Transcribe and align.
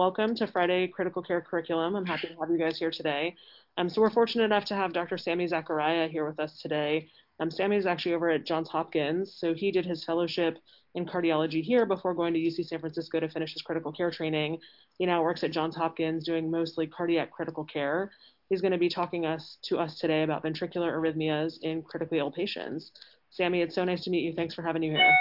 welcome 0.00 0.34
to 0.34 0.46
Friday 0.46 0.88
Critical 0.88 1.22
Care 1.22 1.42
Curriculum. 1.42 1.94
I'm 1.94 2.06
happy 2.06 2.28
to 2.28 2.34
have 2.40 2.50
you 2.50 2.56
guys 2.56 2.78
here 2.78 2.90
today. 2.90 3.36
Um, 3.76 3.90
so 3.90 4.00
we're 4.00 4.08
fortunate 4.08 4.44
enough 4.44 4.64
to 4.64 4.74
have 4.74 4.94
Dr. 4.94 5.18
Sammy 5.18 5.46
Zakaria 5.46 6.10
here 6.10 6.26
with 6.26 6.40
us 6.40 6.58
today. 6.58 7.10
Um, 7.38 7.50
Sammy 7.50 7.76
is 7.76 7.84
actually 7.84 8.14
over 8.14 8.30
at 8.30 8.46
Johns 8.46 8.70
Hopkins, 8.70 9.36
so 9.36 9.52
he 9.52 9.70
did 9.70 9.84
his 9.84 10.02
fellowship 10.02 10.56
in 10.94 11.04
cardiology 11.04 11.62
here 11.62 11.84
before 11.84 12.14
going 12.14 12.32
to 12.32 12.40
UC 12.40 12.64
San 12.64 12.80
Francisco 12.80 13.20
to 13.20 13.28
finish 13.28 13.52
his 13.52 13.60
critical 13.60 13.92
care 13.92 14.10
training. 14.10 14.56
He 14.96 15.04
now 15.04 15.22
works 15.22 15.44
at 15.44 15.50
Johns 15.50 15.76
Hopkins 15.76 16.24
doing 16.24 16.50
mostly 16.50 16.86
cardiac 16.86 17.30
critical 17.30 17.64
care. 17.64 18.10
He's 18.48 18.62
going 18.62 18.72
to 18.72 18.78
be 18.78 18.88
talking 18.88 19.26
us 19.26 19.58
to 19.64 19.76
us 19.76 19.98
today 19.98 20.22
about 20.22 20.42
ventricular 20.42 20.94
arrhythmias 20.94 21.58
in 21.60 21.82
critically 21.82 22.20
ill 22.20 22.32
patients. 22.32 22.92
Sammy, 23.28 23.60
it's 23.60 23.74
so 23.74 23.84
nice 23.84 24.02
to 24.04 24.10
meet 24.10 24.22
you. 24.22 24.32
Thanks 24.32 24.54
for 24.54 24.62
having 24.62 24.82
you 24.82 24.92
here. 24.92 25.14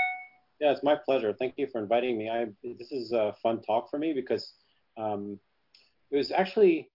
Yeah, 0.62 0.72
it's 0.72 0.84
my 0.84 0.96
pleasure. 0.96 1.34
Thank 1.38 1.56
you 1.58 1.68
for 1.68 1.82
inviting 1.82 2.18
me. 2.18 2.30
I 2.30 2.46
this 2.64 2.94
is 2.94 3.12
a 3.12 3.36
fun 3.44 3.62
talk 3.62 3.90
for 3.90 3.98
me 3.98 4.14
because 4.14 4.54
um, 5.00 5.40
it 6.12 6.18
was 6.18 6.32
actually 6.32 6.90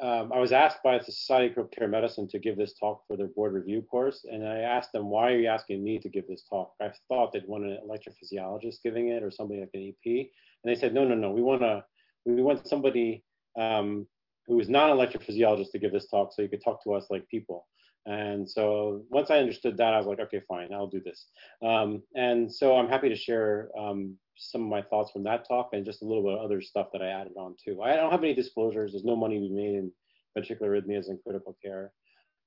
um, 0.00 0.32
I 0.32 0.40
was 0.40 0.52
asked 0.52 0.82
by 0.82 0.98
the 0.98 1.04
Society 1.04 1.54
of 1.56 1.70
Care 1.70 1.86
Medicine 1.86 2.26
to 2.28 2.38
give 2.38 2.56
this 2.56 2.74
talk 2.74 3.02
for 3.06 3.16
their 3.16 3.28
board 3.28 3.52
review 3.52 3.82
course, 3.82 4.24
and 4.30 4.46
I 4.46 4.60
asked 4.60 4.92
them, 4.92 5.10
"Why 5.10 5.32
are 5.32 5.38
you 5.38 5.46
asking 5.46 5.84
me 5.84 5.98
to 5.98 6.08
give 6.08 6.26
this 6.26 6.44
talk?" 6.48 6.72
I 6.80 6.90
thought 7.08 7.32
they'd 7.32 7.46
want 7.46 7.64
an 7.64 7.78
electrophysiologist 7.86 8.82
giving 8.82 9.08
it 9.08 9.22
or 9.22 9.30
somebody 9.30 9.60
like 9.60 9.70
an 9.74 9.94
EP, 9.94 10.30
and 10.64 10.74
they 10.74 10.74
said, 10.74 10.94
"No, 10.94 11.04
no, 11.04 11.14
no. 11.14 11.30
We 11.30 11.42
want 11.42 11.60
to 11.60 11.84
we 12.24 12.42
want 12.42 12.66
somebody 12.66 13.22
um, 13.58 14.06
who 14.46 14.58
is 14.58 14.68
not 14.68 14.90
an 14.90 14.96
electrophysiologist 14.96 15.70
to 15.72 15.78
give 15.78 15.92
this 15.92 16.08
talk, 16.08 16.32
so 16.32 16.42
you 16.42 16.48
could 16.48 16.64
talk 16.64 16.82
to 16.84 16.94
us 16.94 17.06
like 17.10 17.28
people." 17.28 17.66
And 18.06 18.48
so 18.50 19.04
once 19.10 19.30
I 19.30 19.38
understood 19.38 19.76
that, 19.76 19.94
I 19.94 19.98
was 19.98 20.06
like, 20.06 20.18
okay, 20.18 20.42
fine, 20.48 20.72
I'll 20.72 20.88
do 20.88 21.00
this. 21.04 21.26
Um, 21.64 22.02
and 22.16 22.52
so 22.52 22.76
I'm 22.76 22.88
happy 22.88 23.08
to 23.08 23.14
share 23.14 23.68
um, 23.78 24.16
some 24.36 24.62
of 24.62 24.68
my 24.68 24.82
thoughts 24.82 25.10
from 25.10 25.24
that 25.24 25.46
talk 25.46 25.70
and 25.72 25.84
just 25.84 26.02
a 26.02 26.04
little 26.04 26.22
bit 26.22 26.34
of 26.34 26.40
other 26.40 26.60
stuff 26.60 26.88
that 26.92 27.02
I 27.02 27.08
added 27.08 27.34
on 27.36 27.54
too. 27.62 27.82
I 27.82 27.96
don't 27.96 28.10
have 28.10 28.24
any 28.24 28.34
disclosures. 28.34 28.92
There's 28.92 29.04
no 29.04 29.16
money 29.16 29.38
be 29.38 29.50
made 29.50 29.74
in 29.74 29.92
ventricular 30.36 30.68
arrhythmias 30.68 31.08
and 31.08 31.18
critical 31.22 31.56
care. 31.62 31.92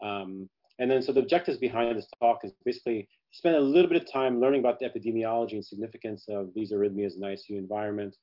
Um, 0.03 0.49
and 0.79 0.91
then 0.91 1.01
so 1.01 1.13
the 1.13 1.21
objectives 1.21 1.57
behind 1.57 1.97
this 1.97 2.07
talk 2.19 2.39
is 2.43 2.51
basically 2.65 3.07
spend 3.31 3.55
a 3.55 3.61
little 3.61 3.89
bit 3.89 4.01
of 4.01 4.11
time 4.11 4.41
learning 4.41 4.59
about 4.59 4.79
the 4.79 4.85
epidemiology 4.85 5.53
and 5.53 5.65
significance 5.65 6.25
of 6.29 6.49
these 6.55 6.71
arrhythmias 6.71 7.15
in 7.15 7.21
the 7.21 7.27
ICU 7.27 7.57
environment. 7.57 8.15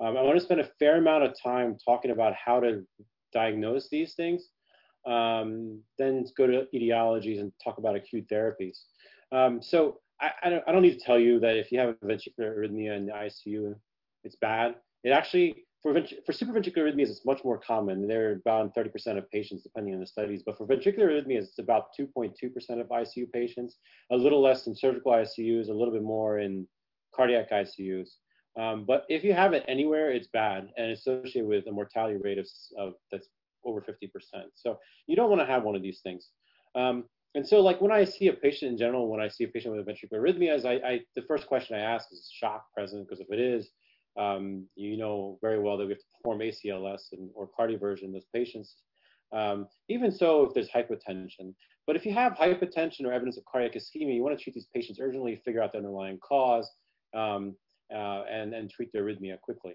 Um, 0.00 0.16
I 0.16 0.22
want 0.22 0.38
to 0.38 0.44
spend 0.44 0.60
a 0.60 0.70
fair 0.78 0.98
amount 0.98 1.24
of 1.24 1.34
time 1.42 1.76
talking 1.84 2.12
about 2.12 2.34
how 2.34 2.60
to 2.60 2.82
diagnose 3.32 3.88
these 3.88 4.14
things 4.14 4.48
um, 5.08 5.80
then 5.98 6.24
go 6.36 6.46
to 6.46 6.66
etiologies 6.74 7.40
and 7.40 7.52
talk 7.62 7.78
about 7.78 7.96
acute 7.96 8.26
therapies. 8.30 8.78
Um, 9.32 9.62
so 9.62 10.00
I, 10.20 10.30
I, 10.42 10.50
don't, 10.50 10.64
I, 10.66 10.72
don't, 10.72 10.82
need 10.82 10.98
to 10.98 11.04
tell 11.04 11.18
you 11.18 11.38
that 11.40 11.56
if 11.56 11.70
you 11.70 11.78
have 11.78 11.94
ventricular 12.00 12.56
arrhythmia 12.56 12.96
in 12.96 13.06
the 13.06 13.12
ICU, 13.12 13.74
it's 14.24 14.36
bad. 14.36 14.74
It 15.04 15.10
actually, 15.10 15.64
for, 15.82 15.94
for 16.26 16.32
supraventricular 16.32 16.78
arrhythmias, 16.78 17.10
it's 17.10 17.24
much 17.24 17.44
more 17.44 17.58
common. 17.58 18.08
They're 18.08 18.32
about 18.32 18.74
30% 18.74 19.18
of 19.18 19.30
patients, 19.30 19.62
depending 19.62 19.94
on 19.94 20.00
the 20.00 20.06
studies. 20.06 20.42
But 20.44 20.58
for 20.58 20.66
ventricular 20.66 21.10
arrhythmias, 21.10 21.44
it's 21.44 21.58
about 21.58 21.86
2.2% 21.98 22.34
of 22.80 22.88
ICU 22.88 23.30
patients, 23.32 23.76
a 24.10 24.16
little 24.16 24.42
less 24.42 24.66
in 24.66 24.74
surgical 24.74 25.12
ICUs, 25.12 25.68
a 25.68 25.72
little 25.72 25.92
bit 25.92 26.02
more 26.02 26.40
in 26.40 26.66
cardiac 27.14 27.50
ICUs. 27.50 28.08
Um, 28.58 28.84
but 28.84 29.04
if 29.08 29.22
you 29.22 29.32
have 29.34 29.52
it 29.52 29.64
anywhere, 29.68 30.10
it's 30.10 30.26
bad 30.32 30.68
and 30.76 30.90
associated 30.90 31.46
with 31.46 31.66
a 31.68 31.72
mortality 31.72 32.18
rate 32.20 32.38
of, 32.38 32.46
of 32.76 32.94
that's 33.12 33.28
over 33.64 33.80
50%. 33.80 34.10
So 34.54 34.78
you 35.06 35.14
don't 35.14 35.30
want 35.30 35.40
to 35.40 35.46
have 35.46 35.62
one 35.62 35.76
of 35.76 35.82
these 35.82 36.00
things. 36.02 36.28
Um, 36.74 37.04
and 37.38 37.46
so 37.46 37.60
like 37.60 37.80
when 37.80 37.92
I 37.92 38.02
see 38.02 38.26
a 38.26 38.32
patient 38.32 38.72
in 38.72 38.76
general, 38.76 39.08
when 39.08 39.20
I 39.20 39.28
see 39.28 39.44
a 39.44 39.48
patient 39.48 39.76
with 39.76 39.86
ventricular 39.86 40.20
arrhythmias, 40.20 40.64
I, 40.64 40.84
I 40.84 41.00
the 41.14 41.22
first 41.22 41.46
question 41.46 41.76
I 41.76 41.82
ask 41.82 42.08
is 42.10 42.28
shock 42.34 42.64
present? 42.74 43.06
Because 43.06 43.20
if 43.20 43.28
it 43.30 43.38
is, 43.38 43.70
um, 44.18 44.66
you 44.74 44.96
know 44.96 45.38
very 45.40 45.60
well 45.60 45.76
that 45.78 45.84
we 45.84 45.92
have 45.92 46.00
to 46.00 46.04
perform 46.16 46.40
ACLS 46.40 47.12
and, 47.12 47.30
or 47.36 47.48
cardioversion 47.56 48.06
in 48.06 48.12
those 48.12 48.26
patients. 48.34 48.74
Um, 49.32 49.68
even 49.88 50.10
so, 50.10 50.42
if 50.46 50.52
there's 50.52 50.68
hypotension. 50.68 51.54
But 51.86 51.94
if 51.94 52.04
you 52.04 52.12
have 52.12 52.32
hypotension 52.32 53.04
or 53.04 53.12
evidence 53.12 53.36
of 53.36 53.44
cardiac 53.44 53.74
ischemia, 53.74 54.16
you 54.16 54.22
want 54.24 54.36
to 54.36 54.42
treat 54.42 54.54
these 54.54 54.66
patients 54.74 54.98
urgently, 55.00 55.40
figure 55.44 55.62
out 55.62 55.70
the 55.70 55.78
underlying 55.78 56.18
cause, 56.18 56.68
um, 57.14 57.54
uh, 57.94 58.24
and, 58.28 58.52
and 58.52 58.68
treat 58.68 58.90
the 58.90 58.98
arrhythmia 58.98 59.40
quickly. 59.40 59.74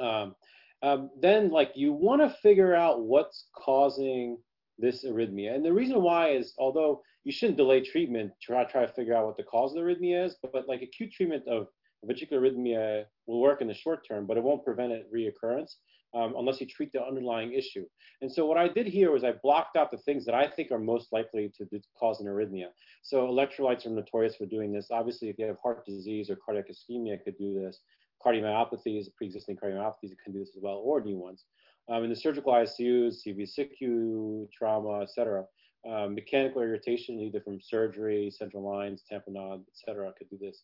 Um, 0.00 0.36
um, 0.84 1.10
then 1.20 1.50
like 1.50 1.72
you 1.74 1.92
want 1.92 2.22
to 2.22 2.36
figure 2.40 2.76
out 2.76 3.02
what's 3.02 3.46
causing 3.56 4.38
this 4.80 5.04
arrhythmia. 5.04 5.54
And 5.54 5.64
the 5.64 5.72
reason 5.72 6.02
why 6.02 6.30
is 6.30 6.54
although 6.58 7.02
you 7.24 7.32
shouldn't 7.32 7.58
delay 7.58 7.80
treatment, 7.82 8.32
try 8.42 8.64
try 8.64 8.86
to 8.86 8.92
figure 8.92 9.14
out 9.14 9.26
what 9.26 9.36
the 9.36 9.42
cause 9.42 9.72
of 9.72 9.76
the 9.76 9.82
arrhythmia 9.82 10.26
is, 10.26 10.36
but, 10.42 10.52
but 10.52 10.68
like 10.68 10.82
acute 10.82 11.12
treatment 11.12 11.46
of 11.48 11.68
ventricular 12.04 12.40
arrhythmia 12.40 13.04
will 13.26 13.40
work 13.40 13.60
in 13.60 13.68
the 13.68 13.74
short 13.74 14.06
term, 14.06 14.26
but 14.26 14.36
it 14.36 14.42
won't 14.42 14.64
prevent 14.64 14.92
it 14.92 15.06
reoccurrence 15.14 15.74
um, 16.14 16.34
unless 16.38 16.60
you 16.60 16.66
treat 16.66 16.92
the 16.92 17.02
underlying 17.02 17.52
issue. 17.52 17.84
And 18.22 18.32
so 18.32 18.46
what 18.46 18.58
I 18.58 18.68
did 18.68 18.86
here 18.86 19.12
was 19.12 19.24
I 19.24 19.32
blocked 19.42 19.76
out 19.76 19.90
the 19.90 19.98
things 19.98 20.24
that 20.26 20.34
I 20.34 20.46
think 20.48 20.70
are 20.70 20.78
most 20.78 21.12
likely 21.12 21.52
to 21.56 21.66
cause 21.98 22.20
an 22.20 22.26
arrhythmia. 22.26 22.68
So 23.02 23.26
electrolytes 23.26 23.86
are 23.86 23.90
notorious 23.90 24.36
for 24.36 24.46
doing 24.46 24.72
this. 24.72 24.88
Obviously, 24.90 25.28
if 25.28 25.38
you 25.38 25.46
have 25.46 25.56
heart 25.62 25.84
disease 25.86 26.30
or 26.30 26.36
cardiac 26.36 26.66
ischemia, 26.68 27.22
could 27.22 27.38
do 27.38 27.54
this 27.54 27.80
cardiomyopathies, 28.24 29.06
pre-existing 29.16 29.56
cardiomyopathies 29.56 30.12
can 30.22 30.32
do 30.32 30.40
this 30.40 30.52
as 30.56 30.62
well, 30.62 30.82
or 30.84 31.00
new 31.00 31.16
ones. 31.16 31.44
Um, 31.90 32.04
in 32.04 32.10
the 32.10 32.16
surgical 32.16 32.52
ICUs, 32.52 33.26
CV-SICU, 33.26 34.48
trauma, 34.52 35.02
et 35.02 35.10
cetera, 35.10 35.44
um, 35.90 36.14
mechanical 36.14 36.62
irritation, 36.62 37.18
either 37.18 37.40
from 37.40 37.60
surgery, 37.60 38.30
central 38.30 38.62
lines, 38.62 39.02
tamponade, 39.10 39.60
et 39.60 39.74
cetera, 39.74 40.12
could 40.16 40.30
do 40.30 40.38
this. 40.40 40.62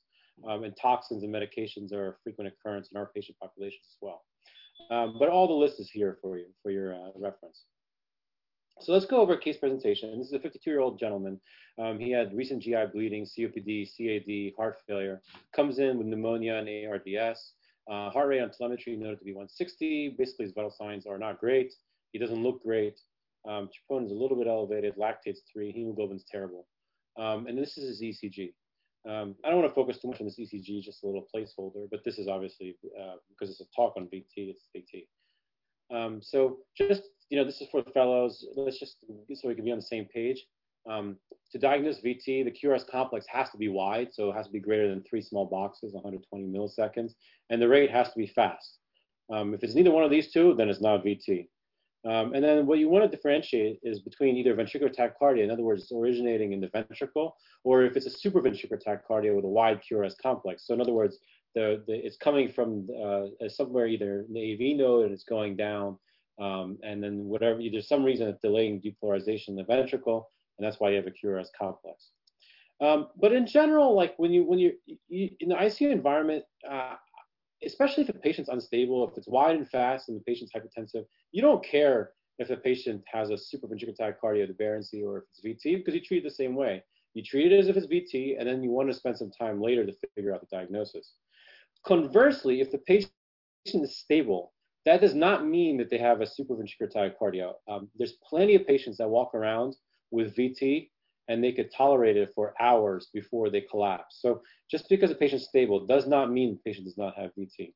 Um, 0.48 0.64
and 0.64 0.76
toxins 0.76 1.24
and 1.24 1.34
medications 1.34 1.92
are 1.92 2.08
a 2.08 2.14
frequent 2.22 2.52
occurrence 2.52 2.90
in 2.92 2.98
our 2.98 3.10
patient 3.14 3.38
populations 3.40 3.86
as 3.88 3.96
well. 4.00 4.22
Um, 4.90 5.16
but 5.18 5.28
all 5.28 5.48
the 5.48 5.54
list 5.54 5.80
is 5.80 5.90
here 5.90 6.18
for 6.20 6.36
you, 6.36 6.46
for 6.62 6.70
your 6.70 6.94
uh, 6.94 7.08
reference. 7.16 7.64
So 8.80 8.92
let's 8.92 9.06
go 9.06 9.22
over 9.22 9.32
a 9.32 9.38
case 9.38 9.56
presentation. 9.56 10.18
This 10.18 10.28
is 10.28 10.34
a 10.34 10.38
52-year-old 10.38 10.98
gentleman. 10.98 11.40
Um, 11.78 11.98
he 11.98 12.10
had 12.10 12.36
recent 12.36 12.62
GI 12.62 12.86
bleeding, 12.92 13.24
COPD, 13.24 13.88
CAD, 13.96 14.52
heart 14.56 14.76
failure. 14.86 15.22
Comes 15.54 15.78
in 15.78 15.96
with 15.96 16.06
pneumonia 16.06 16.56
and 16.56 16.68
ARDS. 16.68 17.52
Uh, 17.90 18.10
heart 18.10 18.28
rate 18.28 18.40
on 18.40 18.50
telemetry 18.50 18.96
noted 18.96 19.18
to 19.18 19.24
be 19.24 19.32
160. 19.32 20.16
Basically, 20.18 20.44
his 20.44 20.54
vital 20.54 20.70
signs 20.70 21.06
are 21.06 21.18
not 21.18 21.38
great. 21.38 21.72
He 22.12 22.18
doesn't 22.18 22.42
look 22.42 22.62
great. 22.62 22.98
Um, 23.48 23.68
is 23.68 24.10
a 24.10 24.14
little 24.14 24.36
bit 24.36 24.48
elevated. 24.48 24.94
Lactate's 24.96 25.42
three. 25.52 25.70
Hemoglobin's 25.70 26.24
terrible. 26.30 26.66
Um, 27.16 27.46
and 27.46 27.56
this 27.56 27.78
is 27.78 28.00
his 28.00 28.02
ECG. 28.02 28.52
Um, 29.08 29.36
I 29.44 29.50
don't 29.50 29.60
want 29.60 29.70
to 29.70 29.74
focus 29.74 29.98
too 29.98 30.08
much 30.08 30.20
on 30.20 30.26
this 30.26 30.38
ECG, 30.38 30.82
just 30.82 31.04
a 31.04 31.06
little 31.06 31.26
placeholder, 31.32 31.86
but 31.90 32.02
this 32.04 32.18
is 32.18 32.26
obviously, 32.26 32.76
uh, 33.00 33.14
because 33.28 33.50
it's 33.50 33.60
a 33.60 33.74
talk 33.74 33.94
on 33.96 34.06
VT, 34.06 34.24
it's 34.36 34.64
VT. 34.76 35.06
Um, 35.94 36.20
so 36.20 36.58
just, 36.76 37.02
you 37.30 37.38
know, 37.38 37.44
this 37.44 37.60
is 37.60 37.68
for 37.70 37.82
the 37.82 37.90
fellows. 37.92 38.44
Let's 38.56 38.80
just, 38.80 38.96
so 39.34 39.48
we 39.48 39.54
can 39.54 39.64
be 39.64 39.70
on 39.70 39.78
the 39.78 39.82
same 39.82 40.06
page. 40.06 40.44
Um, 40.90 41.16
to 41.56 41.66
diagnose 41.66 42.00
VT, 42.00 42.44
the 42.44 42.50
QRS 42.50 42.86
complex 42.86 43.26
has 43.28 43.48
to 43.50 43.56
be 43.56 43.68
wide, 43.68 44.08
so 44.12 44.30
it 44.30 44.34
has 44.34 44.46
to 44.46 44.52
be 44.52 44.60
greater 44.60 44.88
than 44.88 45.02
three 45.02 45.22
small 45.22 45.46
boxes, 45.46 45.94
120 45.94 46.44
milliseconds, 46.46 47.12
and 47.50 47.60
the 47.60 47.68
rate 47.68 47.90
has 47.90 48.08
to 48.08 48.18
be 48.18 48.26
fast. 48.26 48.78
Um, 49.32 49.54
if 49.54 49.62
it's 49.64 49.74
neither 49.74 49.90
one 49.90 50.04
of 50.04 50.10
these 50.10 50.30
two, 50.30 50.54
then 50.54 50.68
it's 50.68 50.82
not 50.82 51.04
VT. 51.04 51.48
Um, 52.04 52.34
and 52.34 52.44
then 52.44 52.66
what 52.66 52.78
you 52.78 52.88
want 52.88 53.10
to 53.10 53.16
differentiate 53.16 53.80
is 53.82 54.00
between 54.00 54.36
either 54.36 54.54
ventricular 54.54 54.94
tachycardia, 54.94 55.42
in 55.42 55.50
other 55.50 55.62
words, 55.62 55.82
it's 55.82 55.92
originating 55.92 56.52
in 56.52 56.60
the 56.60 56.68
ventricle, 56.68 57.36
or 57.64 57.84
if 57.84 57.96
it's 57.96 58.06
a 58.06 58.28
supraventricular 58.28 58.80
tachycardia 58.80 59.34
with 59.34 59.44
a 59.44 59.48
wide 59.48 59.80
QRS 59.82 60.14
complex. 60.22 60.66
So 60.66 60.74
in 60.74 60.80
other 60.80 60.92
words, 60.92 61.18
the, 61.54 61.82
the 61.88 61.94
it's 62.06 62.18
coming 62.18 62.52
from 62.52 62.86
uh, 63.02 63.48
somewhere 63.48 63.86
either 63.86 64.26
in 64.28 64.34
the 64.34 64.52
AV 64.52 64.76
node 64.76 65.06
and 65.06 65.14
it's 65.14 65.24
going 65.24 65.56
down, 65.56 65.98
um, 66.38 66.78
and 66.84 67.02
then 67.02 67.24
whatever 67.24 67.60
there's 67.72 67.88
some 67.88 68.04
reason 68.04 68.28
it's 68.28 68.42
delaying 68.42 68.82
depolarization 68.82 69.48
in 69.48 69.56
the 69.56 69.64
ventricle, 69.64 70.28
and 70.58 70.66
that's 70.66 70.80
why 70.80 70.90
you 70.90 70.96
have 70.96 71.06
a 71.06 71.10
QRS 71.10 71.48
complex. 71.58 72.10
Um, 72.80 73.08
but 73.16 73.32
in 73.32 73.46
general, 73.46 73.94
like 73.94 74.14
when 74.18 74.32
you 74.32 74.44
when 74.44 74.58
you, 74.58 74.72
you 75.08 75.30
in 75.40 75.48
the 75.48 75.54
ICU 75.54 75.90
environment, 75.90 76.44
uh, 76.70 76.94
especially 77.64 78.02
if 78.02 78.08
the 78.08 78.14
patient's 78.14 78.50
unstable, 78.50 79.08
if 79.08 79.16
it's 79.16 79.28
wide 79.28 79.56
and 79.56 79.68
fast 79.68 80.08
and 80.08 80.18
the 80.18 80.24
patient's 80.24 80.52
hypertensive, 80.52 81.04
you 81.32 81.40
don't 81.40 81.64
care 81.64 82.10
if 82.38 82.48
the 82.48 82.56
patient 82.56 83.02
has 83.10 83.30
a 83.30 83.34
supraventricular 83.34 83.96
tachycardia 83.98 84.48
or 85.02 85.18
if 85.18 85.24
it's 85.30 85.64
VT 85.64 85.78
because 85.78 85.94
you 85.94 86.00
treat 86.00 86.18
it 86.18 86.24
the 86.24 86.30
same 86.30 86.54
way. 86.54 86.82
You 87.14 87.22
treat 87.22 87.50
it 87.50 87.58
as 87.58 87.68
if 87.68 87.78
it's 87.78 87.86
VT, 87.86 88.38
and 88.38 88.46
then 88.46 88.62
you 88.62 88.70
want 88.70 88.90
to 88.90 88.94
spend 88.94 89.16
some 89.16 89.30
time 89.30 89.58
later 89.58 89.86
to 89.86 89.92
figure 90.14 90.34
out 90.34 90.42
the 90.42 90.54
diagnosis. 90.54 91.14
Conversely, 91.86 92.60
if 92.60 92.70
the 92.70 92.78
patient 92.78 93.10
is 93.64 93.96
stable, 93.96 94.52
that 94.84 95.00
does 95.00 95.14
not 95.14 95.46
mean 95.46 95.78
that 95.78 95.88
they 95.88 95.96
have 95.96 96.20
a 96.20 96.26
supraventricular 96.26 96.92
tachycardia. 96.94 97.54
Um, 97.68 97.88
there's 97.96 98.18
plenty 98.28 98.54
of 98.54 98.66
patients 98.66 98.98
that 98.98 99.08
walk 99.08 99.34
around 99.34 99.76
with 100.10 100.36
VT 100.36 100.90
and 101.28 101.42
they 101.42 101.52
could 101.52 101.72
tolerate 101.72 102.16
it 102.16 102.32
for 102.34 102.54
hours 102.60 103.08
before 103.12 103.50
they 103.50 103.60
collapse. 103.60 104.18
So 104.20 104.42
just 104.70 104.88
because 104.88 105.10
a 105.10 105.14
patient's 105.14 105.46
stable 105.46 105.84
does 105.84 106.06
not 106.06 106.30
mean 106.30 106.52
the 106.52 106.70
patient 106.70 106.86
does 106.86 106.98
not 106.98 107.16
have 107.16 107.32
VT. 107.38 107.72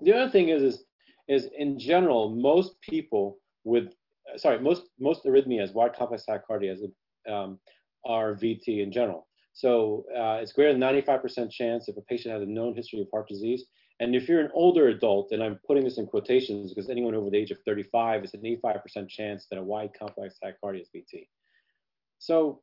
The 0.00 0.12
other 0.12 0.30
thing 0.30 0.50
is, 0.50 0.62
is, 0.62 0.84
is 1.28 1.48
in 1.56 1.78
general, 1.78 2.28
most 2.28 2.80
people 2.80 3.38
with, 3.64 3.92
sorry, 4.36 4.58
most, 4.58 4.88
most 4.98 5.24
arrhythmias, 5.24 5.72
wide 5.72 5.94
complex 5.94 6.24
tachycardias, 6.28 6.80
um, 7.30 7.58
are 8.04 8.34
VT 8.34 8.82
in 8.82 8.92
general. 8.92 9.26
So 9.54 10.04
uh, 10.14 10.38
it's 10.42 10.52
greater 10.52 10.72
than 10.72 10.82
95% 10.82 11.50
chance 11.50 11.88
if 11.88 11.96
a 11.96 12.02
patient 12.02 12.34
has 12.34 12.42
a 12.42 12.46
known 12.46 12.74
history 12.74 13.00
of 13.00 13.06
heart 13.12 13.28
disease. 13.28 13.64
And 14.00 14.16
if 14.16 14.28
you're 14.28 14.40
an 14.40 14.50
older 14.54 14.88
adult, 14.88 15.30
and 15.32 15.42
I'm 15.42 15.60
putting 15.66 15.84
this 15.84 15.98
in 15.98 16.06
quotations 16.06 16.72
because 16.72 16.90
anyone 16.90 17.14
over 17.14 17.30
the 17.30 17.38
age 17.38 17.52
of 17.52 17.58
35 17.64 18.24
is 18.24 18.34
an 18.34 18.40
85% 18.40 19.08
chance 19.08 19.46
that 19.50 19.58
a 19.58 19.62
wide 19.62 19.90
complex 19.96 20.36
tachycardia 20.42 20.82
is 20.82 20.88
VT. 20.94 21.28
So 22.18 22.60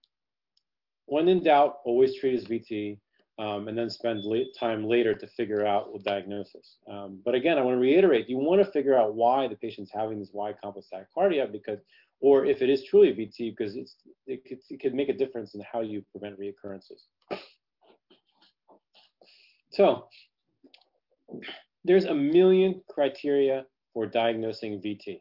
when 1.06 1.28
in 1.30 1.44
doubt, 1.44 1.78
always 1.86 2.16
treat 2.16 2.36
as 2.36 2.45
VT 2.45 2.98
um, 3.39 3.68
and 3.68 3.78
then 3.78 3.89
spend 3.89 4.24
late 4.25 4.56
time 4.57 4.83
later 4.83 5.13
to 5.13 5.28
figure 5.28 5.66
out 5.66 5.92
the 5.94 6.00
diagnosis. 6.00 6.78
Um, 6.89 7.22
but 7.24 7.34
again, 7.34 7.57
I 7.57 7.62
want 7.62 7.75
to 7.75 7.80
reiterate, 7.80 8.30
you 8.30 8.38
want 8.38 8.63
to 8.63 8.72
figure 8.72 8.98
out 8.98 9.16
why 9.16 9.48
the 9.48 9.56
patient's 9.56 9.92
having 9.94 10.19
this 10.19 10.31
wide 10.34 10.56
complex 10.62 10.89
tachycardia 10.94 11.51
because, 11.51 11.80
or 12.19 12.45
if 12.45 12.62
it 12.62 12.69
is 12.69 12.84
truly 12.84 13.13
VT, 13.13 13.56
because 13.57 13.75
it's, 13.75 13.95
it, 14.27 14.45
could, 14.45 14.60
it 14.69 14.81
could 14.81 14.94
make 14.94 15.10
a 15.10 15.13
difference 15.13 15.56
in 15.56 15.62
how 15.72 15.81
you 15.81 16.04
prevent 16.12 16.39
reoccurrences. 16.39 17.04
So 19.72 20.07
there's 21.83 22.06
a 22.06 22.13
million 22.13 22.81
criteria 22.89 23.66
for 23.94 24.06
diagnosing 24.06 24.81
VT. 24.81 25.19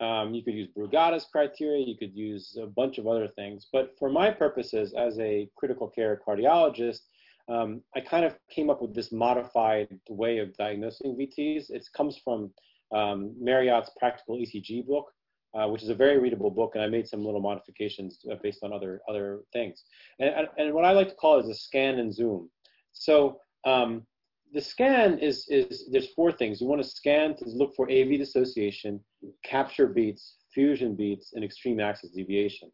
Um, 0.00 0.34
you 0.34 0.42
could 0.42 0.54
use 0.54 0.68
Brugada's 0.76 1.26
criteria, 1.30 1.84
you 1.86 1.96
could 1.96 2.14
use 2.14 2.56
a 2.60 2.66
bunch 2.66 2.98
of 2.98 3.06
other 3.06 3.28
things, 3.28 3.68
but 3.72 3.92
for 3.98 4.10
my 4.10 4.30
purposes 4.30 4.92
as 4.92 5.18
a 5.20 5.48
critical 5.56 5.88
care 5.88 6.20
cardiologist, 6.26 7.00
um, 7.48 7.82
I 7.94 8.00
kind 8.00 8.24
of 8.24 8.36
came 8.50 8.70
up 8.70 8.82
with 8.82 8.94
this 8.94 9.12
modified 9.12 9.88
way 10.08 10.38
of 10.38 10.56
diagnosing 10.56 11.16
VTs. 11.16 11.70
It 11.70 11.86
comes 11.96 12.18
from 12.24 12.50
um, 12.92 13.34
Marriott's 13.38 13.90
Practical 13.98 14.36
ECG 14.38 14.86
book, 14.86 15.12
uh, 15.54 15.68
which 15.68 15.82
is 15.82 15.90
a 15.90 15.94
very 15.94 16.18
readable 16.18 16.50
book, 16.50 16.72
and 16.74 16.82
I 16.82 16.88
made 16.88 17.06
some 17.06 17.24
little 17.24 17.40
modifications 17.40 18.18
uh, 18.30 18.36
based 18.42 18.60
on 18.62 18.72
other 18.72 19.00
other 19.08 19.40
things. 19.52 19.84
And, 20.18 20.48
and 20.58 20.74
what 20.74 20.84
I 20.84 20.92
like 20.92 21.08
to 21.08 21.14
call 21.14 21.38
is 21.38 21.48
a 21.48 21.54
scan 21.54 21.98
and 21.98 22.12
zoom. 22.12 22.50
So 22.92 23.40
um, 23.66 24.06
the 24.54 24.60
scan 24.60 25.18
is, 25.18 25.46
is 25.48 25.88
there's 25.90 26.12
four 26.14 26.30
things. 26.30 26.60
You 26.60 26.68
want 26.68 26.80
to 26.80 26.88
scan 26.88 27.34
to 27.36 27.44
look 27.46 27.74
for 27.74 27.90
AV 27.90 28.18
dissociation, 28.18 29.00
capture 29.44 29.88
beats, 29.88 30.36
fusion 30.54 30.94
beats, 30.94 31.32
and 31.34 31.44
extreme 31.44 31.80
axis 31.80 32.10
deviation. 32.10 32.70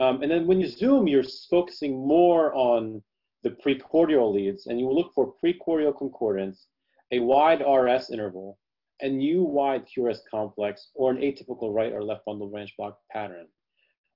Um, 0.00 0.22
and 0.22 0.30
then 0.30 0.46
when 0.48 0.60
you 0.60 0.66
zoom, 0.66 1.06
you're 1.06 1.22
focusing 1.48 1.92
more 2.06 2.52
on 2.54 3.00
the 3.44 3.50
precordial 3.50 4.34
leads, 4.34 4.66
and 4.66 4.80
you 4.80 4.86
will 4.86 4.96
look 4.96 5.12
for 5.14 5.34
precordial 5.42 5.96
concordance, 5.96 6.66
a 7.12 7.20
wide 7.20 7.62
RS 7.62 8.10
interval, 8.10 8.58
a 9.00 9.08
new 9.08 9.44
wide 9.44 9.84
QRS 9.86 10.18
complex, 10.28 10.88
or 10.94 11.12
an 11.12 11.18
atypical 11.18 11.72
right 11.72 11.92
or 11.92 12.02
left 12.02 12.24
bundle 12.24 12.48
branch 12.48 12.74
block 12.76 12.98
pattern. 13.12 13.46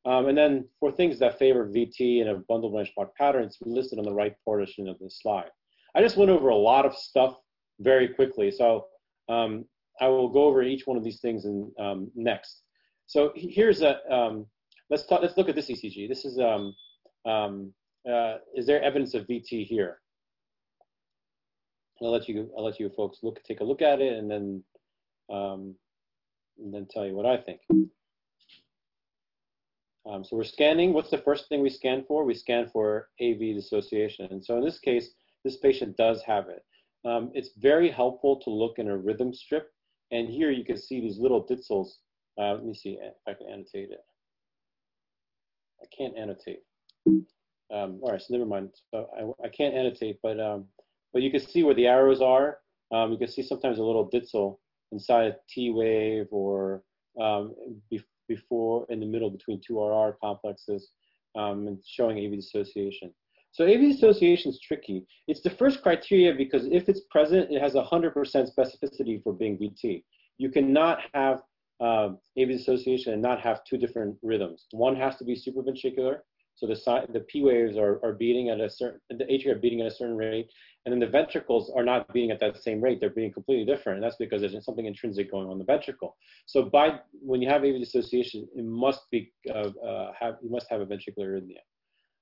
Um, 0.05 0.27
and 0.27 0.37
then 0.37 0.67
for 0.81 0.91
things 0.91 1.19
that 1.21 1.39
favor 1.39 1.69
VT 1.69 2.23
and 2.23 2.31
a 2.31 2.43
bundle 2.49 2.71
branch 2.71 2.91
block 2.97 3.15
pattern, 3.17 3.45
it's 3.45 3.59
listed 3.61 4.01
on 4.01 4.05
the 4.05 4.15
right 4.15 4.35
portion 4.45 4.89
of 4.89 4.99
this 4.99 5.21
slide. 5.23 5.51
I 5.95 6.03
just 6.03 6.17
went 6.17 6.31
over 6.31 6.49
a 6.49 6.57
lot 6.57 6.87
of 6.87 6.95
stuff 6.95 7.37
very 7.81 8.09
quickly, 8.09 8.51
so 8.51 8.87
um, 9.29 9.65
I 10.01 10.09
will 10.09 10.29
go 10.29 10.45
over 10.45 10.63
each 10.63 10.87
one 10.87 10.97
of 10.97 11.05
these 11.05 11.21
things 11.21 11.45
in, 11.45 11.71
um, 11.79 12.11
next. 12.15 12.63
So 13.07 13.33
here's 13.35 13.83
a, 13.83 13.99
um, 14.13 14.47
let's, 14.91 15.07
talk, 15.07 15.23
let's 15.23 15.37
look 15.37 15.49
at 15.49 15.55
this 15.55 15.69
ECG. 15.69 16.09
This 16.09 16.25
is, 16.25 16.39
um, 16.39 16.75
um, 17.27 17.73
uh, 18.09 18.37
is 18.55 18.67
there 18.67 18.83
evidence 18.83 19.15
of 19.15 19.27
VT 19.27 19.67
here? 19.67 20.01
I'll 22.03 22.13
let 22.13 22.29
you, 22.29 22.51
I'll 22.57 22.65
let 22.65 22.79
you 22.79 22.91
folks 22.91 23.19
look, 23.23 23.43
take 23.43 23.61
a 23.61 23.65
look 23.65 23.83
at 23.83 24.01
it 24.01 24.19
and 24.19 24.31
then, 24.31 24.63
and 25.29 25.75
then 26.73 26.87
tell 26.91 27.07
you 27.07 27.15
what 27.15 27.27
I 27.27 27.37
think. 27.37 27.61
Um, 30.09 30.25
so 30.25 30.37
we're 30.37 30.45
scanning. 30.45 30.93
What's 30.93 31.11
the 31.11 31.19
first 31.19 31.49
thing 31.49 31.61
we 31.61 31.71
scan 31.71 32.05
for? 32.07 32.25
We 32.25 32.35
scan 32.35 32.69
for 32.73 33.09
AV 33.21 33.39
dissociation. 33.39 34.29
And 34.31 34.45
so 34.45 34.57
in 34.57 34.65
this 34.65 34.79
case, 34.79 35.11
this 35.45 35.57
patient 35.57 35.97
does 35.97 36.23
have 36.23 36.49
it. 36.49 36.65
Um, 37.09 37.31
it's 37.35 37.51
very 37.59 37.91
helpful 37.91 38.41
to 38.41 38.51
look 38.51 38.79
in 38.79 38.89
a 38.89 38.97
rhythm 38.97 39.33
strip. 39.33 39.71
And 40.11 40.29
here 40.29 40.51
you 40.51 40.65
can 40.65 40.77
see 40.77 41.01
these 41.01 41.19
little 41.19 41.47
ditzels. 41.47 41.89
Uh, 42.41 42.55
let 42.55 42.65
me 42.65 42.75
see 42.75 42.99
if 43.01 43.15
I 43.27 43.35
can 43.35 43.49
annotate 43.53 43.91
it. 43.91 44.01
I 45.83 45.87
can't 45.97 46.17
annotate. 46.17 46.61
Um, 47.71 48.01
all 48.03 48.13
right, 48.13 48.21
so 48.21 48.27
never 48.31 48.47
mind. 48.47 48.71
So 48.91 49.09
I, 49.17 49.47
I 49.47 49.49
can't 49.51 49.75
annotate, 49.75 50.19
but 50.23 50.41
um, 50.41 50.67
but 51.13 51.23
you 51.23 51.31
can 51.31 51.41
see 51.41 51.63
where 51.63 51.75
the 51.75 51.87
arrows 51.87 52.23
are. 52.23 52.59
Um, 52.93 53.13
you 53.13 53.19
can 53.19 53.29
see 53.29 53.43
sometimes 53.43 53.79
a 53.79 53.83
little 53.83 54.11
ditzel 54.11 54.59
inside 54.93 55.27
a 55.27 55.37
T 55.49 55.71
wave 55.71 56.27
or 56.31 56.83
um, 57.21 57.55
be 57.91 58.03
before 58.29 58.87
in 58.91 59.01
the 59.01 59.07
middle 59.07 59.31
between 59.31 59.61
two 59.61 59.81
RR 59.83 60.17
complexes 60.23 60.91
um, 61.37 61.67
and 61.67 61.79
showing 61.87 62.19
AV 62.19 62.33
dissociation. 62.33 63.13
So 63.53 63.65
AV 63.65 63.81
dissociation 63.81 64.51
is 64.51 64.61
tricky. 64.61 65.07
It's 65.27 65.41
the 65.41 65.51
first 65.51 65.83
criteria 65.83 66.35
because 66.35 66.67
if 66.67 66.89
it's 66.89 67.01
present, 67.11 67.51
it 67.51 67.61
has 67.61 67.75
100% 67.75 68.13
specificity 68.15 69.23
for 69.23 69.33
being 69.33 69.59
VT. 69.59 70.05
You 70.37 70.51
cannot 70.51 71.01
have 71.15 71.43
uh, 71.81 72.11
AV 72.39 72.49
dissociation 72.49 73.13
and 73.13 73.23
not 73.23 73.41
have 73.41 73.65
two 73.65 73.79
different 73.79 74.17
rhythms. 74.23 74.67
One 74.73 74.97
has 74.97 75.17
to 75.17 75.25
be 75.25 75.35
supraventricular, 75.35 76.21
so 76.59 76.67
the, 76.67 77.07
the 77.13 77.21
P 77.21 77.43
waves 77.43 77.77
are, 77.77 78.01
are 78.05 78.15
beating 78.15 78.49
at 78.51 78.61
a 78.61 78.69
certain, 78.69 79.01
the 79.11 79.25
atria 79.25 79.53
are 79.53 79.59
beating 79.59 79.81
at 79.81 79.87
a 79.87 79.95
certain 79.95 80.17
rate, 80.17 80.51
and 80.85 80.93
then 80.93 80.99
the 80.99 81.07
ventricles 81.07 81.71
are 81.75 81.85
not 81.85 82.13
beating 82.13 82.33
at 82.33 82.41
that 82.41 82.61
same 82.61 82.81
rate. 82.81 82.99
They're 82.99 83.11
beating 83.11 83.33
completely 83.33 83.65
different, 83.65 83.99
and 83.99 84.05
that's 84.05 84.17
because 84.17 84.41
there's 84.41 84.65
something 84.65 84.87
intrinsic 84.87 85.31
going 85.31 85.47
on 85.47 85.53
in 85.53 85.59
the 85.59 85.65
ventricle. 85.65 86.17
So 86.47 86.65
by 86.65 86.99
when 87.13 87.41
you 87.41 87.49
have 87.49 87.63
AV 87.63 87.79
dissociation, 87.79 88.49
it 88.57 88.65
must 88.65 89.03
be 89.13 89.33
uh, 89.49 89.71
uh, 89.87 90.13
have 90.19 90.35
you 90.43 90.51
must 90.51 90.67
have 90.69 90.81
a 90.81 90.87
ventricular 90.87 91.29
arrhythmia. 91.31 91.63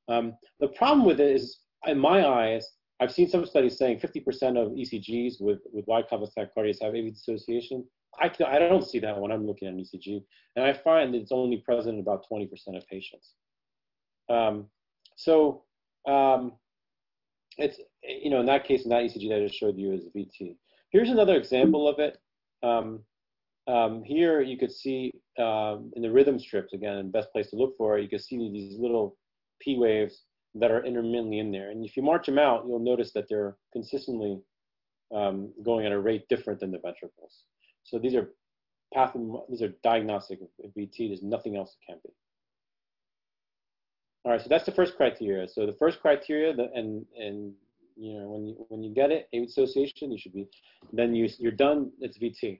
Um, 0.09 0.35
the 0.61 0.69
problem 0.69 1.07
with 1.07 1.21
it 1.21 1.35
is, 1.37 1.59
in 1.87 1.99
my 1.99 2.27
eyes, 2.27 2.67
I've 3.01 3.13
seen 3.13 3.29
some 3.29 3.45
studies 3.45 3.77
saying 3.77 4.01
50% 4.01 4.57
of 4.57 4.73
ECGs 4.73 5.41
with, 5.41 5.59
with 5.73 5.87
wide 5.87 6.09
complex 6.09 6.35
tachycardias 6.37 6.83
have 6.83 6.95
AV 6.95 7.13
dissociation. 7.13 7.85
I, 8.19 8.31
I 8.47 8.59
don't 8.59 8.87
see 8.87 8.99
that 9.01 9.19
when 9.19 9.31
I'm 9.31 9.47
looking 9.47 9.69
at 9.69 9.75
an 9.75 9.81
ECG. 9.81 10.23
And 10.57 10.65
I 10.65 10.73
find 10.73 11.13
that 11.13 11.19
it's 11.19 11.33
only 11.33 11.59
present 11.59 11.95
in 11.95 12.01
about 12.01 12.25
20% 12.31 12.49
of 12.77 12.87
patients. 12.89 13.35
Um, 14.31 14.67
so 15.17 15.65
um, 16.09 16.53
it's, 17.59 17.79
you 18.03 18.31
know, 18.31 18.41
in 18.41 18.47
that 18.47 18.65
case, 18.65 18.85
in 18.85 18.91
that 18.91 19.03
ECG 19.03 19.29
that 19.29 19.43
I 19.43 19.47
just 19.47 19.59
showed 19.59 19.77
you 19.77 19.93
is 19.93 20.09
VT. 20.17 20.57
Here's 20.91 21.11
another 21.11 21.37
example 21.37 21.89
of 21.89 21.99
it. 21.99 22.17
Um, 22.63 23.01
um, 23.67 24.03
here 24.05 24.41
you 24.41 24.57
could 24.57 24.73
see 24.73 25.13
um, 25.39 25.91
in 25.97 26.03
the 26.03 26.11
rhythm 26.11 26.39
strips, 26.39 26.73
again, 26.73 27.11
best 27.11 27.31
place 27.33 27.51
to 27.51 27.57
look 27.57 27.77
for 27.77 27.99
it, 27.99 28.03
you 28.03 28.09
could 28.09 28.23
see 28.23 28.39
these 28.51 28.79
little 28.79 29.17
P 29.61 29.77
waves 29.77 30.23
that 30.55 30.71
are 30.71 30.85
intermittently 30.85 31.39
in 31.39 31.53
there. 31.53 31.71
And 31.71 31.85
if 31.85 31.97
you 31.97 32.03
march 32.03 32.27
them 32.27 32.39
out, 32.39 32.65
you'll 32.67 32.79
notice 32.79 33.13
that 33.13 33.27
they're 33.29 33.57
consistently 33.73 34.41
um, 35.15 35.53
going 35.65 35.87
at 35.87 35.93
a 35.93 35.99
rate 35.99 36.29
different 36.29 36.61
than 36.61 36.71
the 36.71 36.79
ventricles. 36.79 37.45
So 37.85 37.99
these 37.99 38.15
are 38.15 38.31
path, 38.93 39.17
these 39.49 39.63
are 39.63 39.73
diagnostic 39.83 40.41
of 40.41 40.71
VT. 40.73 41.09
There's 41.09 41.23
nothing 41.23 41.57
else 41.57 41.77
it 41.81 41.87
can 41.91 42.01
be. 42.03 42.11
All 44.25 44.33
right, 44.33 44.41
so 44.41 44.49
that's 44.49 44.67
the 44.67 44.73
first 44.73 44.97
criteria. 44.97 45.47
So 45.49 45.67
the 45.67 45.77
first 45.79 46.01
criteria, 46.01 46.53
that, 46.55 46.71
and 46.75 47.07
and 47.17 47.53
you 47.97 48.19
know 48.19 48.29
when 48.29 48.47
you 48.47 48.67
when 48.69 48.83
you 48.83 48.93
get 48.93 49.13
it, 49.13 49.29
AV 49.33 49.47
dissociation, 49.47 50.11
you 50.11 50.19
should 50.19 50.33
be, 50.33 50.49
then 50.93 51.15
you 51.15 51.29
you're 51.39 51.53
done. 51.53 51.93
It's 52.01 52.19
VT. 52.19 52.59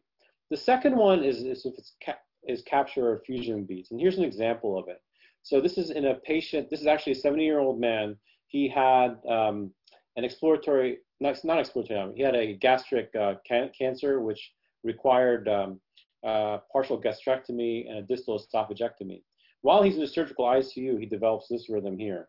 The 0.51 0.57
second 0.57 0.95
one 0.97 1.25
is, 1.25 1.39
is 1.39 1.67
if 1.67 1.75
it's 1.77 1.95
ca- 2.05 2.21
is 2.47 2.63
capture 2.63 3.09
or 3.09 3.19
fusion 3.27 3.65
beats, 3.65 3.91
and 3.91 4.01
here's 4.01 4.17
an 4.17 4.23
example 4.23 4.79
of 4.79 4.87
it. 4.89 5.03
So 5.47 5.61
this 5.61 5.79
is 5.79 5.91
in 5.91 6.07
a 6.07 6.15
patient. 6.15 6.71
This 6.71 6.81
is 6.81 6.89
actually 6.89 7.13
a 7.13 7.23
70 7.27 7.45
year 7.45 7.61
old 7.61 7.79
man. 7.79 8.17
He 8.49 8.69
had 8.69 9.19
um, 9.29 9.71
an 10.17 10.25
exploratory, 10.25 10.99
not, 11.21 11.39
not 11.45 11.61
exploratory. 11.61 12.17
He 12.17 12.23
had 12.23 12.35
a 12.35 12.55
gastric 12.55 13.15
uh, 13.15 13.35
can- 13.47 13.71
cancer, 13.79 14.19
which 14.19 14.51
required 14.83 15.49
um, 15.49 15.79
uh, 16.27 16.59
partial 16.73 17.01
gastrectomy 17.01 17.89
and 17.89 17.99
a 17.99 18.03
distal 18.03 18.41
esophagectomy. 18.41 19.23
While 19.63 19.85
he's 19.85 19.95
in 19.95 20.01
the 20.01 20.09
surgical 20.09 20.47
ICU, 20.47 20.99
he 20.99 21.07
develops 21.07 21.47
this 21.47 21.69
rhythm 21.69 21.97
here, 21.97 22.27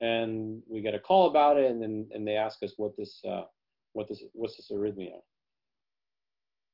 and 0.00 0.60
we 0.68 0.80
get 0.80 0.94
a 0.94 0.98
call 0.98 1.28
about 1.28 1.58
it, 1.58 1.70
and 1.70 1.80
then 1.80 2.08
and 2.10 2.26
they 2.26 2.34
ask 2.34 2.60
us 2.64 2.72
what 2.76 2.96
this 2.96 3.20
uh, 3.24 3.42
what 3.92 4.08
this 4.08 4.24
what's 4.32 4.56
this 4.56 4.72
arrhythmia. 4.72 5.20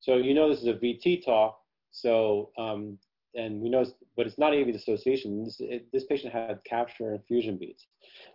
So 0.01 0.17
you 0.17 0.33
know 0.33 0.49
this 0.49 0.63
is 0.63 0.67
a 0.67 0.75
VT 0.75 1.27
talk. 1.27 1.59
So 1.91 2.53
um, 2.57 2.99
and 3.35 3.61
we 3.61 3.69
know, 3.69 3.85
but 4.17 4.27
it's 4.27 4.39
not 4.39 4.55
AV 4.55 4.73
dissociation. 4.73 5.45
This, 5.45 5.57
it, 5.61 5.87
this 5.93 6.05
patient 6.05 6.33
had 6.33 6.59
capture 6.65 7.13
and 7.13 7.25
fusion 7.27 7.57
beats. 7.57 7.87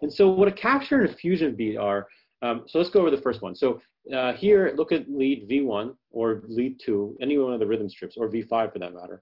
And 0.02 0.12
so 0.12 0.30
what 0.30 0.48
a 0.48 0.52
capture 0.52 1.02
and 1.02 1.10
a 1.10 1.14
fusion 1.14 1.56
beat 1.56 1.78
are, 1.78 2.08
um, 2.42 2.64
so 2.68 2.80
let's 2.80 2.90
go 2.90 3.02
over 3.02 3.12
the 3.12 3.22
first 3.22 3.42
one. 3.42 3.56
So 3.56 3.82
uh, 4.16 4.34
here, 4.34 4.74
look 4.76 4.92
at 4.92 5.10
lead 5.10 5.48
V1 5.50 5.96
or 6.12 6.44
lead 6.48 6.80
2, 6.84 7.18
any 7.22 7.38
one 7.38 7.54
of 7.54 7.60
the 7.60 7.68
rhythm 7.68 7.90
strips, 7.90 8.16
or 8.18 8.30
V5 8.30 8.74
for 8.74 8.80
that 8.80 8.94
matter. 8.94 9.22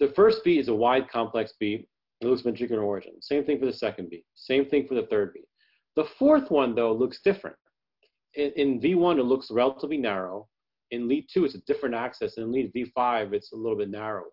The 0.00 0.12
first 0.16 0.42
beat 0.44 0.58
is 0.58 0.68
a 0.68 0.74
wide 0.74 1.08
complex 1.08 1.54
beat. 1.60 1.88
It 2.20 2.26
looks 2.26 2.42
ventricular 2.42 2.82
origin. 2.82 3.20
Same 3.20 3.44
thing 3.44 3.58
for 3.58 3.66
the 3.66 3.72
second 3.72 4.10
beat. 4.10 4.24
Same 4.34 4.66
thing 4.66 4.86
for 4.86 4.94
the 4.94 5.06
third 5.06 5.32
beat. 5.34 5.44
The 5.96 6.06
fourth 6.18 6.50
one, 6.50 6.74
though, 6.74 6.92
looks 6.92 7.20
different. 7.22 7.56
In, 8.34 8.52
in 8.56 8.80
V1, 8.80 9.18
it 9.18 9.24
looks 9.24 9.50
relatively 9.50 9.98
narrow. 9.98 10.48
In 10.90 11.08
lead 11.08 11.26
2, 11.32 11.44
it's 11.44 11.54
a 11.54 11.60
different 11.66 11.94
axis. 11.94 12.38
In 12.38 12.52
lead 12.52 12.72
V5, 12.74 13.32
it's 13.32 13.52
a 13.52 13.56
little 13.56 13.78
bit 13.78 13.90
narrower. 13.90 14.30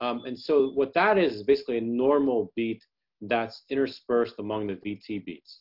Um, 0.00 0.24
and 0.24 0.38
so 0.38 0.70
what 0.70 0.94
that 0.94 1.18
is 1.18 1.34
is 1.34 1.42
basically 1.42 1.78
a 1.78 1.82
normal 1.82 2.52
beat 2.56 2.82
that's 3.20 3.64
interspersed 3.70 4.34
among 4.38 4.66
the 4.66 4.74
VT 4.74 5.24
beats. 5.24 5.60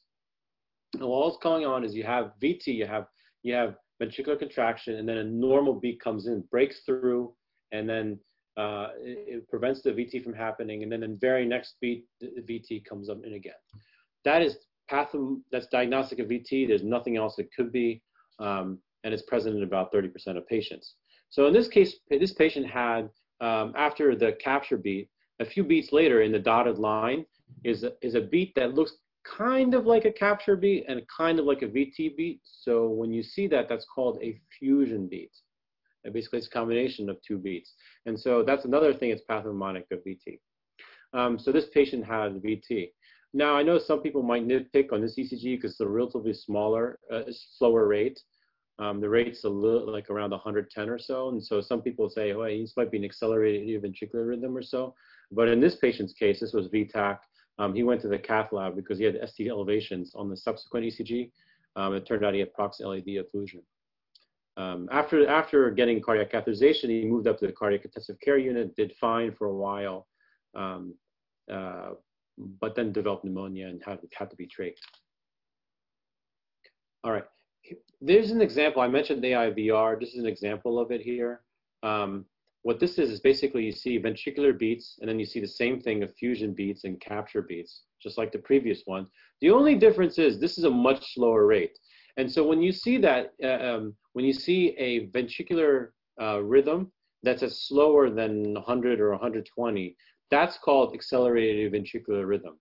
And 0.94 1.08
what's 1.08 1.38
going 1.38 1.66
on 1.66 1.84
is 1.84 1.94
you 1.94 2.04
have 2.04 2.32
VT, 2.42 2.68
you 2.68 2.86
have 2.86 3.06
you 3.44 3.54
have 3.54 3.76
ventricular 4.02 4.40
contraction, 4.40 4.96
and 4.96 5.08
then 5.08 5.18
a 5.18 5.24
normal 5.24 5.74
beat 5.74 6.00
comes 6.02 6.28
in, 6.28 6.44
breaks 6.50 6.82
through, 6.86 7.34
and 7.72 7.88
then 7.88 8.20
uh, 8.58 8.90
it, 9.00 9.26
it, 9.28 9.50
prevents 9.50 9.82
the 9.82 9.92
VT 9.92 10.24
from 10.24 10.34
happening, 10.34 10.84
and 10.84 10.92
then 10.92 11.02
the 11.02 11.18
very 11.22 11.46
next 11.46 11.76
beat, 11.80 12.06
the, 12.20 12.28
VT 12.42 12.84
comes 12.86 13.10
up 13.10 13.24
in 13.24 13.34
again. 13.34 13.54
That 14.26 14.42
is 14.42 14.58
patho- 14.92 15.42
that's 15.52 15.68
diagnostic 15.68 16.20
of 16.20 16.28
VT. 16.28 16.68
There's 16.68 16.84
nothing 16.84 17.16
else 17.16 17.40
it 17.40 17.50
could 17.56 17.72
be, 17.72 18.02
um, 18.40 18.80
and 19.04 19.14
it's 19.14 19.24
present 19.24 19.56
in 19.56 19.64
about 19.64 19.94
30% 19.94 20.12
of 20.36 20.48
patients. 20.48 20.96
So 21.30 21.48
in 21.48 21.54
this 21.54 21.68
case, 21.68 21.96
this 22.10 22.34
patient 22.34 22.68
had, 22.68 23.10
um, 23.42 23.74
after 23.78 24.16
the 24.16 24.34
capture 24.44 24.78
beat, 24.78 25.10
a 25.40 25.46
few 25.46 25.64
beats 25.64 25.92
later 25.92 26.22
in 26.22 26.32
the 26.32 26.40
dotted 26.40 26.78
line 26.78 27.26
is 27.64 27.84
a, 27.84 27.94
is 28.02 28.16
a 28.16 28.22
beat 28.22 28.54
that 28.56 28.74
looks 28.74 28.94
kind 29.26 29.74
of 29.74 29.86
like 29.86 30.06
a 30.06 30.12
capture 30.12 30.56
beat 30.56 30.86
and 30.88 31.02
kind 31.16 31.40
of 31.40 31.46
like 31.46 31.62
a 31.62 31.68
VT 31.68 32.16
beat. 32.16 32.42
So 32.44 32.90
when 32.90 33.12
you 33.12 33.24
see 33.24 33.48
that, 33.48 33.70
that's 33.70 33.86
called 33.94 34.20
a 34.22 34.40
fusion 34.58 35.08
beat. 35.08 35.32
And 36.04 36.14
basically, 36.14 36.40
it's 36.40 36.48
a 36.48 36.52
combination 36.52 37.10
of 37.10 37.18
two 37.26 37.38
beats. 37.38 37.74
And 38.06 38.20
so 38.20 38.44
that's 38.44 38.66
another 38.66 38.94
thing 38.94 39.12
it's 39.12 39.22
pathognomonic 39.30 39.84
of 39.92 40.00
VT. 40.06 40.40
Um, 41.14 41.38
so 41.40 41.52
this 41.52 41.66
patient 41.74 42.06
had 42.06 42.42
VT. 42.42 42.92
Now, 43.34 43.56
I 43.56 43.64
know 43.64 43.78
some 43.78 44.02
people 44.02 44.24
might 44.24 44.48
nitpick 44.48 44.92
on 44.92 45.02
this 45.02 45.18
ECG 45.20 45.58
because 45.58 45.72
it's 45.72 45.80
a 45.82 45.88
relatively 45.88 46.34
smaller, 46.34 46.98
uh, 47.14 47.24
slower 47.58 47.88
rate. 47.88 48.20
Um, 48.80 49.02
the 49.02 49.10
rate's 49.10 49.44
a 49.44 49.50
little 49.50 49.92
like 49.92 50.10
around 50.10 50.32
110 50.32 50.90
or 50.90 50.98
so. 50.98 51.30
And 51.30 51.44
so 51.44 51.60
some 51.60 51.82
people 51.82 52.10
say, 52.10 52.32
oh, 52.32 52.46
this 52.46 52.78
might 52.78 52.92
be 52.92 52.98
an 52.98 53.04
accelerated 53.04 53.84
ventricular 53.84 54.28
rhythm 54.28 54.56
or 54.56 54.62
so. 54.62 54.96
But 55.32 55.50
in 55.50 55.60
this 55.60 55.76
patient's 55.76 56.14
case, 56.14 56.40
this 56.40 56.54
was 56.54 56.68
V-tach. 56.68 57.22
Um, 57.60 57.76
he 57.76 57.84
went 57.84 58.02
to 58.02 58.08
the 58.08 58.18
cath 58.18 58.54
lab 58.54 58.78
because 58.78 58.98
he 58.98 59.04
had 59.04 59.20
ST 59.28 59.50
elevations 59.50 60.14
on 60.16 60.30
the 60.30 60.38
subsequent 60.38 60.86
ECG. 60.86 61.32
Um, 61.76 61.94
it 61.94 62.06
turned 62.06 62.26
out 62.26 62.34
he 62.34 62.40
had 62.40 62.54
prox 62.54 62.80
LAD 62.80 63.06
occlusion. 63.06 63.62
Um, 64.56 64.88
after, 64.92 65.28
after 65.28 65.70
getting 65.72 66.02
cardiac 66.02 66.32
catheterization, 66.32 66.90
he 66.90 67.06
moved 67.06 67.28
up 67.28 67.38
to 67.40 67.48
the 67.48 67.54
cardiac 67.54 67.86
intensive 67.86 68.20
care 68.22 68.38
unit, 68.38 68.76
did 68.76 68.94
fine 69.00 69.34
for 69.34 69.48
a 69.48 69.56
while, 69.56 70.08
um, 70.56 70.94
uh, 71.52 71.92
but 72.62 72.76
then 72.76 72.92
developed 72.92 73.26
pneumonia 73.26 73.68
and 73.68 73.82
had, 73.86 74.00
had 74.14 74.30
to 74.30 74.36
be 74.38 74.48
trached. 74.48 74.76
All 77.04 77.12
right, 77.12 77.24
there's 78.02 78.32
an 78.32 78.42
example. 78.42 78.82
I 78.82 78.88
mentioned 78.88 79.24
AIVR. 79.24 80.00
This 80.00 80.14
is 80.14 80.20
an 80.20 80.28
example 80.28 80.80
of 80.80 80.92
it 80.92 81.02
here. 81.02 81.42
Um, 81.84 82.26
what 82.64 82.80
this 82.80 82.98
is 82.98 83.10
is 83.10 83.20
basically 83.20 83.64
you 83.64 83.72
see 83.72 84.00
ventricular 84.00 84.58
beats, 84.58 84.98
and 85.00 85.10
then 85.10 85.20
you 85.20 85.26
see 85.26 85.40
the 85.40 85.48
same 85.48 85.80
thing 85.80 86.04
of 86.04 86.14
fusion 86.16 86.54
beats 86.54 86.84
and 86.84 87.00
capture 87.00 87.42
beats, 87.42 87.84
just 88.02 88.18
like 88.18 88.32
the 88.32 88.40
previous 88.40 88.84
one. 88.86 89.08
The 89.42 89.52
only 89.52 89.76
difference 89.76 90.18
is 90.18 90.40
this 90.40 90.58
is 90.58 90.66
a 90.66 90.70
much 90.70 91.14
slower 91.14 91.46
rate. 91.46 91.78
And 92.18 92.30
so 92.30 92.46
when 92.46 92.62
you 92.62 92.74
see 92.74 92.98
that, 92.98 93.34
uh, 93.42 93.48
um, 93.48 93.96
when 94.14 94.26
you 94.26 94.34
see 94.34 94.76
a 94.78 95.08
ventricular 95.08 95.90
uh, 96.22 96.42
rhythm 96.42 96.92
that's 97.24 97.44
a 97.44 97.50
slower 97.50 98.10
than 98.10 98.54
100 98.54 99.00
or 99.00 99.12
120, 99.12 99.96
that's 100.30 100.58
called 100.58 100.94
accelerated 100.94 101.72
ventricular 101.72 102.28
rhythm. 102.28 102.58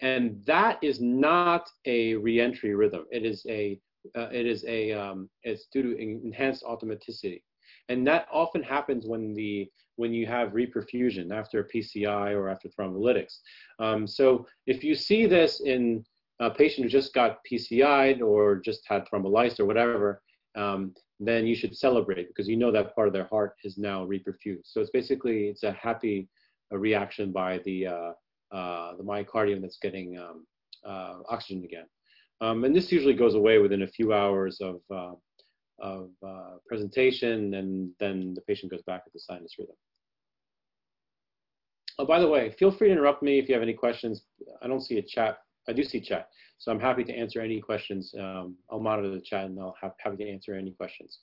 And 0.00 0.42
that 0.46 0.78
is 0.82 1.00
not 1.00 1.68
a 1.86 2.14
reentry 2.14 2.74
rhythm. 2.74 3.04
It 3.10 3.24
is 3.24 3.44
a, 3.48 3.78
uh, 4.16 4.28
it 4.32 4.46
is 4.46 4.64
a, 4.66 4.92
um, 4.92 5.28
it's 5.42 5.66
due 5.72 5.82
to 5.82 5.98
enhanced 5.98 6.64
automaticity. 6.64 7.42
And 7.88 8.06
that 8.06 8.26
often 8.32 8.62
happens 8.62 9.06
when 9.06 9.34
the 9.34 9.70
when 9.96 10.12
you 10.12 10.26
have 10.26 10.50
reperfusion 10.52 11.32
after 11.32 11.60
a 11.60 11.68
PCI 11.68 12.34
or 12.34 12.48
after 12.48 12.68
thrombolytics. 12.68 13.38
Um, 13.78 14.06
so 14.06 14.46
if 14.66 14.82
you 14.82 14.94
see 14.94 15.26
this 15.26 15.60
in 15.60 16.04
a 16.40 16.50
patient 16.50 16.84
who 16.84 16.88
just 16.88 17.12
got 17.12 17.40
PCI'd 17.50 18.22
or 18.22 18.56
just 18.56 18.82
had 18.86 19.06
thrombolysis 19.06 19.60
or 19.60 19.66
whatever, 19.66 20.22
um, 20.56 20.94
then 21.20 21.46
you 21.46 21.54
should 21.54 21.76
celebrate 21.76 22.28
because 22.28 22.48
you 22.48 22.56
know 22.56 22.72
that 22.72 22.94
part 22.94 23.06
of 23.06 23.12
their 23.12 23.26
heart 23.26 23.54
is 23.64 23.78
now 23.78 24.04
reperfused. 24.04 24.64
So 24.64 24.80
it's 24.80 24.90
basically 24.90 25.48
it's 25.48 25.62
a 25.62 25.72
happy 25.72 26.28
reaction 26.70 27.30
by 27.32 27.60
the 27.64 27.86
uh, 27.86 28.12
uh, 28.50 28.96
the 28.96 29.04
myocardium 29.04 29.60
that's 29.60 29.78
getting 29.78 30.18
um, 30.18 30.46
uh, 30.84 31.18
oxygen 31.28 31.64
again. 31.64 31.86
Um, 32.42 32.64
and 32.64 32.74
this 32.74 32.90
usually 32.90 33.14
goes 33.14 33.34
away 33.34 33.58
within 33.58 33.82
a 33.82 33.86
few 33.86 34.12
hours 34.12 34.60
of 34.60 34.80
uh, 34.90 35.12
of 35.80 36.10
uh, 36.26 36.56
presentation, 36.66 37.54
and 37.54 37.90
then 37.98 38.34
the 38.34 38.40
patient 38.42 38.70
goes 38.70 38.82
back 38.82 39.04
with 39.04 39.14
the 39.14 39.20
sinus 39.20 39.54
rhythm. 39.58 39.76
Oh, 41.98 42.04
by 42.04 42.18
the 42.18 42.28
way, 42.28 42.50
feel 42.50 42.72
free 42.72 42.88
to 42.88 42.92
interrupt 42.92 43.22
me 43.22 43.38
if 43.38 43.48
you 43.48 43.54
have 43.54 43.62
any 43.62 43.74
questions. 43.74 44.22
I 44.60 44.66
don't 44.66 44.80
see 44.80 44.98
a 44.98 45.02
chat. 45.02 45.38
I 45.68 45.72
do 45.72 45.84
see 45.84 46.00
chat, 46.00 46.28
so 46.58 46.72
I'm 46.72 46.80
happy 46.80 47.04
to 47.04 47.12
answer 47.12 47.40
any 47.40 47.60
questions. 47.60 48.12
Um, 48.18 48.56
I'll 48.70 48.80
monitor 48.80 49.10
the 49.10 49.20
chat, 49.20 49.44
and 49.44 49.60
I'll 49.60 49.76
have 49.80 49.92
happy 49.98 50.24
to 50.24 50.28
answer 50.28 50.54
any 50.54 50.72
questions. 50.72 51.20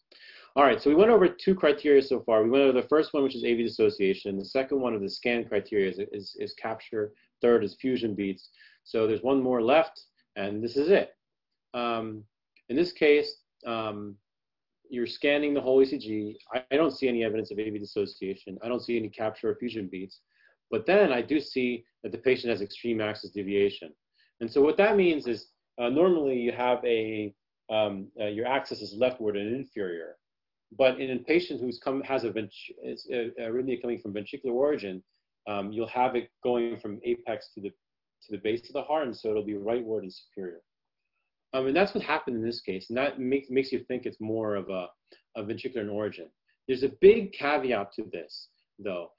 All 0.56 0.64
right, 0.64 0.82
so 0.82 0.90
we 0.90 0.96
went 0.96 1.12
over 1.12 1.28
two 1.28 1.54
criteria 1.54 2.02
so 2.02 2.22
far. 2.22 2.44
We 2.44 2.50
went 2.50 2.64
over 2.64 2.82
the 2.82 2.88
first 2.88 3.14
one, 3.14 3.24
which 3.24 3.36
is 3.36 3.44
AV 3.44 3.58
dissociation. 3.58 4.38
The 4.38 4.46
second 4.46 4.80
one 4.80 4.94
of 4.94 5.02
the 5.02 5.10
scan 5.10 5.44
criteria 5.44 5.90
is, 5.90 6.00
is, 6.14 6.38
is 6.40 6.54
capture. 6.54 7.12
Third 7.42 7.66
is 7.66 7.76
fusion 7.76 8.16
beats. 8.16 8.50
So 8.86 9.06
there's 9.06 9.22
one 9.22 9.44
more 9.44 9.62
left, 9.62 10.02
and 10.36 10.64
this 10.64 10.76
is 10.78 10.90
it. 10.90 11.16
Um, 11.74 12.24
in 12.70 12.76
this 12.76 12.92
case, 12.92 13.38
um, 13.66 14.16
you're 14.90 15.08
scanning 15.08 15.54
the 15.54 15.62
whole 15.62 15.84
ECG. 15.84 16.36
I, 16.54 16.64
I, 16.72 16.76
don't 16.76 16.92
see 16.92 17.08
any 17.08 17.24
evidence 17.24 17.52
of 17.52 17.60
AV 17.60 17.80
dissociation. 17.80 18.58
I 18.64 18.68
don't 18.68 18.82
see 18.82 18.98
any 18.98 19.10
capture 19.10 19.50
or 19.50 19.56
fusion 19.56 19.88
beats. 19.92 20.22
But 20.72 20.86
then 20.86 21.12
I 21.12 21.22
do 21.22 21.40
see 21.40 21.84
that 22.04 22.12
the 22.12 22.18
patient 22.18 22.50
has 22.52 22.62
extreme 22.62 23.02
axis 23.02 23.32
deviation. 23.32 23.92
And 24.42 24.52
so 24.52 24.62
what 24.62 24.78
that 24.78 24.98
means 24.98 25.28
is 25.28 25.48
uh, 25.80 25.90
normally 25.90 26.38
you 26.38 26.52
have 26.52 26.84
a, 26.86 27.34
um, 27.72 28.08
uh, 28.20 28.26
your 28.26 28.48
axis 28.48 28.82
is 28.82 28.94
leftward 28.98 29.38
and 29.38 29.56
inferior. 29.56 30.16
But 30.78 31.00
in 31.00 31.12
a 31.12 31.20
patient 31.20 31.60
who's 31.60 31.80
come, 31.80 32.02
has 32.02 32.24
a, 32.24 32.30
a 32.30 33.32
arrhythmia 33.42 33.82
coming 33.82 34.00
from 34.00 34.14
ventricular 34.14 34.54
origin, 34.54 35.04
um, 35.48 35.72
you'll 35.72 35.88
have 35.88 36.16
it 36.16 36.30
going 36.44 36.80
from 36.80 37.00
apex 37.04 37.50
to 37.56 37.62
the, 37.62 37.72
to 38.26 38.32
the 38.32 38.42
base 38.42 38.68
of 38.68 38.74
the 38.74 38.82
heart, 38.82 39.08
and 39.08 39.16
so 39.16 39.30
it'll 39.30 39.44
be 39.44 39.54
rightward 39.54 40.00
and 40.00 40.14
superior. 40.14 40.62
Um, 41.54 41.68
and 41.68 41.76
that's 41.76 41.96
what 41.96 42.04
happened 42.04 42.38
in 42.38 42.46
this 42.46 42.62
case. 42.62 42.90
And 42.90 42.98
that 42.98 43.20
makes, 43.20 43.50
makes 43.50 43.72
you 43.72 43.80
think 43.88 44.06
it's 44.06 44.22
more 44.22 44.56
of 44.56 44.70
a, 44.70 44.88
a 45.36 45.44
ventricular 45.44 45.82
in 45.82 45.90
origin. 45.90 46.28
There's 46.68 46.84
a 46.84 46.92
big 47.02 47.34
caveat 47.34 47.94
to 47.94 48.04
this, 48.12 48.50
though, 48.78 49.12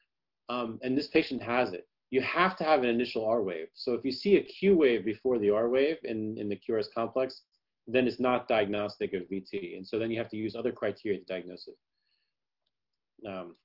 um, 0.48 0.78
and 0.82 0.96
this 0.96 1.08
patient 1.08 1.42
has 1.42 1.72
it. 1.72 1.88
You 2.10 2.20
have 2.22 2.56
to 2.58 2.64
have 2.64 2.82
an 2.82 2.88
initial 2.88 3.24
R 3.24 3.42
wave. 3.42 3.68
So 3.74 3.94
if 3.94 4.04
you 4.04 4.12
see 4.12 4.36
a 4.36 4.42
Q 4.42 4.76
wave 4.76 5.04
before 5.04 5.38
the 5.38 5.50
R 5.50 5.68
wave 5.68 5.96
in, 6.04 6.36
in 6.38 6.48
the 6.48 6.58
QRS 6.68 6.86
complex, 6.94 7.42
then 7.86 8.06
it's 8.06 8.20
not 8.20 8.48
diagnostic 8.48 9.14
of 9.14 9.22
VT. 9.22 9.76
And 9.76 9.86
so 9.86 9.98
then 9.98 10.10
you 10.10 10.18
have 10.18 10.30
to 10.30 10.36
use 10.36 10.54
other 10.54 10.72
criteria 10.72 11.18
to 11.18 11.24
diagnose 11.24 11.68
it. 11.68 13.28
Um, 13.28 13.56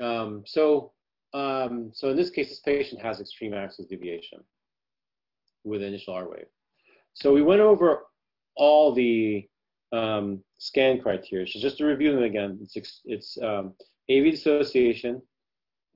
um, 0.00 0.42
so, 0.46 0.92
um, 1.34 1.90
so 1.92 2.10
in 2.10 2.16
this 2.16 2.30
case, 2.30 2.48
this 2.48 2.60
patient 2.60 3.00
has 3.02 3.20
extreme 3.20 3.54
axis 3.54 3.86
deviation 3.86 4.40
with 5.64 5.82
initial 5.82 6.14
R 6.14 6.28
wave. 6.28 6.46
So 7.14 7.32
we 7.32 7.42
went 7.42 7.60
over 7.60 8.04
all 8.56 8.92
the 8.92 9.46
um, 9.92 10.42
scan 10.58 11.00
criteria. 11.00 11.46
So 11.46 11.58
just 11.58 11.78
to 11.78 11.86
review 11.86 12.12
them 12.12 12.24
again, 12.24 12.58
it's, 12.74 13.00
it's 13.04 13.38
um, 13.42 13.74
AV 14.10 14.32
dissociation, 14.32 15.22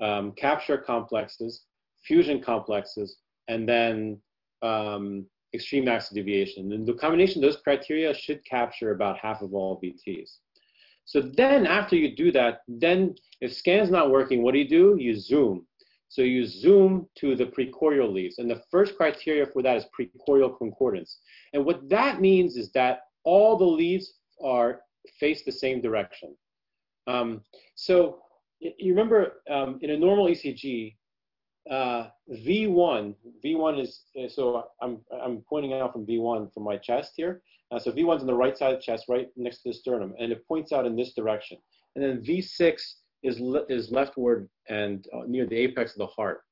um, 0.01 0.33
capture 0.33 0.79
complexes, 0.79 1.65
fusion 2.05 2.41
complexes, 2.41 3.19
and 3.49 3.69
then 3.69 4.21
um, 4.63 5.27
extreme 5.55 5.89
axis 5.89 6.11
deviation. 6.11 6.73
And 6.73 6.87
the 6.87 6.95
combination 6.95 7.43
of 7.43 7.51
those 7.51 7.63
criteria 7.63 8.15
should 8.15 8.45
capture 8.45 8.93
about 8.93 9.19
half 9.19 9.43
of 9.43 9.55
all 9.55 9.81
VTs. 9.81 10.39
So 11.05 11.21
then 11.21 11.67
after 11.67 11.97
you 11.97 12.15
do 12.15 12.33
that, 12.33 12.61
then 12.69 13.15
if 13.41 13.55
scan's 13.55 13.91
not 13.91 14.11
working, 14.11 14.43
what 14.43 14.53
do 14.53 14.59
you 14.59 14.69
do? 14.69 14.97
You 14.99 15.17
zoom. 15.17 15.67
So 16.09 16.23
you 16.23 16.45
zoom 16.45 17.09
to 17.17 17.35
the 17.35 17.47
precordial 17.47 18.13
leads. 18.13 18.39
And 18.39 18.51
the 18.51 18.63
first 18.71 18.97
criteria 18.97 19.47
for 19.47 19.63
that 19.63 19.77
is 19.77 19.87
precordial 19.99 20.57
concordance. 20.59 21.19
And 21.55 21.65
what 21.65 21.89
that 21.89 22.21
means 22.21 22.57
is 22.57 22.71
that 22.73 23.01
all 23.25 23.57
the 23.57 23.65
leads 23.65 24.15
are 24.45 24.83
face 25.19 25.43
the 25.43 25.53
same 25.53 25.81
direction. 25.81 26.37
Um, 27.07 27.43
so 27.75 28.19
you 28.61 28.93
remember 28.93 29.43
um, 29.51 29.79
in 29.83 29.91
a 29.91 29.97
normal 29.97 30.27
ECG, 30.27 30.97
uh, 31.71 32.09
V1, 32.31 33.15
V1 33.45 33.81
is, 33.81 34.03
so 34.35 34.65
I'm, 34.81 34.99
I'm 35.23 35.43
pointing 35.49 35.75
out 35.75 35.93
from 35.93 36.07
V1 36.07 36.53
from 36.53 36.65
my 36.65 36.77
chest 36.77 37.13
here. 37.17 37.43
Uh, 37.71 37.79
so 37.79 37.91
V1's 37.93 38.21
on 38.21 38.27
the 38.27 38.35
right 38.35 38.57
side 38.57 38.75
of 38.75 38.81
the 38.81 38.83
chest, 38.83 39.07
right 39.09 39.29
next 39.37 39.63
to 39.63 39.71
the 39.71 39.75
sternum, 39.75 40.15
and 40.19 40.33
it 40.33 40.47
points 40.47 40.73
out 40.73 40.87
in 40.87 40.97
this 40.97 41.15
direction. 41.15 41.57
And 41.95 42.05
then 42.05 42.23
V6 42.23 42.75
is, 43.23 43.41
le 43.41 43.65
is 43.69 43.91
leftward 43.91 44.49
and 44.69 45.07
uh, 45.15 45.23
near 45.27 45.47
the 45.47 45.57
apex 45.57 45.93
of 45.93 45.99
the 45.99 46.07
heart. 46.07 46.43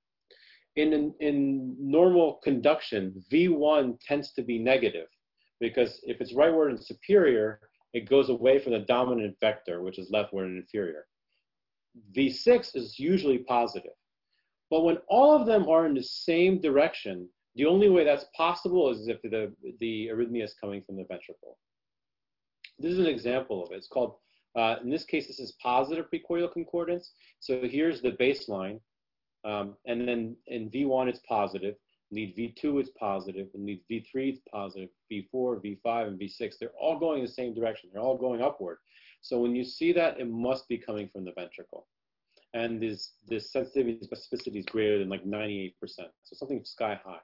In, 0.76 1.12
in 1.20 1.76
normal 1.78 2.40
conduction, 2.44 3.22
V1 3.30 3.98
tends 4.06 4.32
to 4.32 4.42
be 4.42 4.58
negative 4.58 5.08
because 5.58 6.00
if 6.04 6.20
it's 6.20 6.32
rightward 6.32 6.70
and 6.70 6.82
superior, 6.82 7.60
it 7.92 8.08
goes 8.08 8.30
away 8.30 8.60
from 8.60 8.72
the 8.72 8.78
dominant 8.78 9.36
vector, 9.40 9.82
which 9.82 9.98
is 9.98 10.10
leftward 10.10 10.46
and 10.46 10.58
inferior. 10.58 11.06
V6 12.16 12.76
is 12.76 12.98
usually 12.98 13.38
positive. 13.38 13.92
But 14.70 14.84
when 14.84 14.98
all 15.08 15.34
of 15.34 15.46
them 15.46 15.68
are 15.68 15.86
in 15.86 15.94
the 15.94 16.02
same 16.02 16.60
direction, 16.60 17.28
The 17.56 17.66
only 17.66 17.88
way 17.88 18.04
that's 18.04 18.26
possible 18.36 18.90
is 18.90 19.08
if 19.08 19.20
the, 19.22 19.52
the 19.80 20.08
arrhythmia 20.12 20.44
is 20.44 20.54
coming 20.54 20.82
from 20.82 20.96
the 20.96 21.04
ventricle. 21.04 21.58
This 22.78 22.92
is 22.92 23.00
an 23.00 23.06
example 23.06 23.64
of 23.64 23.72
it. 23.72 23.76
It's 23.76 23.88
called, 23.88 24.14
uh, 24.56 24.76
in 24.82 24.88
this 24.88 25.04
case, 25.04 25.26
this 25.26 25.40
is 25.40 25.56
positive 25.60 26.06
precordial 26.10 26.52
concordance. 26.52 27.12
So 27.40 27.60
here's 27.62 28.00
the 28.00 28.12
baseline. 28.12 28.80
Um, 29.44 29.76
and 29.86 30.06
then 30.06 30.36
in 30.46 30.70
V1, 30.70 31.08
it's 31.08 31.20
positive. 31.28 31.74
Lead 32.12 32.36
V2 32.36 32.82
is 32.82 32.90
positive, 32.90 33.48
and 33.54 33.64
lead 33.64 33.82
V3 33.90 34.32
is 34.32 34.40
positive, 34.52 34.88
V4, 35.12 35.62
V5, 35.64 36.08
and 36.08 36.20
V6. 36.20 36.58
They're 36.58 36.70
all 36.80 36.98
going 36.98 37.20
in 37.20 37.26
the 37.26 37.32
same 37.32 37.54
direction. 37.54 37.90
They're 37.92 38.02
all 38.02 38.18
going 38.18 38.42
upward. 38.42 38.78
So 39.22 39.38
when 39.38 39.54
you 39.54 39.64
see 39.64 39.92
that, 39.92 40.18
it 40.18 40.28
must 40.28 40.68
be 40.68 40.76
coming 40.76 41.08
from 41.08 41.24
the 41.24 41.32
ventricle. 41.32 41.86
And 42.54 42.80
this, 42.80 43.12
this 43.28 43.52
sensitivity 43.52 44.00
specificity 44.04 44.58
is 44.58 44.66
greater 44.66 44.98
than 44.98 45.08
like 45.08 45.24
98%. 45.24 45.72
So 45.86 46.34
something 46.34 46.64
sky 46.64 46.98
high. 47.04 47.20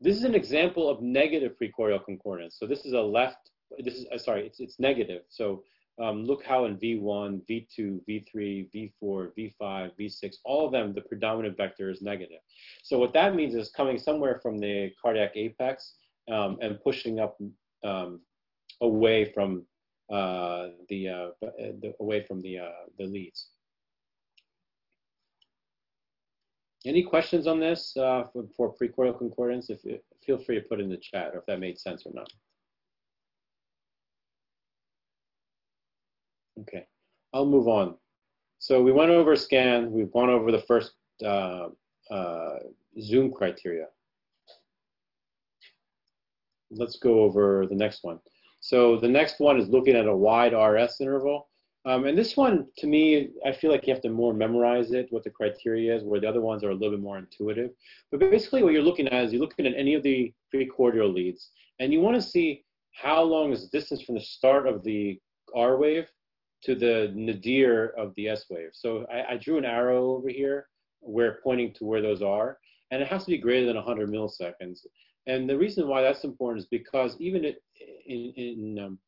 This 0.00 0.16
is 0.16 0.24
an 0.24 0.34
example 0.34 0.90
of 0.90 1.00
negative 1.00 1.52
precordial 1.62 2.04
concordance. 2.04 2.56
So 2.58 2.66
this 2.66 2.84
is 2.84 2.92
a 2.92 3.00
left, 3.00 3.50
this 3.78 3.94
is, 3.94 4.06
uh, 4.12 4.18
sorry, 4.18 4.46
it's, 4.46 4.60
it's 4.60 4.80
negative. 4.80 5.22
So 5.28 5.62
um, 6.00 6.24
look 6.24 6.44
how 6.44 6.64
in 6.64 6.76
V1, 6.76 7.42
V2, 7.48 8.00
V3, 8.08 8.92
V4, 9.02 9.30
V5, 9.38 9.90
V6, 10.00 10.34
all 10.44 10.66
of 10.66 10.72
them, 10.72 10.92
the 10.92 11.02
predominant 11.02 11.56
vector 11.56 11.90
is 11.90 12.02
negative. 12.02 12.40
So 12.82 12.98
what 12.98 13.12
that 13.12 13.34
means 13.34 13.54
is 13.54 13.70
coming 13.70 13.98
somewhere 13.98 14.40
from 14.42 14.58
the 14.58 14.90
cardiac 15.00 15.32
apex 15.36 15.94
um, 16.30 16.58
and 16.60 16.82
pushing 16.82 17.20
up 17.20 17.38
um, 17.84 18.20
away 18.80 19.32
from 19.32 19.64
uh, 20.10 20.68
the, 20.88 21.08
uh, 21.08 21.28
the, 21.40 21.94
away 22.00 22.24
from 22.26 22.40
the, 22.40 22.58
uh, 22.58 22.70
the 22.98 23.04
leads. 23.04 23.48
Any 26.84 27.02
questions 27.02 27.46
on 27.46 27.60
this 27.60 27.96
uh, 27.96 28.24
for, 28.32 28.44
for 28.56 28.74
precordial 28.74 29.16
concordance? 29.16 29.70
If, 29.70 29.80
feel 30.24 30.38
free 30.38 30.56
to 30.56 30.62
put 30.62 30.80
in 30.80 30.88
the 30.88 30.96
chat 30.96 31.30
or 31.32 31.38
if 31.38 31.46
that 31.46 31.60
made 31.60 31.78
sense 31.78 32.02
or 32.04 32.12
not. 32.12 32.28
Okay, 36.60 36.86
I'll 37.32 37.46
move 37.46 37.68
on. 37.68 37.94
So 38.58 38.82
we 38.82 38.92
went 38.92 39.10
over 39.10 39.34
scan. 39.36 39.90
We've 39.90 40.12
gone 40.12 40.30
over 40.30 40.52
the 40.52 40.62
first 40.62 40.92
uh, 41.24 41.68
uh, 42.10 42.58
Zoom 43.00 43.32
criteria. 43.32 43.86
Let's 46.70 46.96
go 46.96 47.20
over 47.20 47.66
the 47.66 47.74
next 47.74 48.04
one. 48.04 48.18
So 48.60 48.98
the 48.98 49.08
next 49.08 49.40
one 49.40 49.58
is 49.58 49.68
looking 49.68 49.96
at 49.96 50.06
a 50.06 50.16
wide 50.16 50.52
RS 50.52 51.00
interval. 51.00 51.48
Um, 51.84 52.04
and 52.06 52.16
this 52.16 52.36
one, 52.36 52.68
to 52.78 52.86
me, 52.86 53.30
I 53.44 53.52
feel 53.52 53.70
like 53.72 53.86
you 53.86 53.92
have 53.92 54.02
to 54.02 54.08
more 54.08 54.32
memorize 54.32 54.92
it, 54.92 55.08
what 55.10 55.24
the 55.24 55.30
criteria 55.30 55.96
is, 55.96 56.04
where 56.04 56.20
the 56.20 56.28
other 56.28 56.40
ones 56.40 56.62
are 56.62 56.70
a 56.70 56.74
little 56.74 56.96
bit 56.96 57.00
more 57.00 57.18
intuitive. 57.18 57.70
But 58.10 58.20
basically 58.20 58.62
what 58.62 58.72
you're 58.72 58.82
looking 58.82 59.08
at 59.08 59.24
is 59.24 59.32
you're 59.32 59.40
looking 59.40 59.66
at 59.66 59.74
any 59.76 59.94
of 59.94 60.04
the 60.04 60.32
precordial 60.54 61.12
leads, 61.12 61.50
and 61.80 61.92
you 61.92 62.00
want 62.00 62.14
to 62.14 62.22
see 62.22 62.64
how 62.92 63.22
long 63.22 63.52
is 63.52 63.62
the 63.62 63.78
distance 63.78 64.02
from 64.02 64.14
the 64.14 64.20
start 64.20 64.68
of 64.68 64.84
the 64.84 65.18
R 65.56 65.76
wave 65.76 66.06
to 66.64 66.76
the 66.76 67.10
nadir 67.14 67.88
of 67.98 68.14
the 68.16 68.28
S 68.28 68.44
wave. 68.48 68.70
So 68.72 69.04
I, 69.12 69.34
I 69.34 69.36
drew 69.36 69.58
an 69.58 69.64
arrow 69.64 70.12
over 70.12 70.28
here 70.28 70.68
where 71.00 71.40
pointing 71.42 71.74
to 71.74 71.84
where 71.84 72.00
those 72.00 72.22
are, 72.22 72.58
and 72.92 73.02
it 73.02 73.08
has 73.08 73.24
to 73.24 73.30
be 73.30 73.38
greater 73.38 73.66
than 73.66 73.76
100 73.76 74.08
milliseconds. 74.08 74.86
And 75.26 75.48
the 75.48 75.58
reason 75.58 75.88
why 75.88 76.02
that's 76.02 76.24
important 76.24 76.62
is 76.62 76.68
because 76.68 77.16
even 77.20 77.44
in, 77.44 77.54
in, 78.36 78.78
um, 78.78 78.98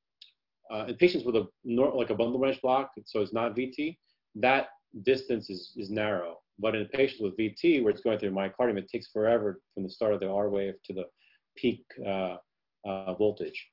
uh, 0.73 0.85
in 0.89 0.95
patients 0.97 1.25
with 1.25 1.37
a 1.37 1.47
like 1.65 2.11
a 2.11 2.15
bundle 2.15 2.39
branch 2.39 2.61
block, 2.63 2.93
so 3.05 3.21
it's 3.21 3.33
not 3.33 3.57
VT, 3.57 3.97
that 4.37 4.69
distance 5.03 5.51
is, 5.51 5.73
is 5.77 5.91
narrow. 5.91 6.39
But 6.59 6.75
in 6.75 6.87
patients 6.87 7.21
with 7.21 7.37
VT, 7.37 7.83
where 7.83 7.91
it's 7.91 8.01
going 8.01 8.19
through 8.19 8.31
myocardium, 8.31 8.79
it 8.79 8.89
takes 8.89 9.09
forever 9.09 9.61
from 9.75 9.83
the 9.83 9.91
start 9.91 10.15
of 10.15 10.21
the 10.21 10.31
R 10.31 10.49
wave 10.49 10.75
to 10.85 10.93
the 10.93 11.05
peak 11.57 11.85
uh, 12.07 12.37
uh, 12.85 13.15
voltage. 13.15 13.67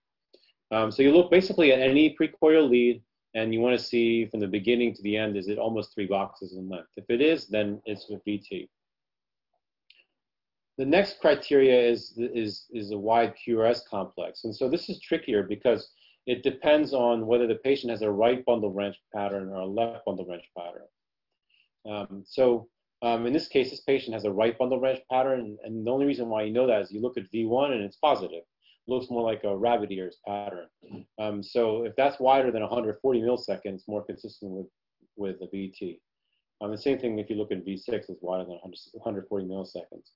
Um, 0.71 0.91
so 0.91 1.03
you 1.03 1.11
look 1.11 1.29
basically 1.29 1.73
at 1.73 1.79
any 1.79 2.15
precordial 2.19 2.69
lead 2.69 3.03
and 3.35 3.53
you 3.53 3.59
want 3.59 3.77
to 3.77 3.83
see 3.83 4.25
from 4.27 4.39
the 4.39 4.47
beginning 4.47 4.93
to 4.95 5.01
the 5.03 5.15
end, 5.15 5.37
is 5.37 5.47
it 5.47 5.57
almost 5.57 5.93
three 5.93 6.07
boxes 6.07 6.53
in 6.53 6.69
length? 6.69 6.89
If 6.97 7.05
it 7.09 7.21
is, 7.21 7.47
then 7.47 7.81
it's 7.85 8.09
with 8.09 8.23
VT. 8.25 8.67
The 10.77 10.85
next 10.85 11.19
criteria 11.19 11.79
is, 11.79 12.13
is, 12.17 12.65
is 12.71 12.91
a 12.91 12.97
wide 12.97 13.33
QRS 13.45 13.81
complex. 13.89 14.45
And 14.45 14.55
so 14.55 14.69
this 14.69 14.89
is 14.89 14.99
trickier 14.99 15.43
because 15.43 15.91
it 16.27 16.43
depends 16.43 16.93
on 16.93 17.25
whether 17.25 17.47
the 17.47 17.55
patient 17.55 17.91
has 17.91 18.01
a 18.01 18.11
right 18.11 18.45
bundle 18.45 18.69
branch 18.69 18.95
pattern 19.13 19.49
or 19.49 19.61
a 19.61 19.65
left 19.65 20.05
bundle 20.05 20.25
branch 20.25 20.45
pattern. 20.57 20.87
Um, 21.89 22.23
so 22.25 22.67
um, 23.01 23.25
in 23.25 23.33
this 23.33 23.47
case, 23.47 23.71
this 23.71 23.81
patient 23.81 24.13
has 24.13 24.25
a 24.25 24.31
right 24.31 24.57
bundle 24.57 24.79
branch 24.79 24.99
pattern, 25.11 25.57
and 25.63 25.85
the 25.85 25.91
only 25.91 26.05
reason 26.05 26.29
why 26.29 26.43
you 26.43 26.53
know 26.53 26.67
that 26.67 26.81
is 26.81 26.91
you 26.91 27.01
look 27.01 27.17
at 27.17 27.31
V1 27.31 27.71
and 27.71 27.83
it's 27.83 27.97
positive 27.97 28.43
looks 28.87 29.09
more 29.09 29.23
like 29.23 29.43
a 29.43 29.57
rabbit 29.57 29.91
ears 29.91 30.17
pattern. 30.27 30.67
Um, 31.19 31.43
so 31.43 31.83
if 31.83 31.95
that's 31.95 32.19
wider 32.19 32.51
than 32.51 32.61
140 32.61 33.21
milliseconds, 33.21 33.87
more 33.87 34.03
consistent 34.03 34.51
with, 34.51 34.67
with 35.15 35.39
the 35.39 35.45
VT. 35.45 35.99
Um, 36.61 36.71
the 36.71 36.77
same 36.77 36.99
thing 36.99 37.19
if 37.19 37.29
you 37.29 37.35
look 37.35 37.51
at 37.51 37.65
V6, 37.65 38.09
is 38.09 38.17
wider 38.21 38.43
than 38.43 38.59
140 38.61 39.45
milliseconds. 39.45 40.09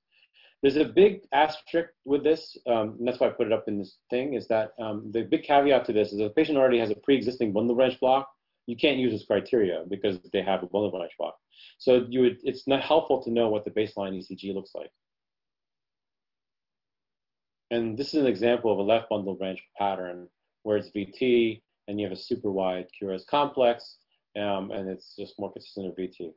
There's 0.62 0.78
a 0.78 0.86
big 0.86 1.22
asterisk 1.32 1.90
with 2.06 2.24
this, 2.24 2.58
um, 2.68 2.96
and 2.98 3.08
that's 3.08 3.20
why 3.20 3.28
I 3.28 3.32
put 3.32 3.48
it 3.48 3.54
up 3.54 3.66
in 3.68 3.78
this 3.78 3.98
thing, 4.10 4.34
is 4.34 4.48
that 4.48 4.72
um, 4.80 5.12
the 5.12 5.22
big 5.24 5.44
caveat 5.44 5.86
to 5.86 5.94
this 5.94 6.12
is 6.12 6.20
if 6.20 6.32
a 6.32 6.34
patient 6.34 6.58
already 6.58 6.80
has 6.80 6.90
a 6.90 6.96
pre-existing 6.96 7.54
bundle 7.54 7.76
branch 7.76 8.00
block, 8.00 8.30
you 8.66 8.76
can't 8.76 8.98
use 8.98 9.12
this 9.12 9.26
criteria 9.26 9.84
because 9.90 10.18
they 10.34 10.42
have 10.42 10.64
a 10.64 10.68
bundle 10.68 10.92
branch 10.92 11.12
block. 11.20 11.36
So 11.78 12.06
you 12.10 12.22
would, 12.22 12.38
it's 12.44 12.68
not 12.68 12.82
helpful 12.82 13.22
to 13.24 13.32
know 13.32 13.50
what 13.50 13.64
the 13.64 13.72
baseline 13.72 14.18
ECG 14.18 14.56
looks 14.56 14.72
like. 14.74 14.90
And 17.72 17.98
this 17.98 18.14
is 18.14 18.22
an 18.22 18.28
example 18.28 18.72
of 18.72 18.80
a 18.80 18.84
left 18.84 19.10
bundle 19.10 19.36
branch 19.36 19.62
pattern 19.78 20.28
where 20.64 20.78
it's 20.78 20.90
VT 20.90 21.62
and 21.88 22.00
you 22.00 22.08
have 22.08 22.18
a 22.18 22.20
super 22.20 22.52
wide 22.52 22.88
QRS 23.00 23.28
complex, 23.28 23.98
um, 24.36 24.72
and 24.72 24.90
it's 24.90 25.16
just 25.16 25.40
more 25.40 25.52
consistent 25.52 25.88
with 25.88 25.98
VT. 25.98 26.32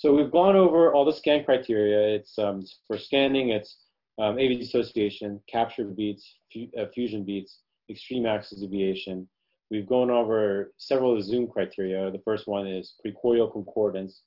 So 0.00 0.14
we've 0.14 0.30
gone 0.30 0.56
over 0.56 0.94
all 0.94 1.04
the 1.04 1.12
scan 1.12 1.44
criteria. 1.44 2.16
It's 2.16 2.38
um, 2.38 2.64
for 2.86 2.96
scanning, 2.96 3.50
it's 3.50 3.76
um, 4.18 4.38
AV 4.38 4.58
dissociation, 4.58 5.38
capture 5.46 5.84
beats, 5.84 6.38
uh, 6.78 6.86
fusion 6.94 7.22
beats, 7.22 7.58
extreme 7.90 8.24
axis 8.24 8.62
deviation. 8.62 9.28
We've 9.70 9.86
gone 9.86 10.10
over 10.10 10.72
several 10.78 11.12
of 11.12 11.18
the 11.18 11.24
Zoom 11.24 11.48
criteria. 11.48 12.10
The 12.10 12.22
first 12.24 12.48
one 12.48 12.66
is 12.66 12.94
precordial 13.04 13.52
concordance, 13.52 14.22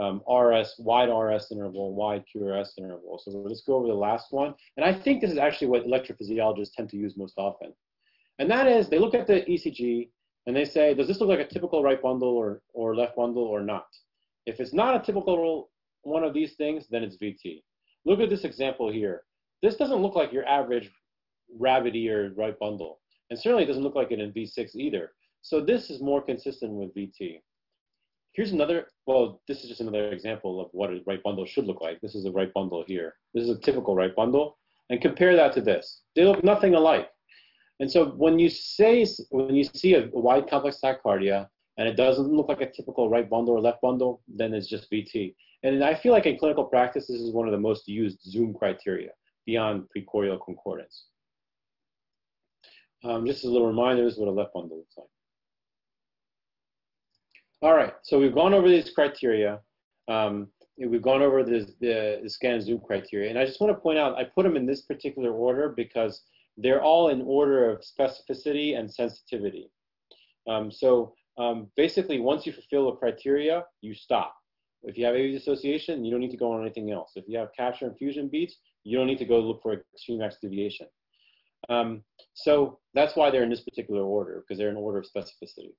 um, 0.00 0.20
RS, 0.28 0.74
wide 0.80 1.10
RS 1.10 1.52
interval, 1.52 1.94
wide 1.94 2.24
QRS 2.34 2.70
interval. 2.76 3.20
So 3.22 3.30
let's 3.30 3.62
go 3.62 3.76
over 3.76 3.86
the 3.86 3.94
last 3.94 4.32
one. 4.32 4.52
And 4.76 4.84
I 4.84 4.92
think 4.92 5.20
this 5.20 5.30
is 5.30 5.38
actually 5.38 5.68
what 5.68 5.86
electrophysiologists 5.86 6.72
tend 6.76 6.88
to 6.88 6.96
use 6.96 7.16
most 7.16 7.34
often. 7.36 7.72
And 8.40 8.50
that 8.50 8.66
is 8.66 8.88
they 8.88 8.98
look 8.98 9.14
at 9.14 9.28
the 9.28 9.42
ECG 9.42 10.08
and 10.48 10.56
they 10.56 10.64
say, 10.64 10.92
does 10.92 11.06
this 11.06 11.20
look 11.20 11.28
like 11.28 11.38
a 11.38 11.46
typical 11.46 11.84
right 11.84 12.02
bundle 12.02 12.36
or, 12.36 12.62
or 12.72 12.96
left 12.96 13.14
bundle 13.14 13.44
or 13.44 13.62
not? 13.62 13.86
If 14.46 14.60
it's 14.60 14.74
not 14.74 14.96
a 14.96 15.04
typical 15.04 15.70
one 16.02 16.24
of 16.24 16.34
these 16.34 16.54
things, 16.54 16.86
then 16.90 17.02
it's 17.02 17.16
VT. 17.16 17.62
Look 18.04 18.20
at 18.20 18.30
this 18.30 18.44
example 18.44 18.92
here. 18.92 19.22
This 19.62 19.76
doesn't 19.76 20.02
look 20.02 20.14
like 20.14 20.32
your 20.32 20.46
average 20.46 20.90
rabbit 21.58 21.94
ear 21.94 22.32
right 22.36 22.58
bundle. 22.58 23.00
And 23.30 23.38
certainly 23.38 23.64
doesn't 23.64 23.82
look 23.82 23.94
like 23.94 24.12
it 24.12 24.20
in 24.20 24.32
V6 24.32 24.74
either. 24.76 25.10
So 25.42 25.60
this 25.60 25.90
is 25.90 26.02
more 26.02 26.22
consistent 26.22 26.72
with 26.72 26.94
VT. 26.94 27.40
Here's 28.32 28.52
another, 28.52 28.88
well, 29.06 29.40
this 29.48 29.62
is 29.62 29.68
just 29.68 29.80
another 29.80 30.10
example 30.10 30.60
of 30.60 30.68
what 30.72 30.90
a 30.90 31.00
right 31.06 31.22
bundle 31.22 31.46
should 31.46 31.66
look 31.66 31.80
like. 31.80 32.00
This 32.00 32.14
is 32.14 32.26
a 32.26 32.32
right 32.32 32.52
bundle 32.52 32.84
here. 32.86 33.14
This 33.32 33.44
is 33.44 33.50
a 33.50 33.60
typical 33.60 33.94
right 33.94 34.14
bundle. 34.14 34.58
And 34.90 35.00
compare 35.00 35.34
that 35.36 35.54
to 35.54 35.62
this. 35.62 36.02
They 36.14 36.24
look 36.24 36.44
nothing 36.44 36.74
alike. 36.74 37.08
And 37.80 37.90
so 37.90 38.06
when 38.10 38.38
you 38.38 38.50
say, 38.50 39.06
when 39.30 39.54
you 39.54 39.64
see 39.64 39.94
a 39.94 40.08
wide 40.12 40.48
complex 40.48 40.80
tachycardia 40.84 41.48
and 41.76 41.88
it 41.88 41.96
doesn't 41.96 42.32
look 42.32 42.48
like 42.48 42.60
a 42.60 42.70
typical 42.70 43.08
right 43.08 43.28
bundle 43.28 43.54
or 43.54 43.60
left 43.60 43.80
bundle, 43.80 44.22
then 44.28 44.54
it's 44.54 44.68
just 44.68 44.90
VT. 44.90 45.34
And 45.62 45.82
I 45.82 45.94
feel 45.94 46.12
like 46.12 46.26
in 46.26 46.38
clinical 46.38 46.64
practice, 46.64 47.06
this 47.06 47.20
is 47.20 47.32
one 47.32 47.48
of 47.48 47.52
the 47.52 47.58
most 47.58 47.88
used 47.88 48.22
Zoom 48.22 48.54
criteria 48.54 49.10
beyond 49.46 49.84
precordial 49.94 50.38
concordance. 50.44 51.06
Um, 53.02 53.26
just 53.26 53.44
as 53.44 53.50
a 53.50 53.52
little 53.52 53.66
reminder, 53.66 54.04
this 54.04 54.14
is 54.14 54.18
what 54.18 54.28
a 54.28 54.30
left 54.30 54.54
bundle 54.54 54.78
looks 54.78 54.94
like. 54.96 55.08
All 57.62 57.74
right, 57.74 57.94
so 58.02 58.18
we've 58.18 58.34
gone 58.34 58.54
over 58.54 58.68
these 58.68 58.90
criteria. 58.90 59.60
Um, 60.08 60.48
we've 60.78 61.02
gone 61.02 61.22
over 61.22 61.42
this, 61.42 61.72
the, 61.80 62.20
the 62.22 62.28
scan 62.28 62.60
zoom 62.60 62.80
criteria. 62.80 63.30
And 63.30 63.38
I 63.38 63.46
just 63.46 63.60
want 63.60 63.74
to 63.74 63.80
point 63.80 63.98
out, 63.98 64.18
I 64.18 64.24
put 64.24 64.44
them 64.44 64.56
in 64.56 64.66
this 64.66 64.82
particular 64.82 65.32
order 65.32 65.70
because 65.70 66.22
they're 66.56 66.82
all 66.82 67.08
in 67.08 67.22
order 67.22 67.70
of 67.70 67.82
specificity 67.82 68.78
and 68.78 68.92
sensitivity. 68.92 69.70
Um, 70.46 70.70
so 70.70 71.14
um, 71.38 71.68
basically, 71.76 72.20
once 72.20 72.46
you 72.46 72.52
fulfill 72.52 72.86
the 72.86 72.96
criteria, 72.96 73.64
you 73.80 73.94
stop. 73.94 74.34
If 74.82 74.98
you 74.98 75.04
have 75.06 75.14
AV 75.14 75.32
dissociation, 75.32 76.04
you 76.04 76.10
don't 76.10 76.20
need 76.20 76.30
to 76.30 76.36
go 76.36 76.52
on 76.52 76.60
anything 76.60 76.90
else. 76.90 77.12
If 77.16 77.24
you 77.26 77.38
have 77.38 77.48
capture 77.56 77.86
and 77.86 77.96
fusion 77.96 78.28
beats, 78.28 78.58
you 78.84 78.98
don't 78.98 79.06
need 79.06 79.18
to 79.18 79.24
go 79.24 79.40
look 79.40 79.62
for 79.62 79.82
extreme 79.94 80.20
axis 80.20 80.40
deviation. 80.42 80.86
Um, 81.70 82.02
so 82.34 82.78
that's 82.92 83.16
why 83.16 83.30
they're 83.30 83.42
in 83.42 83.50
this 83.50 83.62
particular 83.62 84.02
order, 84.02 84.42
because 84.42 84.58
they're 84.58 84.68
in 84.68 84.76
order 84.76 84.98
of 84.98 85.06
specificity. 85.06 85.72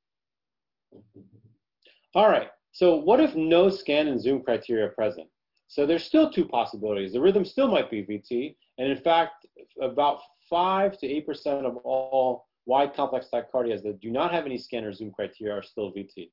All 2.15 2.29
right, 2.29 2.49
so 2.71 2.95
what 2.95 3.19
if 3.19 3.35
no 3.35 3.69
scan 3.69 4.07
and 4.07 4.21
zoom 4.21 4.41
criteria 4.41 4.85
are 4.85 4.89
present? 4.89 5.27
So 5.67 5.85
there's 5.85 6.03
still 6.03 6.29
two 6.29 6.45
possibilities. 6.45 7.13
The 7.13 7.21
rhythm 7.21 7.45
still 7.45 7.67
might 7.67 7.91
be 7.91 8.03
VT, 8.03 8.55
and 8.77 8.89
in 8.89 8.97
fact, 8.97 9.45
about 9.81 10.19
five 10.49 10.97
to 10.99 11.07
eight 11.07 11.25
percent 11.25 11.65
of 11.65 11.77
all 11.77 12.44
wide 12.65 12.93
complex 12.93 13.27
tachycardias 13.33 13.83
that 13.83 13.99
do 13.99 14.09
not 14.09 14.31
have 14.31 14.45
any 14.45 14.57
scanner 14.57 14.91
zoom 14.91 15.11
criteria 15.11 15.53
are 15.53 15.63
still 15.63 15.91
VT. 15.91 16.29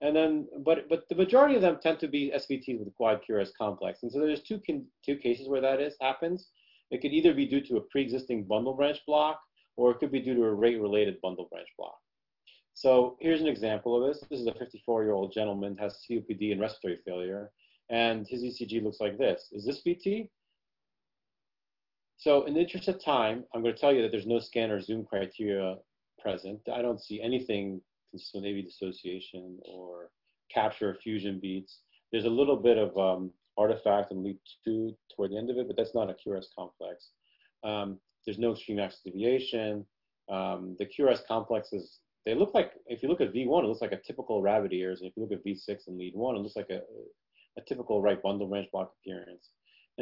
And 0.00 0.14
then, 0.14 0.48
but 0.64 0.88
but 0.88 1.08
the 1.08 1.14
majority 1.14 1.54
of 1.54 1.62
them 1.62 1.78
tend 1.82 1.98
to 2.00 2.08
be 2.08 2.32
SVTs 2.34 2.78
with 2.78 2.92
wide 2.98 3.20
QRS 3.28 3.50
complex. 3.56 4.02
And 4.02 4.12
so 4.12 4.18
there's 4.18 4.42
two 4.42 4.58
can, 4.58 4.86
two 5.04 5.16
cases 5.16 5.48
where 5.48 5.60
that 5.60 5.80
is 5.80 5.94
happens. 6.00 6.48
It 6.90 7.00
could 7.00 7.12
either 7.12 7.32
be 7.32 7.46
due 7.46 7.62
to 7.62 7.76
a 7.76 7.80
pre-existing 7.80 8.44
bundle 8.44 8.74
branch 8.74 8.98
block, 9.06 9.40
or 9.76 9.90
it 9.90 9.98
could 9.98 10.12
be 10.12 10.20
due 10.20 10.34
to 10.34 10.44
a 10.44 10.54
rate-related 10.54 11.20
bundle 11.22 11.48
branch 11.50 11.68
block. 11.78 11.96
So 12.74 13.16
here's 13.20 13.40
an 13.40 13.46
example 13.46 13.96
of 13.96 14.08
this. 14.08 14.24
This 14.28 14.40
is 14.40 14.46
a 14.46 14.52
54-year-old 14.52 15.32
gentleman 15.32 15.76
has 15.78 16.00
COPD 16.08 16.52
and 16.52 16.60
respiratory 16.60 17.00
failure, 17.06 17.50
and 17.88 18.26
his 18.28 18.42
ECG 18.42 18.82
looks 18.82 19.00
like 19.00 19.16
this. 19.16 19.48
Is 19.52 19.64
this 19.64 19.80
VT? 19.82 20.28
So 22.16 22.44
in 22.44 22.54
the 22.54 22.60
interest 22.60 22.88
of 22.88 23.02
time, 23.02 23.44
I'm 23.54 23.62
going 23.62 23.74
to 23.74 23.80
tell 23.80 23.92
you 23.92 24.02
that 24.02 24.10
there's 24.10 24.26
no 24.26 24.38
scanner 24.38 24.80
zoom 24.80 25.04
criteria 25.04 25.76
present. 26.20 26.60
I 26.72 26.80
don't 26.80 27.02
see 27.02 27.20
anything 27.20 27.80
consistent 28.10 28.44
with 28.44 28.64
dissociation 28.64 29.58
or 29.64 30.10
capture 30.52 30.96
fusion 31.02 31.40
beats. 31.40 31.80
There's 32.12 32.24
a 32.24 32.30
little 32.30 32.56
bit 32.56 32.78
of 32.78 32.96
um, 32.96 33.30
artifact 33.58 34.12
in 34.12 34.22
lead 34.22 34.38
two 34.64 34.94
toward 35.14 35.32
the 35.32 35.38
end 35.38 35.50
of 35.50 35.58
it, 35.58 35.66
but 35.66 35.76
that's 35.76 35.94
not 35.94 36.10
a 36.10 36.14
QRS 36.14 36.46
complex. 36.56 37.10
Um, 37.64 37.98
there's 38.24 38.38
no 38.38 38.52
extreme 38.52 38.78
axis 38.78 39.00
deviation. 39.04 39.84
Um, 40.30 40.76
the 40.78 40.86
QRS 40.86 41.26
complexes, 41.26 41.98
they 42.24 42.34
look 42.34 42.54
like, 42.54 42.72
if 42.86 43.02
you 43.02 43.08
look 43.08 43.20
at 43.20 43.34
V1, 43.34 43.64
it 43.64 43.66
looks 43.66 43.82
like 43.82 43.92
a 43.92 44.00
typical 44.00 44.40
rabbit 44.40 44.72
ears. 44.72 45.00
And 45.00 45.10
if 45.10 45.16
you 45.16 45.22
look 45.22 45.32
at 45.32 45.44
V6 45.44 45.88
and 45.88 45.98
lead 45.98 46.14
one, 46.14 46.36
it 46.36 46.38
looks 46.38 46.56
like 46.56 46.70
a, 46.70 46.80
a 47.58 47.62
typical 47.68 48.00
right 48.00 48.22
bundle 48.22 48.48
branch 48.48 48.68
block 48.72 48.92
appearance. 49.00 49.50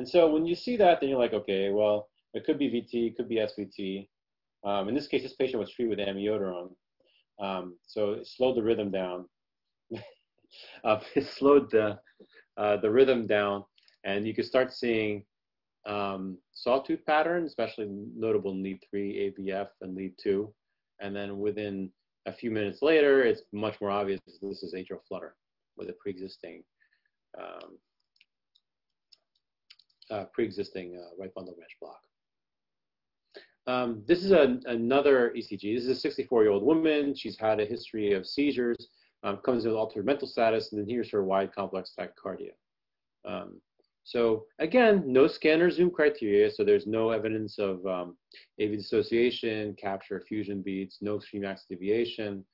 And 0.02 0.08
so 0.08 0.28
when 0.28 0.44
you 0.44 0.56
see 0.56 0.76
that, 0.78 0.98
then 0.98 1.10
you're 1.10 1.18
like, 1.20 1.32
okay, 1.32 1.70
well, 1.70 2.08
it 2.34 2.44
could 2.44 2.58
be 2.58 2.68
VT, 2.68 3.06
it 3.06 3.16
could 3.16 3.28
be 3.28 3.36
SVT. 3.36 4.08
Um, 4.64 4.88
in 4.88 4.96
this 4.96 5.06
case, 5.06 5.22
this 5.22 5.34
patient 5.34 5.60
was 5.60 5.70
treated 5.70 5.96
with 5.96 6.08
amiodarone. 6.08 6.70
Um, 7.40 7.78
so 7.86 8.14
it 8.14 8.26
slowed 8.26 8.56
the 8.56 8.64
rhythm 8.64 8.90
down. 8.90 9.26
uh, 10.84 10.98
it 11.14 11.28
slowed 11.28 11.70
the, 11.70 12.00
uh, 12.56 12.78
the 12.78 12.90
rhythm 12.90 13.28
down, 13.28 13.62
and 14.02 14.26
you 14.26 14.34
could 14.34 14.44
start 14.44 14.72
seeing 14.72 15.24
um, 15.86 16.36
sawtooth 16.52 17.06
patterns, 17.06 17.46
especially 17.50 17.86
notable 17.88 18.50
in 18.50 18.60
lead 18.60 18.80
3, 18.90 19.32
AVF, 19.38 19.68
and 19.82 19.94
lead 19.94 20.14
2. 20.20 20.52
And 21.00 21.14
then 21.14 21.38
within 21.38 21.92
a 22.26 22.32
few 22.32 22.50
minutes 22.50 22.82
later, 22.82 23.22
it's 23.22 23.42
much 23.52 23.80
more 23.80 23.92
obvious 23.92 24.18
this 24.26 24.64
is 24.64 24.74
atrial 24.74 24.98
flutter 25.06 25.36
with 25.76 25.90
a 25.90 25.94
pre-existing 26.02 26.64
um, 27.40 27.78
uh, 30.12 30.24
pre-existing 30.32 30.96
uh, 30.96 31.10
right 31.18 31.34
bundle 31.34 31.54
branch 31.54 31.76
block. 31.80 32.00
Um, 33.66 34.02
this 34.06 34.24
is 34.24 34.32
a, 34.32 34.58
another 34.66 35.32
ECG. 35.36 35.76
This 35.76 35.86
is 35.86 36.04
a 36.04 36.08
64-year-old 36.08 36.64
woman. 36.64 37.14
She's 37.14 37.38
had 37.38 37.60
a 37.60 37.64
history 37.64 38.12
of 38.12 38.26
seizures, 38.26 38.76
um, 39.22 39.38
comes 39.38 39.64
with 39.64 39.74
altered 39.74 40.04
mental 40.04 40.26
status, 40.26 40.72
and 40.72 40.80
then 40.80 40.88
here's 40.88 41.10
her 41.10 41.22
wide 41.22 41.54
complex 41.54 41.94
tachycardia. 41.98 42.52
Um, 43.24 43.60
so 44.04 44.46
again, 44.58 45.04
no 45.06 45.28
scanner 45.28 45.70
zoom 45.70 45.90
criteria, 45.90 46.50
so 46.50 46.64
there's 46.64 46.88
no 46.88 47.10
evidence 47.10 47.58
of 47.58 47.86
um, 47.86 48.16
AV 48.60 48.72
dissociation, 48.72 49.76
capture, 49.80 50.20
fusion 50.26 50.60
beats, 50.60 50.98
no 51.00 51.16
extreme 51.16 51.44
axis 51.44 51.66
deviation. 51.70 52.44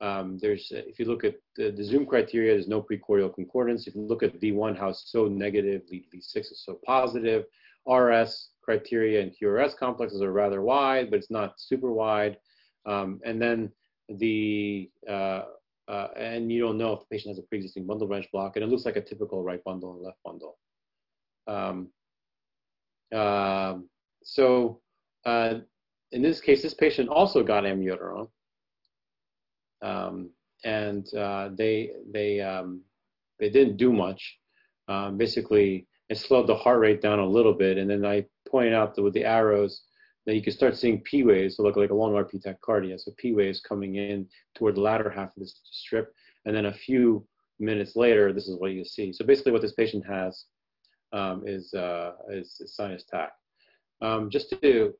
Um, 0.00 0.38
there's, 0.40 0.72
if 0.72 0.98
you 0.98 1.06
look 1.06 1.24
at 1.24 1.36
the, 1.56 1.70
the, 1.70 1.84
zoom 1.84 2.04
criteria, 2.04 2.52
there's 2.52 2.68
no 2.68 2.82
precordial 2.82 3.32
concordance. 3.34 3.86
If 3.86 3.94
you 3.94 4.02
look 4.02 4.22
at 4.22 4.40
V1, 4.40 4.76
how 4.78 4.88
it's 4.88 5.10
so 5.10 5.26
negative, 5.26 5.82
V6 5.92 6.36
is 6.36 6.62
so 6.64 6.78
positive. 6.84 7.44
RS 7.86 8.50
criteria 8.62 9.22
and 9.22 9.32
QRS 9.32 9.76
complexes 9.76 10.20
are 10.20 10.32
rather 10.32 10.62
wide, 10.62 11.10
but 11.10 11.18
it's 11.18 11.30
not 11.30 11.54
super 11.58 11.92
wide. 11.92 12.36
Um, 12.86 13.20
and 13.24 13.40
then 13.40 13.70
the, 14.08 14.90
uh, 15.08 15.42
uh, 15.88 16.08
and 16.16 16.50
you 16.50 16.60
don't 16.60 16.78
know 16.78 16.92
if 16.94 17.00
the 17.00 17.06
patient 17.10 17.36
has 17.36 17.38
a 17.38 17.46
pre-existing 17.46 17.86
bundle 17.86 18.08
branch 18.08 18.26
block, 18.32 18.56
and 18.56 18.64
it 18.64 18.68
looks 18.68 18.84
like 18.84 18.96
a 18.96 19.02
typical 19.02 19.42
right 19.42 19.62
bundle 19.64 19.92
and 19.94 20.02
left 20.02 20.18
bundle. 20.24 20.58
Um, 21.46 21.88
uh, 23.14 23.76
so 24.22 24.80
uh, 25.24 25.58
in 26.12 26.22
this 26.22 26.40
case, 26.40 26.62
this 26.62 26.74
patient 26.74 27.08
also 27.08 27.42
got 27.42 27.64
amiodarone, 27.64 28.28
um, 29.84 30.30
and 30.64 31.06
uh, 31.14 31.50
they 31.56 31.90
they 32.12 32.40
um, 32.40 32.80
they 33.38 33.50
didn't 33.50 33.76
do 33.76 33.92
much. 33.92 34.38
Um, 34.88 35.16
basically, 35.16 35.86
it 36.08 36.18
slowed 36.18 36.46
the 36.46 36.56
heart 36.56 36.80
rate 36.80 37.02
down 37.02 37.18
a 37.18 37.26
little 37.26 37.54
bit, 37.54 37.78
and 37.78 37.88
then 37.88 38.04
I 38.04 38.24
pointed 38.48 38.74
out 38.74 38.94
that 38.94 39.02
with 39.02 39.14
the 39.14 39.24
arrows 39.24 39.82
that 40.26 40.34
you 40.34 40.42
can 40.42 40.52
start 40.52 40.76
seeing 40.76 41.02
P 41.02 41.22
waves, 41.22 41.56
so 41.56 41.62
look 41.62 41.76
like 41.76 41.90
a 41.90 41.94
long 41.94 42.12
RP 42.12 42.42
tachycardia, 42.42 42.98
so 42.98 43.12
P 43.18 43.34
waves 43.34 43.60
coming 43.60 43.96
in 43.96 44.26
toward 44.56 44.74
the 44.76 44.80
latter 44.80 45.10
half 45.10 45.28
of 45.28 45.42
this 45.42 45.60
strip, 45.70 46.12
and 46.46 46.56
then 46.56 46.66
a 46.66 46.72
few 46.72 47.26
minutes 47.60 47.94
later, 47.94 48.32
this 48.32 48.48
is 48.48 48.58
what 48.58 48.72
you 48.72 48.84
see. 48.84 49.12
So 49.12 49.24
basically, 49.24 49.52
what 49.52 49.62
this 49.62 49.74
patient 49.74 50.04
has 50.06 50.44
um, 51.12 51.44
is, 51.46 51.72
uh, 51.74 52.12
is, 52.30 52.56
is 52.60 52.74
sinus 52.74 53.04
tach. 53.04 53.32
Um, 54.00 54.30
just 54.30 54.54
to 54.62 54.94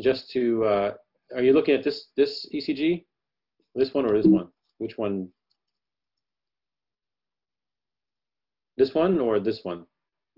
just 0.00 0.30
to 0.30 0.64
uh, 0.64 0.92
are 1.34 1.42
you 1.42 1.52
looking 1.52 1.74
at 1.74 1.84
this 1.84 2.08
this 2.16 2.46
ECG, 2.54 3.04
this 3.74 3.92
one 3.94 4.06
or 4.06 4.16
this 4.16 4.26
one? 4.26 4.48
Which 4.78 4.96
one? 4.96 5.28
This 8.76 8.94
one 8.94 9.18
or 9.18 9.40
this 9.40 9.64
one? 9.64 9.84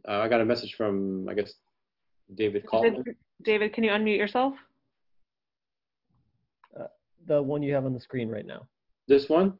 Uh, 0.08 0.18
I 0.18 0.28
got 0.28 0.40
a 0.40 0.44
message 0.44 0.74
from 0.74 1.28
I 1.28 1.34
guess 1.34 1.54
David 2.34 2.64
David, 2.70 3.16
David, 3.42 3.72
can 3.72 3.84
you 3.84 3.90
unmute 3.90 4.18
yourself? 4.18 4.54
Uh, 6.78 6.84
the 7.26 7.42
one 7.42 7.62
you 7.62 7.74
have 7.74 7.84
on 7.84 7.92
the 7.92 8.00
screen 8.00 8.28
right 8.28 8.46
now. 8.46 8.66
This 9.08 9.28
one? 9.28 9.54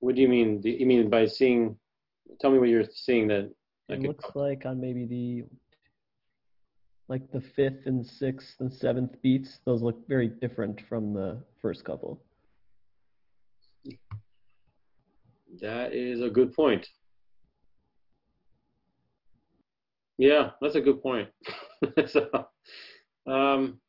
What 0.00 0.14
do 0.14 0.22
you 0.22 0.28
mean? 0.28 0.60
Do 0.60 0.70
you 0.70 0.86
mean 0.86 1.10
by 1.10 1.26
seeing? 1.26 1.76
Tell 2.40 2.50
me 2.50 2.58
what 2.58 2.68
you're 2.68 2.84
seeing 2.92 3.26
that. 3.28 3.50
It 3.88 4.02
looks 4.02 4.26
like 4.34 4.66
on 4.66 4.80
maybe 4.80 5.06
the 5.06 5.44
like 7.08 7.30
the 7.32 7.40
fifth 7.40 7.86
and 7.86 8.06
sixth 8.06 8.56
and 8.60 8.72
seventh 8.72 9.20
beats. 9.22 9.60
Those 9.64 9.82
look 9.82 10.06
very 10.08 10.28
different 10.28 10.80
from 10.88 11.14
the 11.14 11.42
first 11.60 11.84
couple. 11.84 12.22
That 15.60 15.94
is 15.94 16.20
a 16.20 16.28
good 16.28 16.54
point. 16.54 16.86
Yeah, 20.18 20.50
that's 20.60 20.74
a 20.74 20.80
good 20.80 21.02
point. 21.02 21.28
so, 22.06 22.28
um, 23.26 23.80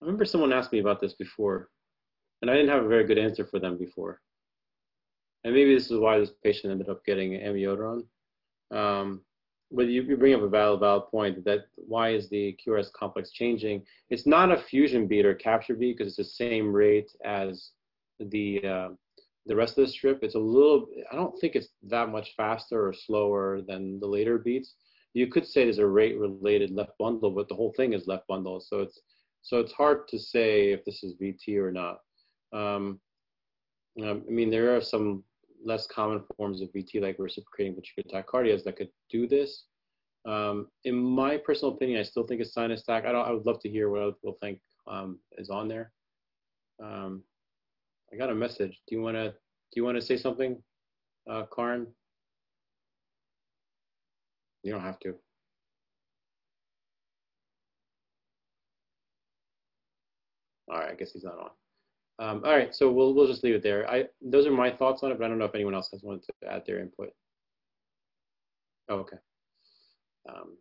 I 0.00 0.04
remember 0.04 0.24
someone 0.24 0.52
asked 0.52 0.72
me 0.72 0.80
about 0.80 1.00
this 1.00 1.14
before, 1.14 1.70
and 2.42 2.50
I 2.50 2.54
didn't 2.54 2.70
have 2.70 2.84
a 2.84 2.88
very 2.88 3.04
good 3.04 3.18
answer 3.18 3.46
for 3.46 3.58
them 3.58 3.78
before. 3.78 4.20
And 5.44 5.54
maybe 5.54 5.74
this 5.74 5.90
is 5.90 5.98
why 5.98 6.18
this 6.18 6.32
patient 6.42 6.72
ended 6.72 6.88
up 6.88 7.04
getting 7.04 7.32
amiodarone. 7.32 8.02
Um, 8.70 9.22
but 9.70 9.86
you, 9.86 10.02
you, 10.02 10.16
bring 10.16 10.34
up 10.34 10.42
a 10.42 10.48
valid, 10.48 10.80
valid 10.80 11.04
point 11.10 11.44
that 11.44 11.66
why 11.76 12.10
is 12.10 12.28
the 12.28 12.56
QRS 12.64 12.92
complex 12.92 13.30
changing? 13.30 13.82
It's 14.08 14.26
not 14.26 14.50
a 14.50 14.56
fusion 14.62 15.06
beat 15.06 15.26
or 15.26 15.34
capture 15.34 15.74
beat 15.74 15.98
because 15.98 16.18
it's 16.18 16.28
the 16.38 16.46
same 16.48 16.72
rate 16.72 17.10
as 17.24 17.70
the 18.18 18.64
uh, 18.64 18.88
the 19.46 19.56
rest 19.56 19.78
of 19.78 19.86
the 19.86 19.92
strip. 19.92 20.20
It's 20.22 20.34
a 20.34 20.38
little. 20.38 20.88
I 21.12 21.16
don't 21.16 21.38
think 21.38 21.54
it's 21.54 21.68
that 21.84 22.08
much 22.08 22.34
faster 22.36 22.88
or 22.88 22.94
slower 22.94 23.60
than 23.66 24.00
the 24.00 24.06
later 24.06 24.38
beats. 24.38 24.74
You 25.14 25.26
could 25.26 25.46
say 25.46 25.64
there's 25.64 25.78
a 25.78 25.86
rate 25.86 26.18
related 26.18 26.70
left 26.70 26.92
bundle, 26.98 27.30
but 27.30 27.48
the 27.48 27.54
whole 27.54 27.74
thing 27.76 27.92
is 27.92 28.06
left 28.06 28.26
bundle. 28.26 28.60
So 28.60 28.80
it's 28.80 29.00
so 29.42 29.58
it's 29.58 29.72
hard 29.72 30.08
to 30.08 30.18
say 30.18 30.72
if 30.72 30.84
this 30.84 31.02
is 31.02 31.14
VT 31.14 31.56
or 31.56 31.72
not. 31.72 32.00
Um, 32.52 33.00
um, 34.02 34.24
I 34.28 34.30
mean, 34.30 34.50
there 34.50 34.76
are 34.76 34.80
some 34.80 35.24
less 35.64 35.86
common 35.86 36.22
forms 36.36 36.62
of 36.62 36.68
VT, 36.72 37.00
like 37.00 37.16
reciprocating 37.18 37.74
ventricular 37.74 38.24
tachycardias, 38.24 38.64
that 38.64 38.76
could 38.76 38.90
do 39.10 39.26
this. 39.26 39.64
Um, 40.26 40.68
in 40.84 40.94
my 40.96 41.36
personal 41.36 41.74
opinion, 41.74 42.00
I 42.00 42.02
still 42.02 42.26
think 42.26 42.40
it's 42.40 42.52
sinus 42.52 42.82
tach. 42.82 43.04
I, 43.04 43.10
I 43.10 43.32
would 43.32 43.46
love 43.46 43.60
to 43.62 43.68
hear 43.68 43.88
what 43.90 44.02
other 44.02 44.12
people 44.12 44.36
think 44.40 44.60
um, 44.86 45.18
is 45.38 45.50
on 45.50 45.68
there. 45.68 45.92
Um, 46.82 47.22
I 48.12 48.16
got 48.16 48.30
a 48.30 48.34
message. 48.34 48.78
Do 48.88 48.94
you 48.94 49.02
want 49.02 49.16
to 49.16 49.30
do 49.30 49.76
you 49.76 49.84
want 49.84 49.96
to 49.96 50.02
say 50.02 50.16
something, 50.16 50.62
uh, 51.30 51.44
Karin? 51.54 51.86
You 54.62 54.72
don't 54.72 54.82
have 54.82 54.98
to. 55.00 55.14
All 60.70 60.78
right, 60.78 60.90
I 60.90 60.94
guess 60.94 61.12
he's 61.12 61.24
not 61.24 61.38
on. 61.38 61.50
Um, 62.20 62.42
all 62.44 62.56
right, 62.56 62.74
so 62.74 62.90
we'll 62.90 63.14
we'll 63.14 63.28
just 63.28 63.44
leave 63.44 63.54
it 63.54 63.62
there. 63.62 63.88
I 63.88 64.06
those 64.20 64.46
are 64.46 64.50
my 64.50 64.70
thoughts 64.70 65.02
on 65.02 65.12
it, 65.12 65.18
but 65.18 65.24
I 65.24 65.28
don't 65.28 65.38
know 65.38 65.44
if 65.44 65.54
anyone 65.54 65.74
else 65.74 65.90
has 65.92 66.02
wanted 66.02 66.24
to 66.24 66.50
add 66.50 66.64
their 66.66 66.80
input. 66.80 67.10
Oh, 68.88 68.96
okay. 68.96 69.18
Um, 70.28 70.56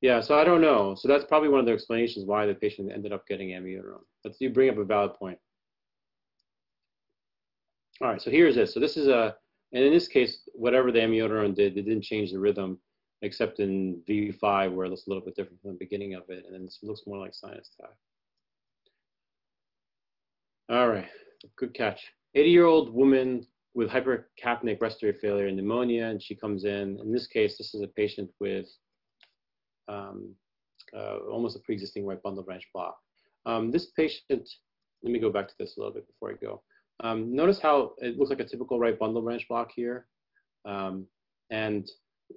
yeah, 0.00 0.20
so 0.20 0.38
I 0.38 0.44
don't 0.44 0.60
know. 0.60 0.94
So 0.94 1.08
that's 1.08 1.24
probably 1.24 1.48
one 1.48 1.60
of 1.60 1.66
the 1.66 1.72
explanations 1.72 2.26
why 2.26 2.46
the 2.46 2.54
patient 2.54 2.92
ended 2.92 3.12
up 3.12 3.26
getting 3.26 3.48
amiodarone. 3.48 4.04
But 4.22 4.34
you 4.40 4.50
bring 4.50 4.70
up 4.70 4.78
a 4.78 4.84
valid 4.84 5.14
point. 5.14 5.38
All 8.00 8.08
right, 8.08 8.20
so 8.20 8.30
here's 8.30 8.54
this. 8.54 8.74
So 8.74 8.80
this 8.80 8.96
is 8.96 9.08
a, 9.08 9.34
and 9.72 9.82
in 9.82 9.92
this 9.92 10.06
case, 10.06 10.42
whatever 10.52 10.92
the 10.92 10.98
amiodarone 10.98 11.54
did, 11.54 11.76
it 11.78 11.82
didn't 11.82 12.02
change 12.02 12.30
the 12.30 12.38
rhythm, 12.38 12.78
except 13.22 13.58
in 13.58 14.02
V5 14.08 14.74
where 14.74 14.86
it 14.86 14.90
looks 14.90 15.06
a 15.06 15.10
little 15.10 15.24
bit 15.24 15.34
different 15.34 15.60
from 15.62 15.72
the 15.72 15.78
beginning 15.78 16.14
of 16.14 16.22
it, 16.28 16.44
and 16.44 16.54
then 16.54 16.64
it 16.64 16.74
looks 16.82 17.02
more 17.06 17.18
like 17.18 17.34
sinus 17.34 17.70
tach. 17.80 17.90
All 20.68 20.88
right, 20.88 21.06
good 21.56 21.74
catch. 21.74 22.00
80-year-old 22.36 22.92
woman 22.92 23.46
with 23.74 23.88
hypercapnic 23.88 24.80
respiratory 24.80 25.12
failure 25.20 25.46
and 25.46 25.56
pneumonia, 25.56 26.06
and 26.06 26.20
she 26.20 26.34
comes 26.34 26.64
in. 26.64 26.98
In 27.00 27.12
this 27.12 27.28
case, 27.28 27.56
this 27.56 27.72
is 27.72 27.82
a 27.82 27.86
patient 27.86 28.30
with 28.40 28.66
um, 29.86 30.34
uh, 30.92 31.18
almost 31.30 31.54
a 31.54 31.60
pre-existing 31.60 32.04
right 32.04 32.20
bundle 32.20 32.42
branch 32.42 32.64
block. 32.74 32.96
Um, 33.44 33.70
this 33.70 33.92
patient, 33.96 34.48
let 35.04 35.12
me 35.12 35.20
go 35.20 35.30
back 35.30 35.46
to 35.46 35.54
this 35.56 35.76
a 35.76 35.80
little 35.80 35.94
bit 35.94 36.08
before 36.08 36.32
I 36.32 36.44
go. 36.44 36.62
Um, 36.98 37.32
notice 37.32 37.60
how 37.60 37.92
it 37.98 38.18
looks 38.18 38.30
like 38.30 38.40
a 38.40 38.44
typical 38.44 38.80
right 38.80 38.98
bundle 38.98 39.22
branch 39.22 39.46
block 39.48 39.70
here. 39.72 40.08
Um, 40.64 41.06
and 41.50 41.88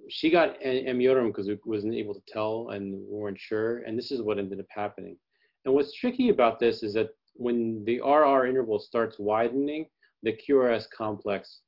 she 0.08 0.30
got 0.30 0.62
amiodarone 0.62 1.30
because 1.30 1.48
we 1.48 1.58
wasn't 1.66 1.96
able 1.96 2.14
to 2.14 2.22
tell 2.28 2.70
and 2.74 2.94
weren't 3.08 3.40
sure. 3.40 3.80
And 3.80 3.98
this 3.98 4.12
is 4.12 4.22
what 4.22 4.38
ended 4.38 4.60
up 4.60 4.68
happening. 4.70 5.18
And 5.66 5.74
what's 5.74 5.94
tricky 5.94 6.30
about 6.30 6.60
this 6.60 6.84
is 6.84 6.94
that 6.94 7.10
when 7.40 7.84
the 7.86 8.02
RR 8.02 8.48
interval 8.48 8.80
starts 8.80 9.18
widening, 9.18 9.86
the 10.24 10.38
QRS 10.38 10.86
complex 10.96 11.62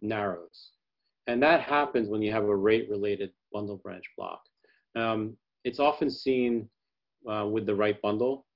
narrows. 0.00 0.70
And 1.26 1.42
that 1.42 1.60
happens 1.60 2.08
when 2.08 2.22
you 2.22 2.32
have 2.32 2.44
a 2.44 2.56
rate-related 2.56 3.30
bundle 3.52 3.76
branch 3.76 4.04
block. 4.16 4.40
Um, 4.96 5.36
it's 5.64 5.78
often 5.78 6.10
seen 6.10 6.68
uh, 7.30 7.46
with 7.46 7.66
the 7.66 7.74
right 7.74 8.00
bundle, 8.00 8.46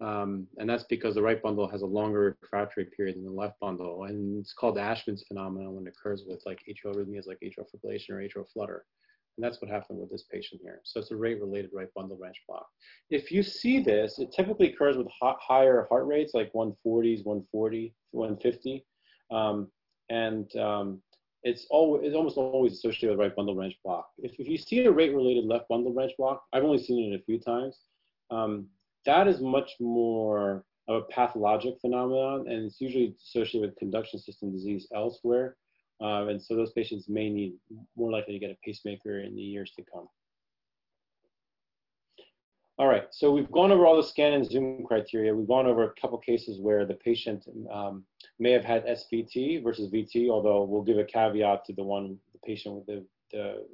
um, 0.00 0.48
and 0.58 0.68
that's 0.68 0.84
because 0.84 1.14
the 1.14 1.22
right 1.22 1.40
bundle 1.40 1.68
has 1.68 1.82
a 1.82 1.86
longer 1.86 2.36
refractory 2.42 2.86
period 2.96 3.16
than 3.16 3.24
the 3.24 3.30
left 3.30 3.60
bundle. 3.60 4.04
And 4.04 4.40
it's 4.40 4.52
called 4.52 4.78
Ashman's 4.78 5.24
phenomenon 5.28 5.74
when 5.74 5.86
it 5.86 5.94
occurs 5.96 6.24
with 6.26 6.42
like 6.44 6.60
atrial 6.68 6.96
arrhythmias 6.96 7.28
like 7.28 7.38
atrial 7.44 7.66
fibrillation 7.70 8.10
or 8.10 8.16
atrial 8.16 8.46
flutter. 8.52 8.84
And 9.36 9.44
that's 9.44 9.62
what 9.62 9.70
happened 9.70 9.98
with 9.98 10.10
this 10.10 10.24
patient 10.30 10.60
here. 10.62 10.80
So 10.84 11.00
it's 11.00 11.10
a 11.10 11.16
rate-related 11.16 11.70
right 11.72 11.92
bundle 11.94 12.16
branch 12.16 12.36
block. 12.46 12.66
If 13.10 13.32
you 13.32 13.42
see 13.42 13.80
this, 13.80 14.18
it 14.18 14.32
typically 14.32 14.72
occurs 14.72 14.96
with 14.96 15.06
higher 15.20 15.86
heart 15.88 16.06
rates, 16.06 16.34
like 16.34 16.52
140s, 16.52 17.24
140, 17.24 17.94
150. 18.10 18.84
Um, 19.30 19.68
and 20.10 20.54
um, 20.56 21.02
it's, 21.42 21.66
always, 21.70 22.06
it's 22.06 22.14
almost 22.14 22.36
always 22.36 22.74
associated 22.74 23.16
with 23.16 23.20
right 23.20 23.34
bundle 23.34 23.54
branch 23.54 23.74
block. 23.82 24.08
If, 24.18 24.32
if 24.38 24.48
you 24.48 24.58
see 24.58 24.84
a 24.84 24.90
rate-related 24.90 25.44
left 25.44 25.68
bundle 25.68 25.92
branch 25.92 26.12
block, 26.18 26.44
I've 26.52 26.64
only 26.64 26.82
seen 26.82 27.12
it 27.12 27.18
a 27.18 27.24
few 27.24 27.38
times, 27.38 27.78
um, 28.30 28.66
that 29.06 29.28
is 29.28 29.40
much 29.40 29.72
more 29.80 30.64
of 30.88 31.02
a 31.02 31.12
pathologic 31.12 31.74
phenomenon, 31.80 32.46
and 32.48 32.66
it's 32.66 32.80
usually 32.80 33.14
associated 33.22 33.70
with 33.70 33.78
conduction 33.78 34.18
system 34.18 34.52
disease 34.52 34.86
elsewhere. 34.94 35.56
Um, 36.02 36.28
and 36.28 36.42
so 36.42 36.56
those 36.56 36.72
patients 36.72 37.08
may 37.08 37.30
need 37.30 37.54
more 37.96 38.10
likely 38.10 38.34
to 38.34 38.40
get 38.40 38.50
a 38.50 38.56
pacemaker 38.64 39.20
in 39.20 39.36
the 39.36 39.42
years 39.42 39.72
to 39.76 39.84
come. 39.92 40.08
All 42.78 42.88
right, 42.88 43.04
so 43.12 43.30
we've 43.30 43.50
gone 43.52 43.70
over 43.70 43.86
all 43.86 43.96
the 43.96 44.02
scan 44.02 44.32
and 44.32 44.50
zoom 44.50 44.84
criteria. 44.84 45.32
We've 45.32 45.46
gone 45.46 45.66
over 45.66 45.84
a 45.84 46.00
couple 46.00 46.18
cases 46.18 46.58
where 46.58 46.84
the 46.84 46.94
patient 46.94 47.44
um, 47.72 48.02
may 48.40 48.50
have 48.50 48.64
had 48.64 48.84
SVT 48.86 49.62
versus 49.62 49.92
VT, 49.92 50.30
although 50.30 50.64
we'll 50.64 50.82
give 50.82 50.98
a 50.98 51.04
caveat 51.04 51.64
to 51.66 51.74
the 51.74 51.84
one, 51.84 52.18
the 52.32 52.38
patient 52.44 52.74
with 52.74 52.86
the, 52.86 53.06
the, 53.30 53.66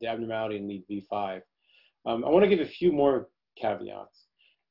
the 0.00 0.06
abnormality 0.06 0.56
in 0.56 0.68
lead 0.68 0.84
V5. 0.90 1.42
Um, 2.06 2.24
I 2.24 2.30
want 2.30 2.44
to 2.44 2.48
give 2.48 2.60
a 2.60 2.70
few 2.70 2.92
more 2.92 3.28
caveats. 3.60 4.26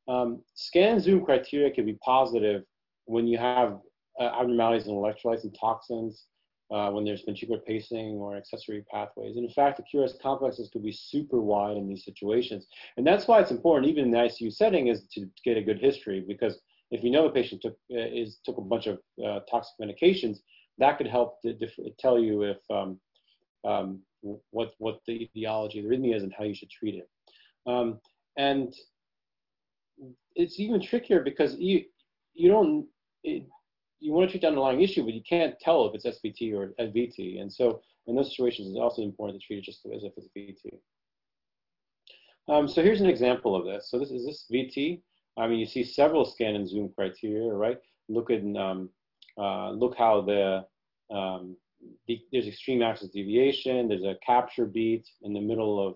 Um, 0.07 0.41
scan 0.55 0.99
zoom 0.99 1.23
criteria 1.23 1.69
can 1.69 1.85
be 1.85 1.97
positive 2.03 2.63
when 3.05 3.27
you 3.27 3.37
have 3.37 3.79
uh, 4.19 4.31
abnormalities 4.39 4.87
in 4.87 4.93
electrolytes 4.93 5.43
and 5.43 5.55
toxins, 5.59 6.25
when 6.91 7.05
there's 7.05 7.23
ventricular 7.23 7.63
pacing 7.63 8.15
or 8.15 8.35
accessory 8.35 8.83
pathways. 8.91 9.35
And 9.35 9.45
in 9.45 9.51
fact, 9.51 9.77
the 9.77 9.83
QRS 9.83 10.19
complexes 10.21 10.69
could 10.71 10.83
be 10.83 10.91
super 10.91 11.39
wide 11.41 11.77
in 11.77 11.87
these 11.87 12.03
situations. 12.03 12.67
And 12.97 13.05
that's 13.05 13.27
why 13.27 13.39
it's 13.39 13.51
important, 13.51 13.89
even 13.91 14.05
in 14.05 14.11
the 14.11 14.17
ICU 14.17 14.51
setting, 14.53 14.87
is 14.87 15.03
to 15.13 15.29
get 15.43 15.57
a 15.57 15.61
good 15.61 15.79
history 15.79 16.23
because 16.27 16.59
if 16.91 17.03
you 17.03 17.11
know 17.11 17.25
a 17.25 17.31
patient 17.31 17.61
took, 17.61 17.77
uh, 17.91 17.99
is, 18.21 18.39
took 18.45 18.57
a 18.57 18.61
bunch 18.61 18.87
of 18.87 18.99
uh, 19.25 19.39
toxic 19.49 19.75
medications, 19.81 20.39
that 20.77 20.97
could 20.97 21.07
help 21.07 21.41
to, 21.41 21.53
to 21.57 21.67
tell 21.99 22.19
you 22.19 22.43
if 22.43 22.57
um, 22.69 22.99
um, 23.65 24.01
what, 24.51 24.71
what 24.79 24.99
the 25.07 25.29
etiology 25.35 25.79
of 25.79 25.85
the 25.85 25.95
arrhythmia 25.95 26.15
is 26.15 26.23
and 26.23 26.33
how 26.37 26.43
you 26.43 26.53
should 26.53 26.69
treat 26.69 26.95
it. 26.95 27.09
Um, 27.65 27.99
and 28.37 28.73
it's 30.35 30.59
even 30.59 30.81
trickier 30.81 31.21
because 31.21 31.55
you 31.57 31.85
you 32.33 32.49
don't 32.49 32.85
it, 33.23 33.45
you 33.99 34.11
want 34.11 34.27
to 34.27 34.31
treat 34.31 34.41
the 34.41 34.47
underlying 34.47 34.81
issue, 34.81 35.03
but 35.03 35.13
you 35.13 35.21
can't 35.27 35.59
tell 35.59 35.85
if 35.87 35.95
it's 35.95 36.05
SVT 36.05 36.53
or 36.53 36.73
VT. 36.79 37.41
And 37.41 37.51
so 37.51 37.81
in 38.07 38.15
those 38.15 38.29
situations, 38.29 38.69
it's 38.69 38.79
also 38.79 39.01
important 39.01 39.41
to 39.41 39.45
treat 39.45 39.59
it 39.59 39.63
just 39.65 39.85
as 39.93 40.03
if 40.03 40.13
it's 40.17 40.27
VT. 40.37 40.77
Um, 42.47 42.67
so 42.67 42.83
here's 42.83 43.01
an 43.01 43.09
example 43.09 43.55
of 43.55 43.65
this. 43.65 43.89
So 43.89 43.97
this 43.97 44.11
is 44.11 44.25
this 44.25 44.45
VT. 44.51 45.01
I 45.37 45.47
mean, 45.47 45.59
you 45.59 45.65
see 45.65 45.83
several 45.83 46.25
scan 46.25 46.55
and 46.55 46.69
zoom 46.69 46.91
criteria, 46.95 47.51
right? 47.51 47.79
Look 48.07 48.29
at 48.29 48.43
um, 48.55 48.89
uh, 49.37 49.71
look 49.71 49.97
how 49.97 50.21
the, 50.21 50.65
um, 51.13 51.57
the, 52.07 52.21
there's 52.31 52.47
extreme 52.47 52.81
axis 52.81 53.09
deviation. 53.09 53.87
There's 53.87 54.03
a 54.03 54.15
capture 54.25 54.65
beat 54.65 55.09
in 55.23 55.33
the 55.33 55.41
middle 55.41 55.85
of 55.85 55.95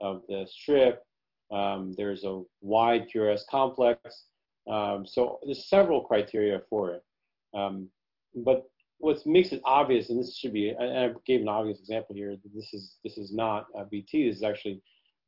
of 0.00 0.22
the 0.28 0.46
strip. 0.50 1.04
Um, 1.52 1.94
there's 1.96 2.24
a 2.24 2.42
wide 2.60 3.06
QRS 3.14 3.42
complex. 3.50 4.24
Um, 4.70 5.06
so 5.06 5.38
there's 5.44 5.68
several 5.68 6.02
criteria 6.02 6.60
for 6.68 6.90
it. 6.90 7.04
Um, 7.54 7.88
but 8.34 8.64
what 8.98 9.24
makes 9.26 9.52
it 9.52 9.60
obvious, 9.64 10.10
and 10.10 10.18
this 10.18 10.36
should 10.36 10.52
be, 10.52 10.74
I 10.78 11.10
gave 11.26 11.40
an 11.40 11.48
obvious 11.48 11.80
example 11.80 12.14
here, 12.14 12.36
this 12.54 12.72
is, 12.72 12.96
this 13.02 13.18
is 13.18 13.32
not 13.32 13.66
VT, 13.74 14.28
this 14.28 14.36
is 14.36 14.42
actually 14.42 14.80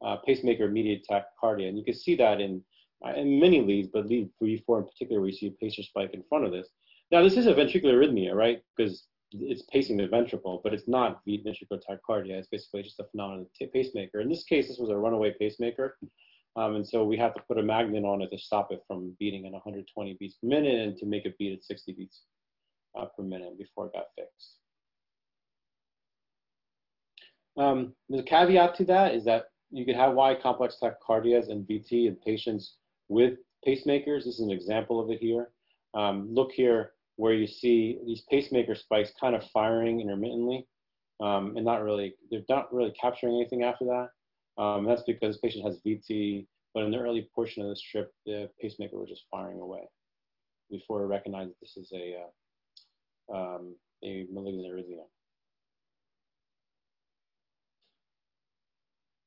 uh, 0.05 0.17
pacemaker 0.25 0.69
mediated 0.69 1.05
tachycardia. 1.11 1.69
And 1.69 1.79
you 1.79 1.85
can 1.85 1.95
see 1.95 2.15
that 2.17 2.41
in, 2.41 2.63
uh, 3.05 3.15
in 3.15 3.41
many 3.41 3.61
leads, 3.61 3.89
but 3.93 4.07
lead 4.07 4.31
3-4 4.43 4.79
in 4.79 4.85
particular, 4.85 5.21
where 5.21 5.31
you 5.31 5.37
see 5.37 5.49
a 5.49 5.51
pacer 5.51 5.83
spike 5.83 6.15
in 6.15 6.23
front 6.29 6.45
of 6.45 6.53
this. 6.53 6.69
Now, 7.11 7.23
this 7.23 7.37
is 7.37 7.47
a 7.47 7.55
ventricular 7.55 7.95
arrhythmia, 7.95 8.35
right? 8.35 8.63
Because 8.77 9.07
it's 9.33 9.63
pacing 9.63 9.97
the 9.97 10.07
ventricle, 10.07 10.61
but 10.63 10.73
it's 10.73 10.89
not 10.89 11.21
ventricular 11.27 11.81
tachycardia. 11.89 12.35
It's 12.35 12.49
basically 12.49 12.83
just 12.83 13.01
a 13.01 13.05
phenomenon 13.11 13.47
of 13.61 13.73
pacemaker. 13.73 14.21
In 14.21 14.29
this 14.29 14.45
case, 14.45 14.69
this 14.69 14.79
was 14.79 14.91
a 14.91 14.97
runaway 14.97 15.33
pacemaker. 15.33 15.97
Um, 16.57 16.77
and 16.77 16.87
so 16.87 17.05
we 17.05 17.17
have 17.17 17.35
to 17.35 17.43
put 17.49 17.59
a 17.59 17.63
magnet 17.63 18.05
on 18.05 18.23
it 18.23 18.31
to 18.31 18.39
stop 18.39 18.71
it 18.71 18.83
from 18.87 19.17
beating 19.19 19.45
at 19.47 19.53
120 19.53 20.17
beats 20.21 20.37
per 20.41 20.49
minute 20.49 20.75
and 20.75 20.97
to 20.99 21.07
make 21.07 21.27
it 21.27 21.37
beat 21.37 21.53
at 21.53 21.65
60 21.65 21.93
beats 21.93 22.23
uh, 22.99 23.07
per 23.17 23.25
minute 23.25 23.59
before 23.59 23.87
it 23.87 23.93
got 23.93 24.07
fixed. 24.17 24.57
Um, 27.57 27.95
the 28.09 28.23
caveat 28.23 28.77
to 28.77 28.85
that 28.85 29.15
is 29.15 29.25
that 29.25 29.47
you 29.71 29.85
could 29.85 29.97
have 29.97 30.15
wide 30.15 30.43
complex 30.43 30.77
tachycardias 30.81 31.51
and 31.51 31.67
VT 31.67 32.07
in 32.07 32.17
patients 32.25 32.77
with 33.09 33.35
pacemakers. 33.67 34.25
This 34.25 34.39
is 34.39 34.41
an 34.41 34.51
example 34.51 35.01
of 35.01 35.11
it 35.11 35.19
here. 35.19 35.51
Um, 35.95 36.29
look 36.33 36.53
here 36.53 36.93
where 37.17 37.35
you 37.35 37.47
see 37.47 37.99
these 38.07 38.23
pacemaker 38.31 38.75
spikes 38.75 39.13
kind 39.21 39.35
of 39.35 39.45
firing 39.53 40.01
intermittently 40.01 40.67
um, 41.21 41.57
and 41.57 41.65
not 41.65 41.83
really, 41.83 42.15
they're 42.31 42.43
not 42.49 42.73
really 42.73 42.93
capturing 43.01 43.37
anything 43.37 43.63
after 43.63 43.85
that. 43.85 44.09
Um, 44.57 44.85
that's 44.85 45.03
because 45.03 45.37
the 45.37 45.49
patient 45.49 45.65
has 45.65 45.81
VT, 45.85 46.47
but 46.73 46.85
in 46.85 46.91
the 46.91 46.99
early 46.99 47.29
portion 47.35 47.63
of 47.63 47.69
the 47.69 47.77
strip, 47.77 48.13
the 48.27 48.49
pacemaker 48.61 48.99
was 48.99 49.09
just 49.09 49.25
firing 49.31 49.61
away 49.61 49.83
before 50.71 51.03
it 51.03 51.07
recognized 51.07 51.51
that 51.51 51.61
this 51.61 51.77
is 51.77 51.93
a, 51.93 52.17
uh, 53.33 53.37
um, 53.37 53.75
a 54.05 54.27
malignant 54.33 54.73
arrhythmia. 54.73 55.05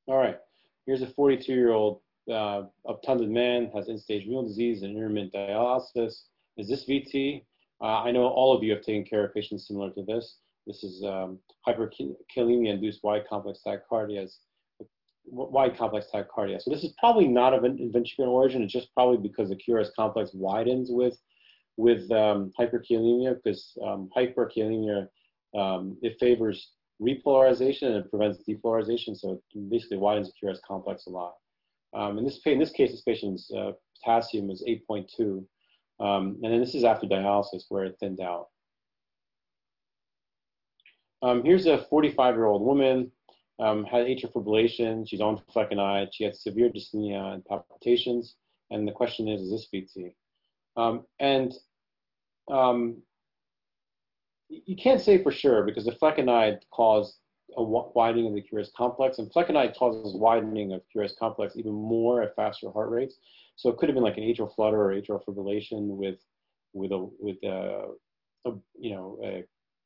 All 0.07 0.17
right, 0.17 0.37
here's 0.85 1.01
a 1.01 1.07
42-year-old 1.07 1.99
uh, 2.31 2.63
obtunded 2.85 3.29
man, 3.29 3.69
has 3.75 3.89
end-stage 3.89 4.25
renal 4.25 4.47
disease 4.47 4.83
and 4.83 4.95
intermittent 4.95 5.33
dialysis. 5.33 6.23
Is 6.57 6.69
this 6.69 6.85
VT? 6.85 7.43
Uh, 7.81 8.01
I 8.03 8.11
know 8.11 8.27
all 8.27 8.55
of 8.55 8.63
you 8.63 8.71
have 8.71 8.81
taken 8.81 9.03
care 9.03 9.25
of 9.25 9.33
patients 9.33 9.67
similar 9.67 9.91
to 9.91 10.03
this. 10.03 10.37
This 10.65 10.83
is 10.83 11.03
um, 11.03 11.39
hyperkalemia-induced 11.67 13.03
wide 13.03 13.27
complex 13.29 13.59
tachycardia 13.65 14.27
wide 15.29 15.77
complex 15.77 16.07
tachycardia. 16.13 16.61
So 16.61 16.71
this 16.71 16.83
is 16.83 16.93
probably 16.99 17.27
not 17.27 17.53
of 17.53 17.63
an 17.63 17.91
ventricular 17.93 18.27
origin. 18.27 18.63
It's 18.63 18.73
just 18.73 18.93
probably 18.93 19.17
because 19.17 19.49
the 19.49 19.55
QRS 19.55 19.89
complex 19.95 20.31
widens 20.33 20.89
with 20.91 21.17
with 21.77 22.11
um, 22.11 22.51
hyperkalemia 22.59 23.35
because 23.35 23.77
um, 23.85 24.09
hyperkalemia 24.15 25.07
um, 25.55 25.97
it 26.01 26.17
favors 26.19 26.71
repolarization 27.01 27.83
and 27.83 27.95
it 27.97 28.09
prevents 28.09 28.39
depolarization. 28.47 29.15
So 29.15 29.41
it 29.53 29.69
basically 29.69 29.97
widens 29.97 30.31
the 30.31 30.47
QRS 30.47 30.59
complex 30.67 31.05
a 31.05 31.11
lot. 31.11 31.35
Um, 31.93 32.17
in 32.17 32.25
this 32.25 32.39
in 32.45 32.59
this 32.59 32.71
case, 32.71 32.91
this 32.91 33.01
patient's 33.01 33.51
uh, 33.51 33.71
potassium 33.95 34.49
is 34.49 34.63
8.2, 34.67 35.45
um, 35.99 36.37
and 36.43 36.53
then 36.53 36.59
this 36.59 36.75
is 36.75 36.83
after 36.83 37.07
dialysis 37.07 37.63
where 37.69 37.85
it 37.85 37.95
thinned 37.99 38.19
out. 38.19 38.47
Um, 41.23 41.43
here's 41.43 41.65
a 41.65 41.85
45-year-old 41.91 42.61
woman 42.61 43.11
um, 43.59 43.85
had 43.85 44.05
atrial 44.05 44.31
fibrillation. 44.31 45.07
She's 45.07 45.21
on 45.21 45.41
flecainide. 45.53 46.09
She 46.11 46.23
had 46.23 46.35
severe 46.35 46.69
dyspnea 46.69 47.33
and 47.33 47.45
palpitations. 47.45 48.35
And 48.69 48.87
the 48.87 48.91
question 48.91 49.27
is, 49.27 49.41
is 49.41 49.51
this 49.51 49.67
VT? 49.73 50.13
Um, 50.75 51.05
and 51.19 51.53
um, 52.49 53.01
you 54.49 54.75
can't 54.75 55.01
say 55.01 55.21
for 55.23 55.31
sure 55.31 55.63
because 55.63 55.85
the 55.85 55.91
flecainide 55.91 56.59
caused 56.71 57.17
a 57.55 57.63
widening 57.63 58.27
of 58.27 58.33
the 58.33 58.41
QRS 58.41 58.73
complex, 58.73 59.17
and 59.17 59.31
flecainide 59.31 59.75
causes 59.75 60.15
widening 60.15 60.73
of 60.73 60.81
QRS 60.95 61.17
complex 61.17 61.55
even 61.55 61.73
more 61.73 62.21
at 62.21 62.35
faster 62.35 62.69
heart 62.71 62.89
rates. 62.89 63.15
So 63.55 63.69
it 63.69 63.77
could 63.77 63.89
have 63.89 63.95
been 63.95 64.03
like 64.03 64.17
an 64.17 64.23
atrial 64.23 64.53
flutter 64.53 64.81
or 64.81 64.93
atrial 64.93 65.23
fibrillation 65.23 65.87
with 65.95 66.19
with 66.73 66.91
a 66.91 67.09
with 67.19 67.37
a, 67.43 67.87
a 68.45 68.51
you 68.77 68.91
know 68.91 69.19
a 69.23 69.43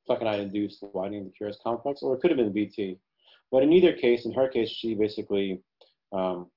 flecainide-induced 0.09 0.83
widening 0.93 1.21
of 1.21 1.27
the 1.27 1.45
QRS 1.45 1.61
complex, 1.63 2.01
or 2.01 2.15
it 2.15 2.21
could 2.21 2.31
have 2.31 2.37
been 2.37 2.51
VT. 2.51 2.97
But 3.51 3.63
in 3.63 3.73
either 3.73 3.93
case, 3.93 4.25
in 4.25 4.33
her 4.33 4.47
case, 4.47 4.69
she 4.69 4.95
basically 4.95 5.61
um, 6.13 6.47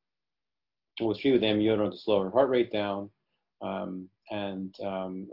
was 1.00 1.18
treated 1.18 1.40
with 1.40 1.50
amiodarone 1.50 1.90
to 1.90 1.98
slow 1.98 2.22
her 2.22 2.30
heart 2.30 2.50
rate 2.50 2.72
down, 2.72 3.10
um, 3.62 4.08
and 4.30 4.74
um, 4.84 5.28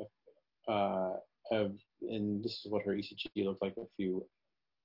uh, 0.68 1.14
and 1.52 2.44
this 2.44 2.54
is 2.54 2.68
what 2.70 2.84
her 2.84 2.94
ECG 2.94 3.46
looked 3.46 3.62
like 3.62 3.76
a 3.78 3.86
few 3.96 4.26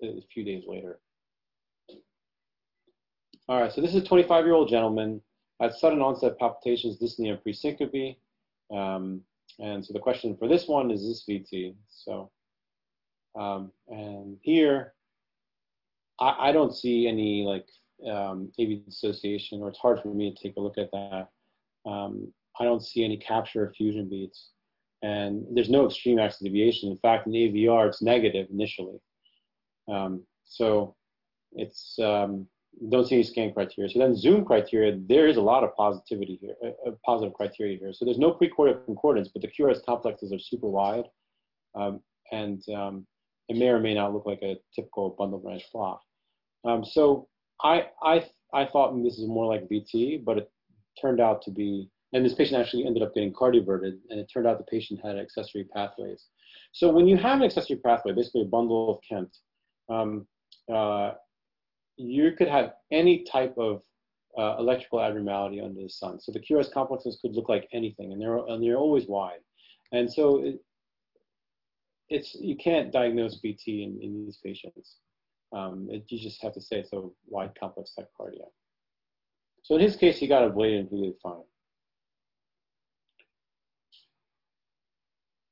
a 0.02 0.20
few 0.32 0.44
days 0.44 0.64
later. 0.66 0.98
All 3.48 3.62
right, 3.62 3.72
so 3.72 3.80
this 3.80 3.94
is 3.94 4.02
a 4.02 4.06
25-year-old 4.06 4.68
gentleman 4.68 5.22
had 5.60 5.72
sudden 5.74 6.02
onset 6.02 6.38
palpitations, 6.38 6.98
dyspnea, 6.98 7.30
and 7.30 7.44
presyncope. 7.44 8.16
Um, 8.74 9.22
and 9.58 9.84
so 9.84 9.92
the 9.92 10.00
question 10.00 10.36
for 10.36 10.48
this 10.48 10.66
one 10.68 10.90
is 10.90 11.06
this 11.06 11.24
VT? 11.28 11.74
So, 11.88 12.30
um, 13.38 13.70
and 13.88 14.36
here, 14.42 14.94
I, 16.20 16.48
I, 16.48 16.52
don't 16.52 16.74
see 16.74 17.06
any 17.06 17.44
like 17.44 17.66
um, 18.10 18.50
AV 18.60 18.84
dissociation, 18.84 19.60
or 19.60 19.68
it's 19.68 19.78
hard 19.78 20.00
for 20.00 20.08
me 20.08 20.34
to 20.34 20.42
take 20.42 20.56
a 20.56 20.60
look 20.60 20.78
at 20.78 20.90
that. 20.92 21.28
Um, 21.88 22.32
I 22.58 22.64
don't 22.64 22.82
see 22.82 23.04
any 23.04 23.16
capture 23.16 23.64
or 23.64 23.72
fusion 23.72 24.08
beats. 24.08 24.50
And 25.02 25.44
there's 25.52 25.70
no 25.70 25.86
extreme 25.86 26.18
axis 26.18 26.40
deviation. 26.40 26.90
In 26.90 26.98
fact, 26.98 27.26
in 27.26 27.32
AVR, 27.32 27.88
it's 27.88 28.02
negative 28.02 28.48
initially. 28.50 28.98
Um, 29.88 30.24
so 30.44 30.96
it's 31.52 31.98
um, 31.98 32.46
don't 32.88 33.06
see 33.06 33.16
any 33.16 33.24
scan 33.24 33.52
criteria. 33.52 33.90
So 33.90 33.98
then 33.98 34.14
zoom 34.14 34.44
criteria, 34.44 34.98
there 35.06 35.26
is 35.26 35.36
a 35.36 35.42
lot 35.42 35.64
of 35.64 35.74
positivity 35.76 36.38
here, 36.40 36.54
uh, 36.64 36.88
uh 36.88 36.92
positive 37.04 37.34
criteria 37.34 37.78
here. 37.78 37.92
So 37.92 38.04
there's 38.04 38.18
no 38.18 38.32
precordial 38.32 38.84
concordance, 38.84 39.28
but 39.28 39.42
the 39.42 39.48
QRS 39.48 39.84
complexes 39.84 40.32
are 40.32 40.38
super 40.38 40.68
wide, 40.68 41.04
um, 41.74 42.00
and 42.32 42.62
um, 42.74 43.06
it 43.48 43.56
may 43.56 43.68
or 43.68 43.80
may 43.80 43.94
not 43.94 44.12
look 44.12 44.26
like 44.26 44.42
a 44.42 44.56
typical 44.74 45.10
bundle 45.18 45.38
branch 45.38 45.64
block. 45.72 46.02
Um, 46.64 46.84
so 46.84 47.28
I 47.62 47.86
I 48.02 48.26
I 48.52 48.66
thought 48.66 48.96
this 49.02 49.18
is 49.18 49.26
more 49.26 49.46
like 49.46 49.68
VT, 49.68 50.24
but 50.24 50.38
it 50.38 50.50
turned 51.00 51.20
out 51.20 51.42
to 51.42 51.50
be, 51.50 51.90
and 52.12 52.24
this 52.24 52.34
patient 52.34 52.60
actually 52.60 52.86
ended 52.86 53.02
up 53.02 53.14
getting 53.14 53.32
cardioverted, 53.32 53.98
and 54.10 54.20
it 54.20 54.30
turned 54.32 54.46
out 54.46 54.58
the 54.58 54.64
patient 54.64 55.00
had 55.04 55.18
accessory 55.18 55.64
pathways. 55.64 56.26
So 56.72 56.90
when 56.90 57.06
you 57.06 57.16
have 57.16 57.38
an 57.38 57.44
accessory 57.44 57.76
pathway, 57.76 58.12
basically 58.12 58.42
a 58.42 58.46
bundle 58.46 58.90
of 58.90 58.98
Kent, 59.08 59.36
um, 59.88 60.26
uh, 60.72 61.12
you 61.96 62.32
could 62.32 62.48
have 62.48 62.74
any 62.90 63.24
type 63.24 63.54
of 63.56 63.82
uh, 64.38 64.56
electrical 64.58 65.00
abnormality 65.00 65.60
under 65.60 65.82
the 65.82 65.88
sun. 65.88 66.20
So 66.20 66.32
the 66.32 66.40
QRS 66.40 66.70
complexes 66.70 67.18
could 67.22 67.34
look 67.34 67.48
like 67.48 67.68
anything, 67.72 68.12
and 68.12 68.20
they're 68.20 68.36
and 68.36 68.62
they're 68.62 68.76
always 68.76 69.06
wide. 69.06 69.40
And 69.92 70.12
so 70.12 70.44
it, 70.44 70.58
it's 72.08 72.34
you 72.34 72.56
can't 72.56 72.92
diagnose 72.92 73.40
VT 73.40 73.66
in, 73.66 73.98
in 74.02 74.24
these 74.24 74.38
patients. 74.44 74.96
Um, 75.52 75.88
it, 75.90 76.04
you 76.08 76.18
just 76.18 76.42
have 76.42 76.54
to 76.54 76.60
say 76.60 76.78
it's 76.78 76.92
a 76.92 77.02
wide 77.28 77.52
complex 77.58 77.94
tachycardia. 77.98 78.46
So 79.62 79.74
in 79.76 79.80
his 79.80 79.96
case, 79.96 80.18
he 80.18 80.26
got 80.26 80.42
ablated 80.42 80.80
and 80.80 80.88
he 80.90 81.02
did 81.02 81.14
fine. 81.22 81.42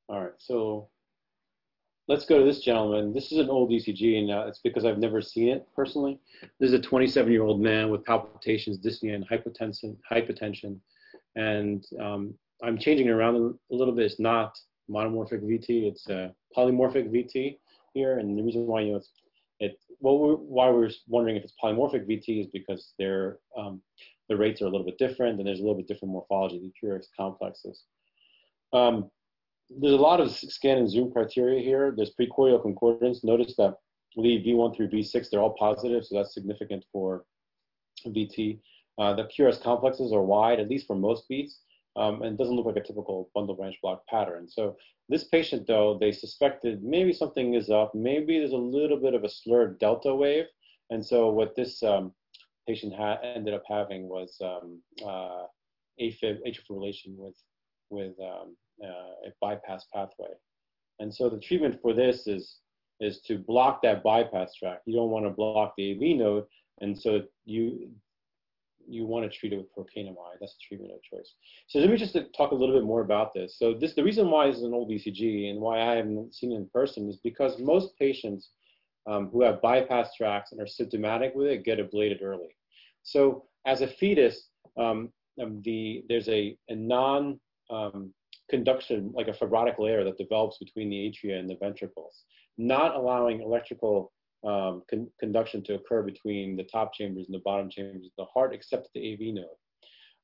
All 0.08 0.20
right, 0.20 0.32
so 0.38 0.88
let's 2.08 2.26
go 2.26 2.38
to 2.38 2.44
this 2.44 2.60
gentleman. 2.60 3.12
This 3.14 3.32
is 3.32 3.38
an 3.38 3.48
old 3.48 3.70
ECG, 3.70 4.18
and 4.18 4.30
uh, 4.30 4.44
it's 4.46 4.60
because 4.60 4.84
I've 4.84 4.98
never 4.98 5.22
seen 5.22 5.48
it 5.48 5.66
personally. 5.74 6.20
This 6.60 6.72
is 6.72 6.74
a 6.74 6.82
27-year-old 6.82 7.60
man 7.60 7.90
with 7.90 8.04
palpitations, 8.04 8.78
dyspnea, 8.78 9.14
and 9.14 9.28
hypotension. 9.28 9.96
hypotension. 10.10 10.78
And 11.36 11.84
um, 12.00 12.34
I'm 12.62 12.78
changing 12.78 13.08
it 13.08 13.10
around 13.10 13.36
a 13.36 13.74
little 13.74 13.94
bit. 13.94 14.04
It's 14.04 14.20
not 14.20 14.58
monomorphic 14.90 15.42
VT. 15.42 15.90
It's 15.90 16.08
a 16.08 16.34
polymorphic 16.56 17.10
VT 17.10 17.58
here. 17.94 18.18
And 18.18 18.38
the 18.38 18.42
reason 18.42 18.66
why 18.66 18.82
you 18.82 18.92
know 18.92 18.98
it's 18.98 19.10
it 19.60 19.78
well 20.00 20.18
we're, 20.18 20.34
why 20.34 20.68
we're 20.70 20.90
wondering 21.08 21.36
if 21.36 21.44
it's 21.44 21.54
polymorphic 21.62 22.08
VT 22.08 22.40
is 22.40 22.46
because 22.52 22.92
they're 22.98 23.38
um, 23.56 23.80
the 24.28 24.36
rates 24.36 24.62
are 24.62 24.66
a 24.66 24.70
little 24.70 24.86
bit 24.86 24.98
different, 24.98 25.38
and 25.38 25.46
there's 25.46 25.60
a 25.60 25.62
little 25.62 25.76
bit 25.76 25.86
different 25.86 26.12
morphology 26.12 26.58
the 26.60 26.86
QRS 26.86 27.06
complexes. 27.16 27.84
Um, 28.72 29.10
there's 29.70 29.94
a 29.94 29.96
lot 29.96 30.20
of 30.20 30.30
scan 30.30 30.78
and 30.78 30.90
zoom 30.90 31.12
criteria 31.12 31.62
here. 31.62 31.94
There's 31.96 32.12
precordial 32.18 32.60
concordance. 32.60 33.24
Notice 33.24 33.54
that 33.56 33.76
lead 34.16 34.44
V1 34.44 34.76
through 34.76 34.88
V6, 34.88 35.30
they're 35.30 35.40
all 35.40 35.56
positive, 35.58 36.04
so 36.04 36.16
that's 36.16 36.34
significant 36.34 36.84
for 36.92 37.24
VT. 38.06 38.60
Uh, 38.98 39.14
the 39.14 39.24
QRS 39.24 39.60
complexes 39.60 40.12
are 40.12 40.22
wide, 40.22 40.60
at 40.60 40.68
least 40.68 40.86
for 40.86 40.94
most 40.94 41.28
beats, 41.28 41.60
um, 41.96 42.22
and 42.22 42.36
doesn't 42.36 42.54
look 42.54 42.66
like 42.66 42.76
a 42.76 42.82
typical 42.82 43.30
bundle 43.34 43.54
branch 43.54 43.76
block 43.82 44.06
pattern. 44.06 44.48
So 44.48 44.76
this 45.08 45.24
patient, 45.24 45.66
though, 45.66 45.98
they 45.98 46.12
suspected 46.12 46.82
maybe 46.82 47.12
something 47.12 47.54
is 47.54 47.70
up. 47.70 47.94
Maybe 47.94 48.38
there's 48.38 48.52
a 48.52 48.56
little 48.56 48.98
bit 48.98 49.14
of 49.14 49.24
a 49.24 49.28
slurred 49.28 49.78
delta 49.78 50.14
wave. 50.14 50.46
And 50.90 51.04
so 51.04 51.30
what 51.30 51.54
this 51.54 51.82
um, 51.82 52.12
patient 52.66 52.94
ended 53.22 53.54
up 53.54 53.62
having 53.68 54.08
was 54.08 54.36
um, 54.42 54.80
uh, 55.04 55.44
AFib, 56.00 56.38
atrial 56.46 56.60
fibrillation 56.68 57.16
with, 57.16 57.36
with 57.90 58.14
um, 58.20 58.56
uh, 58.82 59.28
a 59.28 59.32
bypass 59.40 59.86
pathway. 59.92 60.30
And 61.00 61.14
so 61.14 61.28
the 61.28 61.40
treatment 61.40 61.80
for 61.80 61.92
this 61.92 62.26
is 62.26 62.58
is 63.00 63.20
to 63.20 63.38
block 63.38 63.82
that 63.82 64.02
bypass 64.02 64.54
track. 64.54 64.80
You 64.86 64.94
don't 64.94 65.10
want 65.10 65.26
to 65.26 65.30
block 65.30 65.74
the 65.76 65.92
AV 65.92 66.16
node, 66.16 66.44
and 66.80 66.96
so 66.96 67.22
you 67.44 67.90
you 68.88 69.06
want 69.06 69.30
to 69.30 69.38
treat 69.38 69.52
it 69.52 69.56
with 69.56 69.74
procainamide. 69.74 70.38
That's 70.40 70.54
the 70.54 70.66
treatment 70.68 70.92
of 70.92 71.02
choice. 71.02 71.34
So 71.68 71.78
let 71.78 71.90
me 71.90 71.96
just 71.96 72.16
talk 72.36 72.52
a 72.52 72.54
little 72.54 72.74
bit 72.74 72.84
more 72.84 73.00
about 73.00 73.34
this. 73.34 73.58
So 73.58 73.74
this 73.74 73.94
the 73.94 74.04
reason 74.04 74.30
why 74.30 74.46
this 74.46 74.58
is 74.58 74.62
an 74.62 74.74
old 74.74 74.90
ECG 74.90 75.50
and 75.50 75.60
why 75.60 75.80
I 75.80 75.96
haven't 75.96 76.34
seen 76.34 76.52
it 76.52 76.56
in 76.56 76.68
person 76.72 77.08
is 77.08 77.18
because 77.22 77.58
most 77.58 77.96
patients 77.98 78.50
um, 79.06 79.28
who 79.32 79.42
have 79.42 79.62
bypass 79.62 80.14
tracks 80.14 80.52
and 80.52 80.60
are 80.60 80.66
symptomatic 80.66 81.34
with 81.34 81.48
it 81.48 81.64
get 81.64 81.78
ablated 81.78 82.22
early. 82.22 82.56
So 83.02 83.44
as 83.66 83.82
a 83.82 83.86
fetus, 83.86 84.48
um, 84.76 85.10
um 85.40 85.60
the 85.64 86.04
there's 86.08 86.28
a, 86.28 86.56
a 86.68 86.74
non 86.74 87.40
um, 87.70 88.12
conduction, 88.50 89.12
like 89.14 89.28
a 89.28 89.32
fibrotic 89.32 89.78
layer 89.78 90.04
that 90.04 90.18
develops 90.18 90.58
between 90.58 90.90
the 90.90 90.96
atria 90.96 91.38
and 91.38 91.48
the 91.48 91.56
ventricles, 91.56 92.24
not 92.58 92.94
allowing 92.94 93.40
electrical 93.40 94.12
um, 94.44 94.82
con 94.88 95.08
conduction 95.18 95.62
to 95.64 95.74
occur 95.74 96.02
between 96.02 96.56
the 96.56 96.64
top 96.64 96.92
chambers 96.92 97.26
and 97.26 97.34
the 97.34 97.42
bottom 97.44 97.70
chambers 97.70 98.06
of 98.06 98.12
the 98.18 98.24
heart, 98.24 98.54
except 98.54 98.88
the 98.94 99.12
AV 99.12 99.34
node. 99.34 99.46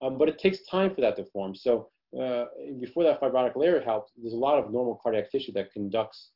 Um, 0.02 0.18
but 0.18 0.28
it 0.28 0.38
takes 0.38 0.64
time 0.66 0.94
for 0.94 1.00
that 1.00 1.16
to 1.16 1.24
form. 1.26 1.54
So 1.54 1.88
uh, 2.18 2.46
before 2.80 3.04
that 3.04 3.20
fibrotic 3.20 3.56
layer 3.56 3.80
helps, 3.80 4.12
there's 4.16 4.32
a 4.32 4.36
lot 4.36 4.58
of 4.58 4.72
normal 4.72 4.98
cardiac 5.02 5.30
tissue 5.30 5.52
that 5.52 5.72
conducts 5.72 6.30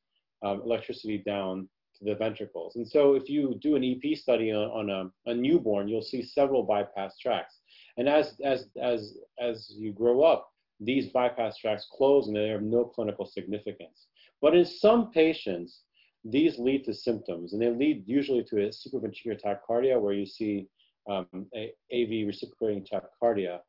um, 0.44 0.62
electricity 0.64 1.18
down 1.18 1.68
to 1.98 2.04
the 2.04 2.14
ventricles. 2.14 2.76
And 2.76 2.86
so 2.86 3.14
if 3.14 3.28
you 3.28 3.58
do 3.60 3.76
an 3.76 3.84
EP 3.84 4.16
study 4.16 4.52
on, 4.52 4.68
on 4.70 4.90
a, 4.90 5.30
a, 5.30 5.34
newborn, 5.34 5.88
you'll 5.88 6.02
see 6.02 6.22
several 6.22 6.62
bypass 6.62 7.18
tracks. 7.18 7.60
And 7.96 8.08
as, 8.08 8.34
as, 8.44 8.66
as, 8.80 9.16
as 9.40 9.72
you 9.76 9.92
grow 9.92 10.22
up, 10.22 10.48
these 10.80 11.08
bypass 11.08 11.56
tracks 11.56 11.86
close 11.90 12.26
and 12.26 12.36
they 12.36 12.48
have 12.48 12.62
no 12.62 12.84
clinical 12.84 13.26
significance. 13.26 14.06
But 14.42 14.56
in 14.56 14.64
some 14.64 15.10
patients, 15.12 15.82
these 16.24 16.58
lead 16.58 16.84
to 16.84 16.94
symptoms, 16.94 17.52
and 17.52 17.60
they 17.60 17.70
lead 17.70 18.04
usually 18.06 18.42
to 18.44 18.56
a 18.56 18.68
supraventricular 18.68 19.38
tachycardia 19.40 20.00
where 20.00 20.14
you 20.14 20.26
see 20.26 20.66
um, 21.08 21.26
AV 21.54 22.26
reciprocating 22.26 22.84
tachycardia. 22.84 23.60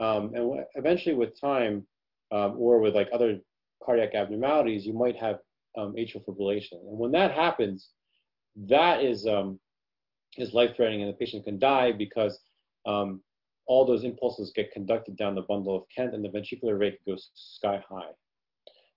Um, 0.00 0.32
and 0.34 0.64
eventually, 0.74 1.14
with 1.14 1.38
time, 1.40 1.86
um, 2.32 2.54
or 2.56 2.78
with 2.80 2.94
like 2.94 3.08
other 3.12 3.40
cardiac 3.84 4.14
abnormalities, 4.14 4.86
you 4.86 4.92
might 4.92 5.16
have 5.16 5.38
um, 5.76 5.94
atrial 5.94 6.24
fibrillation. 6.24 6.80
And 6.88 6.98
when 6.98 7.12
that 7.12 7.32
happens, 7.32 7.90
that 8.68 9.02
is 9.02 9.26
um, 9.26 9.58
is 10.38 10.52
life-threatening, 10.52 11.02
and 11.02 11.12
the 11.12 11.16
patient 11.16 11.44
can 11.44 11.58
die 11.58 11.92
because 11.92 12.38
um, 12.86 13.20
all 13.66 13.84
those 13.84 14.04
impulses 14.04 14.52
get 14.54 14.72
conducted 14.72 15.16
down 15.16 15.34
the 15.34 15.42
bundle 15.42 15.76
of 15.76 15.84
Kent 15.94 16.14
and 16.14 16.24
the 16.24 16.28
ventricular 16.28 16.78
rate 16.78 16.98
goes 17.06 17.30
sky 17.34 17.82
high. 17.88 18.10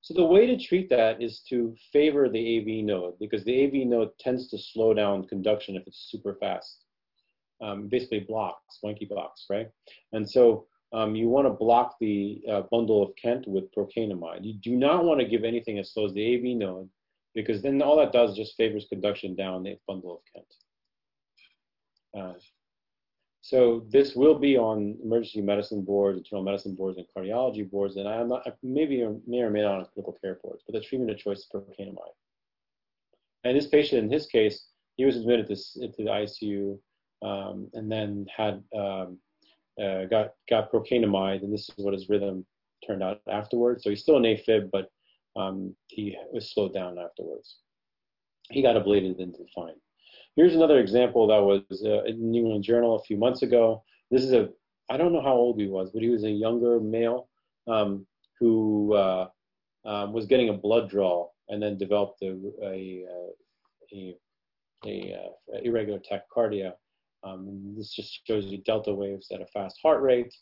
So 0.07 0.13
the 0.13 0.23
way 0.23 0.47
to 0.47 0.57
treat 0.57 0.89
that 0.91 1.21
is 1.21 1.41
to 1.49 1.75
favor 1.91 2.29
the 2.29 2.59
AV 2.59 2.85
node 2.85 3.19
because 3.19 3.43
the 3.43 3.65
AV 3.65 3.85
node 3.85 4.17
tends 4.21 4.47
to 4.51 4.57
slow 4.57 4.93
down 4.93 5.27
conduction 5.27 5.75
if 5.75 5.85
it's 5.85 6.07
super 6.09 6.37
fast. 6.39 6.85
Um, 7.61 7.89
basically 7.89 8.21
blocks, 8.21 8.79
monkey 8.81 9.03
blocks, 9.03 9.47
right? 9.49 9.67
And 10.13 10.29
so 10.29 10.65
um, 10.93 11.13
you 11.13 11.27
want 11.27 11.45
to 11.45 11.49
block 11.49 11.95
the 11.99 12.41
uh, 12.49 12.61
bundle 12.71 13.03
of 13.03 13.17
Kent 13.21 13.49
with 13.49 13.69
procainamide. 13.75 14.45
You 14.45 14.53
do 14.53 14.77
not 14.77 15.03
want 15.03 15.19
to 15.19 15.27
give 15.27 15.43
anything 15.43 15.75
that 15.75 15.87
slows 15.87 16.13
the 16.13 16.37
AV 16.37 16.55
node 16.55 16.87
because 17.35 17.61
then 17.61 17.81
all 17.81 17.97
that 17.97 18.13
does 18.13 18.31
is 18.31 18.37
just 18.37 18.55
favors 18.55 18.85
conduction 18.87 19.35
down 19.35 19.63
the 19.63 19.77
bundle 19.89 20.13
of 20.13 20.19
Kent. 20.33 20.53
Uh, 22.17 22.39
so 23.47 23.85
this 23.87 24.13
will 24.13 24.37
be 24.37 24.57
on 24.57 24.97
emergency 25.01 25.39
medicine 25.39 25.81
boards, 25.81 26.17
internal 26.17 26.43
medicine 26.43 26.75
boards, 26.75 26.97
and 26.97 27.07
cardiology 27.15 27.71
boards, 27.71 27.95
and 27.95 28.05
I 28.05 28.17
am 28.17 28.27
not 28.27 28.45
maybe 28.61 29.07
may 29.25 29.39
or 29.39 29.49
may 29.49 29.61
not 29.61 29.79
on 29.79 29.85
critical 29.93 30.17
care 30.21 30.37
boards, 30.43 30.63
but 30.67 30.73
the 30.73 30.81
treatment 30.81 31.11
of 31.11 31.17
choice 31.17 31.37
is 31.37 31.47
procainamide. 31.55 32.11
and 33.45 33.57
this 33.57 33.67
patient, 33.67 34.03
in 34.03 34.11
his 34.11 34.25
case, 34.27 34.65
he 34.97 35.05
was 35.05 35.15
admitted 35.15 35.47
to, 35.47 35.55
the 35.79 36.03
ICU 36.03 36.77
um, 37.21 37.69
and 37.71 37.89
then 37.89 38.25
had 38.35 38.61
um, 38.75 39.17
uh, 39.81 40.03
got 40.11 40.33
got 40.49 40.69
procainamide, 40.69 41.41
and 41.41 41.53
this 41.53 41.69
is 41.69 41.75
what 41.77 41.93
his 41.93 42.09
rhythm 42.09 42.45
turned 42.85 43.01
out 43.01 43.21
afterwards. 43.31 43.81
So 43.81 43.91
he's 43.91 44.01
still 44.01 44.17
an 44.17 44.23
AFib, 44.23 44.71
but 44.71 44.91
um, 45.37 45.73
he 45.87 46.17
was 46.33 46.51
slowed 46.51 46.73
down 46.73 46.99
afterwards. 46.99 47.59
He 48.49 48.61
got 48.61 48.75
ablated 48.75 49.23
and 49.23 49.31
did 49.31 49.47
fine. 49.55 49.75
Here's 50.37 50.55
another 50.55 50.77
example 50.77 51.25
that 51.27 51.41
was 51.41 51.63
uh, 51.83 52.03
in 52.03 52.29
New 52.29 52.43
England 52.43 52.63
Journal 52.63 52.95
a 52.95 53.01
few 53.01 53.17
months 53.17 53.41
ago. 53.41 53.83
This 54.11 54.21
is 54.21 54.33
a 54.33 54.49
I 54.87 54.95
don't 54.95 55.11
know 55.11 55.21
how 55.21 55.33
old 55.33 55.59
he 55.59 55.67
was, 55.67 55.89
but 55.91 56.03
he 56.03 56.09
was 56.09 56.23
a 56.23 56.29
younger 56.29 56.79
male 56.79 57.27
um, 57.67 58.05
who 58.39 58.93
uh, 58.93 59.27
um, 59.83 60.13
was 60.13 60.27
getting 60.27 60.49
a 60.49 60.53
blood 60.53 60.89
draw 60.89 61.27
and 61.49 61.61
then 61.61 61.77
developed 61.77 62.21
a, 62.21 62.37
a, 62.63 63.03
a, 63.91 64.15
a 64.85 65.15
uh, 65.15 65.57
irregular 65.63 65.99
tachycardia. 65.99 66.73
Um, 67.23 67.73
this 67.75 67.93
just 67.93 68.21
shows 68.25 68.45
you 68.45 68.59
delta 68.59 68.93
waves 68.93 69.31
at 69.31 69.41
a 69.41 69.47
fast 69.47 69.79
heart 69.81 70.03
rate. 70.03 70.33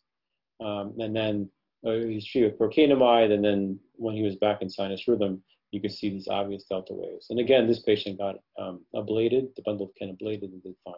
Um, 0.63 0.93
and 0.99 1.15
then 1.15 1.49
uh, 1.87 1.93
he's 1.93 2.27
treated 2.27 2.51
with 2.51 2.59
procainamide, 2.59 3.31
and 3.31 3.43
then 3.43 3.79
when 3.95 4.15
he 4.15 4.23
was 4.23 4.35
back 4.35 4.61
in 4.61 4.69
sinus 4.69 5.07
rhythm, 5.07 5.41
you 5.75 5.81
could 5.81 5.91
see 5.91 6.09
these 6.09 6.29
obvious 6.29 6.63
delta 6.63 6.93
waves. 6.93 7.27
And 7.29 7.37
again, 7.37 7.67
this 7.67 7.81
patient 7.81 8.17
got 8.17 8.35
um, 8.57 8.85
ablated, 8.95 9.53
the 9.55 9.61
bundle 9.65 9.87
of 9.87 9.95
Kent 9.99 10.17
ablated 10.17 10.53
and 10.53 10.63
did 10.63 10.73
fine. 10.85 10.93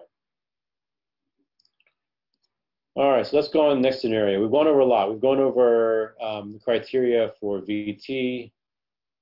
All 2.95 3.11
right, 3.11 3.25
so 3.25 3.35
let's 3.35 3.47
go 3.47 3.69
on 3.69 3.77
the 3.77 3.81
next 3.81 4.01
scenario. 4.01 4.39
We've 4.39 4.51
gone 4.51 4.67
over 4.67 4.79
a 4.79 4.85
lot. 4.85 5.11
We've 5.11 5.21
gone 5.21 5.39
over 5.39 6.15
um, 6.21 6.53
the 6.53 6.59
criteria 6.59 7.31
for 7.39 7.61
VT. 7.61 8.51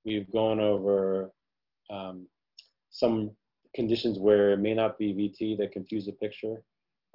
We've 0.03 0.29
gone 0.29 0.59
over 0.59 1.31
um, 1.89 2.27
some 2.89 3.31
conditions 3.73 4.19
where 4.19 4.51
it 4.51 4.59
may 4.59 4.73
not 4.73 4.97
be 4.97 5.13
VT 5.13 5.57
that 5.59 5.71
confuse 5.71 6.05
the 6.05 6.11
picture. 6.11 6.63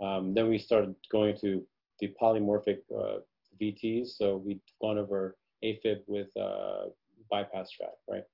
Um, 0.02 0.32
then 0.32 0.48
we 0.48 0.58
started 0.58 0.94
going 1.12 1.36
to 1.42 1.62
the 1.98 2.14
polymorphic 2.20 2.78
uh, 2.98 3.18
VTs. 3.60 4.16
So 4.16 4.38
we've 4.38 4.60
gone 4.80 4.96
over 4.96 5.36
AFib 5.62 6.00
with 6.06 6.28
uh, 6.40 6.86
bypass 7.30 7.70
track, 7.70 7.90
right? 8.08 8.24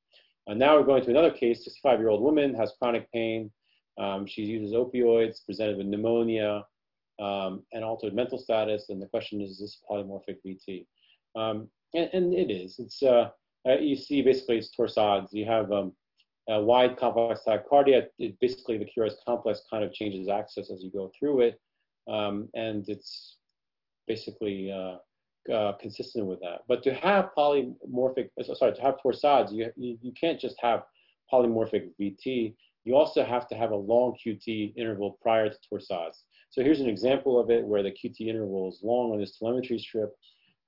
And 0.46 0.58
now 0.58 0.76
we're 0.76 0.84
going 0.84 1.02
to 1.04 1.10
another 1.10 1.30
case, 1.30 1.68
65-year-old 1.84 2.22
woman, 2.22 2.54
has 2.54 2.72
chronic 2.80 3.10
pain. 3.12 3.50
Um, 3.98 4.26
she 4.26 4.42
uses 4.42 4.74
opioids, 4.74 5.44
presented 5.44 5.76
with 5.76 5.86
pneumonia, 5.86 6.64
um, 7.18 7.62
and 7.72 7.82
altered 7.82 8.14
mental 8.14 8.38
status. 8.38 8.86
And 8.90 9.00
the 9.00 9.06
question 9.06 9.40
is, 9.40 9.52
is 9.52 9.58
this 9.58 9.80
polymorphic 9.90 10.36
VT? 10.46 10.86
Um, 11.34 11.68
and, 11.94 12.10
and, 12.12 12.34
it 12.34 12.50
is. 12.50 12.78
It's 12.78 13.02
uh, 13.02 13.30
uh, 13.68 13.78
you 13.78 13.96
see 13.96 14.22
basically 14.22 14.58
it's 14.58 14.70
torsades. 14.76 15.32
You 15.32 15.46
have 15.46 15.72
um, 15.72 15.92
a 16.48 16.62
wide 16.62 16.96
complex 16.96 17.42
tachycardia. 17.46 18.06
It, 18.18 18.38
basically, 18.40 18.78
the 18.78 18.86
QRS 18.86 19.14
complex 19.26 19.62
kind 19.70 19.82
of 19.82 19.92
changes 19.92 20.28
axis 20.28 20.70
as 20.70 20.82
you 20.82 20.90
go 20.90 21.10
through 21.18 21.40
it, 21.40 21.60
um, 22.08 22.48
and 22.54 22.88
it's 22.88 23.36
basically 24.06 24.70
uh, 24.70 24.96
uh, 25.52 25.72
consistent 25.80 26.26
with 26.26 26.40
that. 26.40 26.60
But 26.68 26.82
to 26.84 26.94
have 26.94 27.30
polymorphic, 27.36 28.30
uh, 28.38 28.54
sorry, 28.54 28.74
to 28.74 28.82
have 28.82 28.96
torsades, 29.04 29.52
you, 29.52 29.70
you, 29.76 29.98
you 30.02 30.12
can't 30.18 30.40
just 30.40 30.56
have 30.60 30.82
polymorphic 31.32 31.90
VT. 32.00 32.54
You 32.84 32.96
also 32.96 33.24
have 33.24 33.48
to 33.48 33.56
have 33.56 33.72
a 33.72 33.76
long 33.76 34.16
QT 34.24 34.74
interval 34.76 35.18
prior 35.20 35.48
to 35.48 35.56
torsades. 35.72 36.22
So 36.50 36.62
here's 36.62 36.80
an 36.80 36.88
example 36.88 37.38
of 37.40 37.50
it 37.50 37.64
where 37.64 37.82
the 37.82 37.90
QT 37.90 38.20
interval 38.20 38.68
is 38.68 38.80
long 38.82 39.12
on 39.12 39.20
this 39.20 39.38
telemetry 39.38 39.78
strip, 39.78 40.14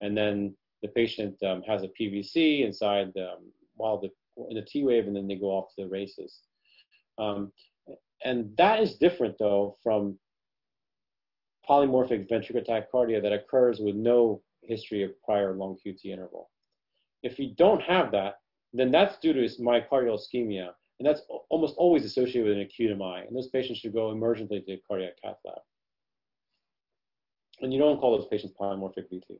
and 0.00 0.16
then 0.16 0.54
the 0.82 0.88
patient 0.88 1.40
um, 1.42 1.62
has 1.62 1.82
a 1.82 1.88
PVC 1.88 2.64
inside 2.64 3.12
um, 3.16 3.50
while 3.76 4.00
the 4.00 4.10
in 4.50 4.56
the 4.56 4.62
T 4.62 4.84
wave, 4.84 5.06
and 5.06 5.16
then 5.16 5.26
they 5.26 5.34
go 5.34 5.46
off 5.46 5.74
to 5.74 5.82
the 5.82 5.88
races. 5.88 6.40
Um, 7.18 7.52
and 8.24 8.56
that 8.56 8.80
is 8.80 8.96
different 8.96 9.36
though 9.38 9.76
from 9.82 10.18
polymorphic 11.68 12.28
ventricular 12.28 12.66
tachycardia 12.66 13.22
that 13.22 13.32
occurs 13.32 13.78
with 13.80 13.94
no 13.94 14.40
history 14.68 15.02
of 15.02 15.10
prior 15.22 15.54
long 15.54 15.76
QT 15.84 16.04
interval. 16.04 16.50
If 17.22 17.38
you 17.38 17.54
don't 17.56 17.82
have 17.82 18.12
that, 18.12 18.40
then 18.72 18.90
that's 18.90 19.18
due 19.18 19.32
to 19.32 19.40
myocardial 19.60 20.18
ischemia, 20.18 20.70
and 20.98 21.06
that's 21.06 21.22
almost 21.48 21.74
always 21.76 22.04
associated 22.04 22.44
with 22.44 22.56
an 22.56 22.62
acute 22.62 22.96
MI. 22.96 23.22
And 23.26 23.36
those 23.36 23.48
patients 23.48 23.78
should 23.78 23.92
go 23.92 24.14
emergently 24.14 24.64
to 24.66 24.78
cardiac 24.86 25.20
cath 25.22 25.36
lab. 25.44 25.58
And 27.60 27.72
you 27.72 27.78
don't 27.78 27.98
call 27.98 28.16
those 28.16 28.28
patients 28.28 28.54
polymorphic 28.60 29.10
VT. 29.12 29.38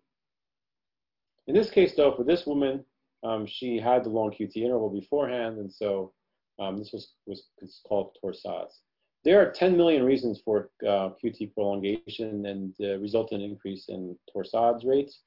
In 1.47 1.55
this 1.55 1.71
case, 1.71 1.95
though, 1.95 2.15
for 2.15 2.25
this 2.25 2.47
woman, 2.47 2.85
um, 3.23 3.47
she 3.47 3.79
had 3.79 4.05
the 4.05 4.11
long 4.11 4.31
QT 4.31 4.57
interval 4.57 4.91
beforehand, 4.91 5.59
and 5.59 5.73
so 5.73 6.13
um, 6.59 6.79
this 6.79 6.93
was, 6.93 7.13
was 7.27 7.45
called 7.87 8.17
torsades. 8.23 8.81
There 9.25 9.41
are 9.41 9.51
10 9.51 9.77
million 9.77 10.05
reasons 10.05 10.41
for 10.45 10.71
uh, 10.87 11.11
QT 11.23 11.53
prolongation 11.55 12.47
and 12.47 12.75
uh, 12.81 12.99
resultant 12.99 13.43
increase 13.43 13.87
in 13.89 14.17
torsades 14.35 14.85
rates. 14.87 15.21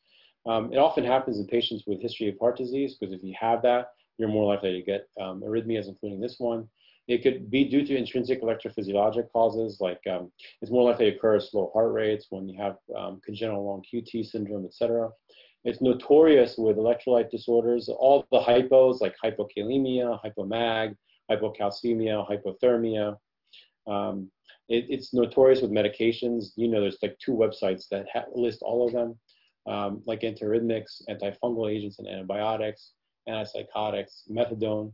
Um, 0.46 0.72
it 0.74 0.78
often 0.78 1.04
happens 1.04 1.38
in 1.40 1.46
patients 1.46 1.84
with 1.86 2.02
history 2.02 2.30
of 2.30 2.40
heart 2.40 2.58
disease 2.58 2.96
because 2.96 3.14
if 3.14 3.22
you 3.24 3.34
have 3.40 3.62
that, 3.64 3.90
you're 4.18 4.30
more 4.30 4.46
likely 4.46 4.74
to 4.74 4.82
get 4.82 5.08
um, 5.20 5.42
arrhythmias, 5.42 5.88
including 5.88 6.20
this 6.20 6.36
one. 6.40 6.68
It 7.08 7.24
could 7.24 7.50
be 7.52 7.66
due 7.66 7.86
to 7.86 7.98
intrinsic 7.98 8.42
electrophysiologic 8.42 9.32
causes, 9.32 9.80
like 9.82 10.00
um, 10.10 10.32
it's 10.62 10.72
more 10.72 10.90
likely 10.90 11.12
to 11.12 11.18
occur 11.18 11.36
at 11.36 11.44
slow 11.44 11.72
heart 11.74 11.92
rates 11.92 12.28
when 12.30 12.48
you 12.48 12.58
have 12.62 12.78
um, 12.96 13.20
congenital 13.26 13.66
long 13.66 13.84
QT 13.92 14.26
syndrome, 14.26 14.66
etc. 14.66 15.10
It's 15.64 15.82
notorious 15.82 16.58
with 16.58 16.78
electrolyte 16.78 17.30
disorders. 17.30 17.90
All 17.90 18.26
the 18.32 18.40
hypos, 18.40 19.02
like 19.02 19.16
hypokalemia, 19.24 20.20
hypomag, 20.24 20.96
hypocalcemia, 21.30 22.26
hypothermia. 22.30 23.18
Um, 23.88 24.30
it, 24.70 24.86
it's 24.90 25.14
notorious 25.14 25.62
with 25.62 25.72
medications. 25.72 26.52
You 26.56 26.68
know, 26.68 26.82
there's 26.82 26.98
like 27.02 27.18
two 27.20 27.34
websites 27.34 27.88
that 27.90 28.08
list 28.36 28.62
all 28.62 28.88
of 28.88 28.94
them, 28.94 29.18
um, 29.68 30.02
like 30.06 30.22
antiarrhythmics, 30.22 31.02
antifungal 31.10 31.72
agents, 31.72 32.00
and 32.00 32.08
antibiotics, 32.08 32.94
antipsychotics, 33.28 34.30
methadone. 34.30 34.94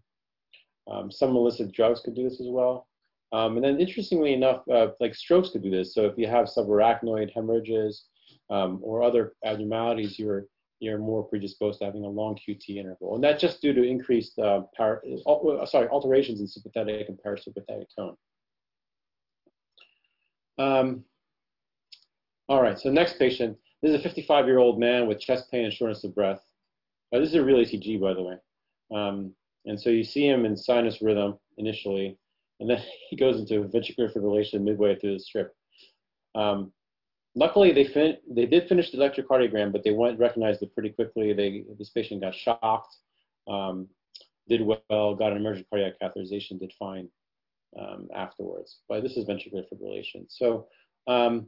Um, 0.91 1.11
some 1.11 1.35
illicit 1.35 1.71
drugs 1.71 2.01
could 2.01 2.15
do 2.15 2.23
this 2.23 2.39
as 2.39 2.47
well. 2.49 2.87
Um, 3.33 3.57
and 3.57 3.65
then 3.65 3.79
interestingly 3.79 4.33
enough, 4.33 4.61
uh, 4.69 4.87
like 4.99 5.13
strokes 5.13 5.49
could 5.49 5.63
do 5.63 5.69
this. 5.69 5.93
So 5.93 6.05
if 6.05 6.17
you 6.17 6.27
have 6.27 6.45
subarachnoid 6.45 7.33
hemorrhages 7.33 8.05
um, 8.49 8.79
or 8.81 9.03
other 9.03 9.33
abnormalities, 9.45 10.17
you're, 10.17 10.45
you're 10.79 10.97
more 10.97 11.23
predisposed 11.23 11.79
to 11.79 11.85
having 11.85 12.05
a 12.05 12.09
long 12.09 12.37
QT 12.37 12.77
interval. 12.77 13.15
And 13.15 13.23
that's 13.23 13.41
just 13.41 13.61
due 13.61 13.73
to 13.73 13.83
increased, 13.83 14.39
uh, 14.39 14.61
uh, 14.79 15.65
sorry, 15.65 15.87
alterations 15.89 16.39
in 16.39 16.47
sympathetic 16.47 17.09
and 17.09 17.19
parasympathetic 17.23 17.87
tone. 17.97 18.15
Um, 20.57 21.03
all 22.49 22.61
right, 22.61 22.79
so 22.79 22.89
next 22.89 23.19
patient. 23.19 23.57
This 23.81 23.93
is 23.93 24.03
a 24.03 24.09
55-year-old 24.09 24.79
man 24.79 25.07
with 25.07 25.19
chest 25.19 25.51
pain 25.51 25.65
and 25.65 25.73
shortness 25.73 26.03
of 26.03 26.15
breath. 26.15 26.41
Uh, 27.13 27.19
this 27.19 27.29
is 27.29 27.35
a 27.35 27.43
real 27.43 27.57
ECG, 27.57 27.99
by 27.99 28.13
the 28.13 28.23
way. 28.23 28.35
Um, 28.93 29.33
and 29.65 29.79
so 29.79 29.89
you 29.89 30.03
see 30.03 30.27
him 30.27 30.45
in 30.45 30.57
sinus 30.57 31.01
rhythm 31.01 31.37
initially, 31.57 32.17
and 32.59 32.69
then 32.69 32.81
he 33.09 33.15
goes 33.15 33.39
into 33.39 33.67
ventricular 33.67 34.11
fibrillation 34.11 34.61
midway 34.61 34.95
through 34.95 35.13
the 35.13 35.19
strip. 35.19 35.53
Um, 36.35 36.71
luckily, 37.35 37.71
they 37.71 37.85
fin- 37.85 38.17
they 38.29 38.45
did 38.45 38.67
finish 38.67 38.91
the 38.91 38.97
electrocardiogram, 38.97 39.71
but 39.71 39.83
they 39.83 39.91
went 39.91 40.19
recognized 40.19 40.63
it 40.63 40.73
pretty 40.73 40.89
quickly. 40.89 41.33
They 41.33 41.63
this 41.77 41.89
patient 41.89 42.21
got 42.21 42.33
shocked, 42.33 42.95
um, 43.47 43.87
did 44.47 44.61
well, 44.61 45.15
got 45.15 45.31
an 45.31 45.37
emergent 45.37 45.67
cardiac 45.69 45.93
catheterization, 46.01 46.59
did 46.59 46.73
fine 46.79 47.09
um, 47.79 48.07
afterwards. 48.15 48.79
But 48.87 49.03
this 49.03 49.17
is 49.17 49.25
ventricular 49.25 49.63
fibrillation. 49.71 50.25
So, 50.29 50.67
um, 51.07 51.47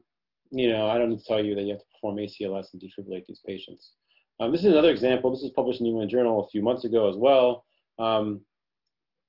you 0.51 0.71
know, 0.71 0.89
I 0.89 0.97
don't 0.97 1.09
need 1.09 1.19
to 1.19 1.25
tell 1.25 1.43
you 1.43 1.55
that 1.55 1.61
you 1.61 1.71
have 1.71 1.79
to 1.79 1.85
perform 1.93 2.17
ACLS 2.17 2.67
and 2.73 2.81
defibrillate 2.81 3.25
these 3.27 3.41
patients. 3.45 3.91
Um, 4.39 4.51
this 4.51 4.61
is 4.61 4.67
another 4.67 4.89
example. 4.89 5.31
This 5.31 5.43
was 5.43 5.51
published 5.55 5.81
in 5.81 5.85
the 5.85 5.89
New 5.89 5.95
England 5.95 6.11
Journal 6.11 6.45
a 6.45 6.49
few 6.49 6.61
months 6.61 6.85
ago 6.85 7.09
as 7.09 7.15
well. 7.15 7.65
Um, 7.99 8.41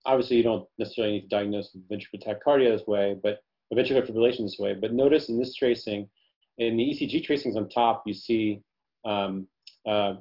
obviously, 0.07 0.37
you 0.37 0.43
don't 0.43 0.67
necessarily 0.79 1.15
need 1.15 1.23
to 1.23 1.29
diagnose 1.29 1.77
ventricular 1.91 2.25
tachycardia 2.25 2.77
this 2.77 2.87
way, 2.87 3.17
but 3.21 3.41
ventricular 3.75 4.09
fibrillation 4.09 4.43
this 4.43 4.59
way. 4.59 4.75
But 4.75 4.93
notice 4.93 5.29
in 5.29 5.39
this 5.39 5.55
tracing, 5.55 6.09
in 6.59 6.77
the 6.77 6.85
ECG 6.85 7.25
tracings 7.25 7.57
on 7.57 7.69
top, 7.69 8.03
you 8.07 8.15
see 8.15 8.63
um, 9.05 9.47
uh, 9.87 10.15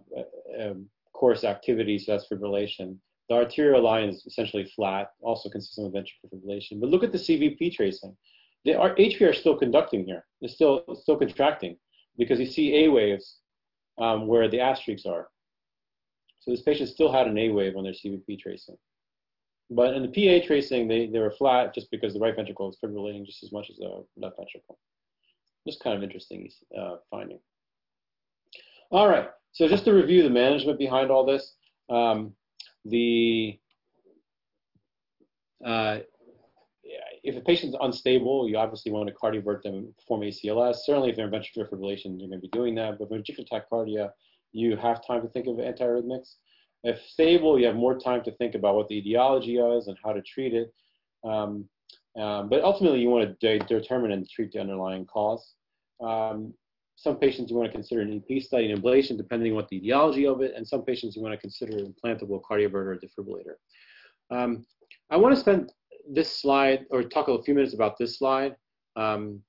uh, 0.59 0.73
coarse 1.13 1.43
activity, 1.43 1.99
so 1.99 2.13
that's 2.13 2.27
fibrillation. 2.31 2.97
The 3.29 3.35
arterial 3.35 3.83
line 3.83 4.09
is 4.09 4.25
essentially 4.25 4.65
flat, 4.75 5.11
also 5.21 5.49
consistent 5.49 5.93
with 5.93 6.03
ventricular 6.03 6.33
fibrillation. 6.33 6.79
But 6.79 6.89
look 6.89 7.03
at 7.03 7.11
the 7.11 7.17
CVP 7.17 7.73
tracing. 7.73 8.17
The 8.65 8.71
HV 8.71 9.21
are 9.21 9.33
still 9.33 9.55
conducting 9.55 10.03
here. 10.03 10.25
It's 10.41 10.55
still, 10.55 10.83
still 11.01 11.15
contracting 11.15 11.77
because 12.17 12.39
you 12.39 12.47
see 12.47 12.85
A 12.85 12.91
waves 12.91 13.37
um, 13.99 14.27
where 14.27 14.49
the 14.49 14.59
asterisks 14.59 15.05
are. 15.05 15.29
So 16.39 16.51
this 16.51 16.61
patient 16.61 16.89
still 16.89 17.11
had 17.11 17.27
an 17.27 17.37
A 17.37 17.49
wave 17.49 17.75
on 17.77 17.83
their 17.83 17.93
CVP 17.93 18.39
tracing. 18.39 18.77
But 19.69 19.93
in 19.93 20.01
the 20.01 20.07
PA 20.07 20.45
tracing, 20.45 20.87
they, 20.87 21.05
they 21.07 21.19
were 21.19 21.31
flat 21.31 21.75
just 21.75 21.91
because 21.91 22.13
the 22.13 22.19
right 22.19 22.35
ventricle 22.35 22.69
is 22.69 22.77
fibrillating 22.83 23.25
just 23.25 23.43
as 23.43 23.51
much 23.51 23.69
as 23.69 23.77
the 23.77 24.03
left 24.17 24.37
ventricle. 24.37 24.79
Just 25.67 25.83
kind 25.83 25.95
of 25.95 26.01
interesting 26.01 26.49
uh, 26.77 26.95
finding. 27.11 27.39
All 28.89 29.07
right, 29.07 29.29
so 29.51 29.67
just 29.67 29.85
to 29.85 29.93
review 29.93 30.23
the 30.23 30.29
management 30.31 30.79
behind 30.79 31.11
all 31.11 31.23
this, 31.23 31.53
um, 31.91 32.33
the 32.85 33.59
uh, 35.65 35.99
if 37.23 37.35
a 37.35 37.41
patient's 37.41 37.77
unstable, 37.81 38.47
you 38.47 38.57
obviously 38.57 38.91
want 38.91 39.07
to 39.07 39.13
cardiovert 39.13 39.61
them 39.61 39.75
and 39.75 39.97
perform 39.97 40.21
ACLS. 40.21 40.77
Certainly, 40.85 41.09
if 41.09 41.15
they're 41.15 41.27
in 41.27 41.31
ventricular 41.31 41.69
fibrillation, 41.69 42.17
you're 42.17 42.29
going 42.29 42.31
to 42.31 42.39
be 42.39 42.49
doing 42.49 42.75
that. 42.75 42.97
But 42.97 43.11
ventricular 43.11 43.47
tachycardia, 43.47 44.11
you 44.51 44.75
have 44.77 45.05
time 45.05 45.21
to 45.21 45.27
think 45.27 45.47
of 45.47 45.55
antiarrhythmics. 45.55 46.35
If 46.83 47.01
stable, 47.01 47.59
you 47.59 47.65
have 47.67 47.75
more 47.75 47.99
time 47.99 48.23
to 48.23 48.31
think 48.31 48.55
about 48.55 48.75
what 48.75 48.87
the 48.87 48.97
etiology 48.97 49.57
is 49.57 49.87
and 49.87 49.97
how 50.03 50.13
to 50.13 50.21
treat 50.21 50.53
it. 50.53 50.73
Um, 51.23 51.65
um, 52.17 52.49
but 52.49 52.63
ultimately, 52.63 53.01
you 53.01 53.09
want 53.09 53.39
to 53.39 53.59
de 53.59 53.65
determine 53.65 54.11
and 54.11 54.27
treat 54.29 54.51
the 54.51 54.59
underlying 54.59 55.05
cause. 55.05 55.55
Um, 56.01 56.53
some 57.01 57.15
patients 57.15 57.49
you 57.49 57.55
want 57.55 57.67
to 57.67 57.71
consider 57.71 58.01
an 58.01 58.21
EP 58.29 58.41
study 58.41 58.69
and 58.69 58.83
ablation, 58.83 59.15
depending 59.15 59.53
on 59.53 59.55
what 59.55 59.69
the 59.69 59.77
etiology 59.77 60.27
of 60.27 60.41
it, 60.41 60.53
and 60.55 60.67
some 60.67 60.81
patients 60.81 61.15
you 61.15 61.21
want 61.21 61.33
to 61.33 61.39
consider 61.39 61.77
an 61.77 61.93
implantable 61.93 62.41
cardioverter 62.41 62.73
or 62.73 62.99
defibrillator. 62.99 63.55
Um, 64.37 64.65
I 65.09 65.15
want 65.15 65.33
to 65.33 65.39
spend 65.39 65.71
this 66.11 66.41
slide, 66.41 66.85
or 66.91 67.03
talk 67.03 67.29
a 67.29 67.41
few 67.41 67.53
minutes 67.53 67.73
about 67.73 67.97
this 67.97 68.17
slide. 68.17 68.53
Um, 68.97 69.41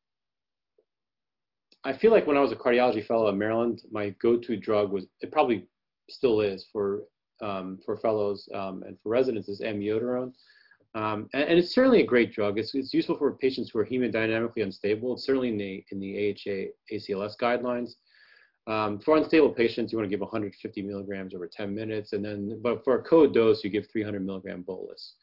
I 1.83 1.93
feel 1.93 2.13
like 2.13 2.27
when 2.29 2.37
I 2.37 2.41
was 2.41 2.53
a 2.53 2.57
cardiology 2.57 3.05
fellow 3.05 3.29
at 3.29 3.35
Maryland, 3.35 3.83
my 3.91 4.11
go-to 4.23 4.57
drug 4.57 4.93
was, 4.93 5.07
it 5.21 5.33
probably 5.33 5.67
still 6.09 6.43
is 6.43 6.69
for, 6.73 7.03
um, 7.43 7.81
for 7.85 7.97
fellows 7.97 8.49
um, 8.55 8.85
and 8.87 8.97
for 9.03 9.09
residents, 9.09 9.49
is 9.49 9.61
amiodarone. 9.61 10.33
Um, 10.95 11.29
and, 11.35 11.45
and, 11.45 11.59
it's 11.59 11.73
certainly 11.73 12.01
a 12.01 12.07
great 12.07 12.33
drug. 12.33 12.59
It's, 12.59 12.75
it's 12.75 12.93
useful 12.93 13.17
for 13.17 13.33
patients 13.35 13.71
who 13.71 13.79
are 13.79 13.87
hemodynamically 13.87 14.65
unstable. 14.65 15.15
It's 15.15 15.25
certainly 15.25 15.51
in 15.51 15.57
the, 15.57 15.85
in 15.93 16.01
the 16.01 16.31
AHA 16.31 16.95
ACLS 16.95 17.35
guidelines. 17.41 17.93
Um, 18.67 18.99
for 18.99 19.17
unstable 19.17 19.51
patients, 19.51 19.93
you 19.93 19.99
want 19.99 20.11
to 20.11 20.11
give 20.11 20.21
150 20.21 20.83
milligrams 20.83 21.35
over 21.35 21.47
10 21.47 21.73
minutes. 21.75 22.13
And 22.13 22.25
then, 22.25 22.61
but 22.63 22.83
for 22.85 22.97
a 22.97 23.03
code 23.03 23.33
dose, 23.33 23.63
you 23.63 23.71
give 23.71 23.87
300 23.91 24.25
milligram 24.25 24.63
bolus. 24.63 25.15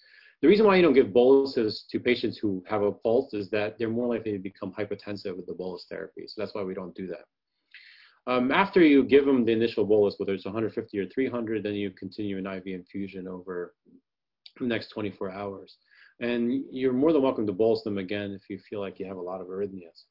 The 0.41 0.47
reason 0.47 0.65
why 0.65 0.76
you 0.76 0.84
don't 0.84 0.93
give 0.93 1.13
boluses 1.13 1.86
to 1.89 1.99
patients 1.99 2.38
who 2.38 2.63
have 2.68 2.84
a 2.84 2.91
pulse 2.91 3.34
is 3.34 3.49
that 3.49 3.78
they're 3.78 3.89
more 3.89 4.07
likely 4.07 4.34
to 4.34 4.39
become 4.39 4.72
hypotensive 4.72 5.36
with 5.36 5.47
the 5.47 5.53
bolus 5.53 5.86
therapy. 5.89 6.26
So 6.28 6.41
that's 6.41 6.53
why 6.53 6.63
we 6.63 6.76
don't 6.76 6.95
do 6.95 7.07
that. 7.07 7.26
Um, 8.32 8.51
after 8.51 8.82
you 8.82 9.03
give 9.03 9.26
them 9.26 9.45
the 9.45 9.53
initial 9.53 9.86
bolus, 9.86 10.15
whether 10.18 10.34
it's 10.34 10.45
150 10.45 10.99
or 10.99 11.07
300, 11.07 11.63
then 11.63 11.74
you 11.74 11.91
continue 11.91 12.38
an 12.38 12.45
IV 12.45 12.68
infusion 12.68 13.28
over 13.28 13.74
next 14.66 14.89
24 14.89 15.32
hours. 15.32 15.78
And 16.20 16.64
you're 16.72 16.93
more 16.93 17.14
than 17.14 17.22
welcome 17.22 17.45
to 17.45 17.53
bolus 17.53 17.84
them 17.84 17.97
again 17.97 18.32
if 18.32 18.49
you 18.49 18.60
feel 18.70 18.80
like 18.80 18.99
you 18.99 19.05
have 19.05 19.18
a 19.18 19.22
lot 19.22 19.41
of 19.41 19.47
arrhythmias. 19.47 20.05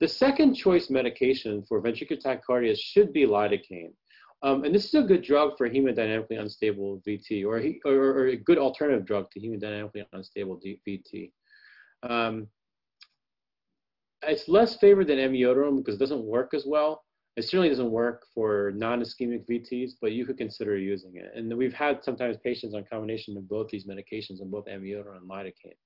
The 0.00 0.08
second 0.08 0.54
choice 0.54 0.90
medication 0.90 1.64
for 1.68 1.82
ventricular 1.82 2.22
tachycardia 2.22 2.76
should 2.78 3.12
be 3.12 3.26
lidocaine. 3.26 3.92
Um, 4.42 4.64
and 4.64 4.74
this 4.74 4.86
is 4.86 4.94
a 4.94 5.02
good 5.02 5.22
drug 5.22 5.56
for 5.56 5.68
hemodynamically 5.68 6.40
unstable 6.40 7.00
VT, 7.06 7.46
or, 7.46 7.60
he, 7.60 7.80
or, 7.84 7.94
or, 7.94 8.26
a 8.28 8.36
good 8.36 8.58
alternative 8.58 9.06
drug 9.06 9.30
to 9.30 9.40
hemodynamically 9.40 10.04
unstable 10.12 10.60
VT. 10.64 11.30
Um, 12.02 12.48
it's 14.24 14.48
less 14.48 14.76
favored 14.76 15.08
than 15.08 15.18
amiodarone 15.18 15.78
because 15.78 15.94
it 15.94 16.00
doesn't 16.00 16.24
work 16.24 16.54
as 16.54 16.64
well. 16.66 17.04
It 17.36 17.44
certainly 17.44 17.70
doesn't 17.70 17.90
work 17.90 18.26
for 18.34 18.72
non-ischemic 18.74 19.46
VTs, 19.48 19.92
but 20.00 20.12
you 20.12 20.26
could 20.26 20.36
consider 20.36 20.76
using 20.76 21.16
it. 21.16 21.32
And 21.34 21.56
we've 21.56 21.72
had 21.72 22.04
sometimes 22.04 22.36
patients 22.44 22.74
on 22.74 22.84
combination 22.84 23.36
of 23.38 23.48
both 23.48 23.68
these 23.68 23.86
medications, 23.86 24.42
on 24.42 24.50
both 24.50 24.66
amiodarone 24.66 25.16
and 25.16 25.30
lidocaine. 25.30 25.76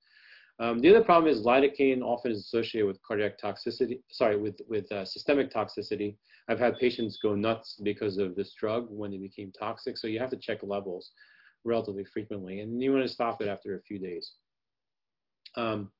Um, 0.58 0.80
the 0.80 0.88
other 0.88 1.04
problem 1.04 1.32
is 1.32 1.44
lidocaine 1.44 2.02
often 2.02 2.32
is 2.32 2.40
associated 2.40 2.86
with 2.86 3.00
cardiac 3.06 3.38
toxicity, 3.38 4.00
sorry, 4.10 4.38
with, 4.38 4.58
with 4.68 4.90
uh, 4.90 5.04
systemic 5.04 5.52
toxicity. 5.52 6.16
I've 6.48 6.58
had 6.58 6.78
patients 6.78 7.18
go 7.22 7.34
nuts 7.34 7.78
because 7.82 8.18
of 8.18 8.34
this 8.34 8.54
drug 8.58 8.86
when 8.90 9.10
they 9.10 9.18
became 9.18 9.52
toxic. 9.52 9.98
So 9.98 10.06
you 10.06 10.18
have 10.18 10.30
to 10.30 10.36
check 10.36 10.60
levels 10.62 11.10
relatively 11.64 12.04
frequently, 12.04 12.60
and 12.60 12.82
you 12.82 12.92
want 12.92 13.04
to 13.04 13.12
stop 13.12 13.42
it 13.42 13.48
after 13.48 13.76
a 13.76 13.82
few 13.82 13.98
days. 13.98 14.32
Um, 15.56 15.90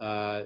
uh, 0.00 0.42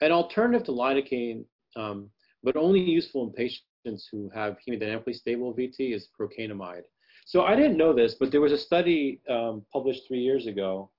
an 0.00 0.12
alternative 0.12 0.66
to 0.66 0.72
lidocaine, 0.72 1.44
um, 1.76 2.10
but 2.42 2.56
only 2.56 2.80
useful 2.80 3.24
in 3.24 3.32
patients 3.32 4.08
who 4.10 4.30
have 4.34 4.56
hemodynamically 4.66 5.14
stable 5.14 5.54
VT, 5.54 5.94
is 5.94 6.08
procainamide. 6.18 6.82
So 7.26 7.42
I 7.42 7.54
didn't 7.54 7.76
know 7.76 7.92
this, 7.92 8.14
but 8.14 8.30
there 8.30 8.40
was 8.40 8.52
a 8.52 8.58
study 8.58 9.20
um, 9.28 9.64
published 9.72 10.02
three 10.08 10.20
years 10.20 10.46
ago 10.46 10.90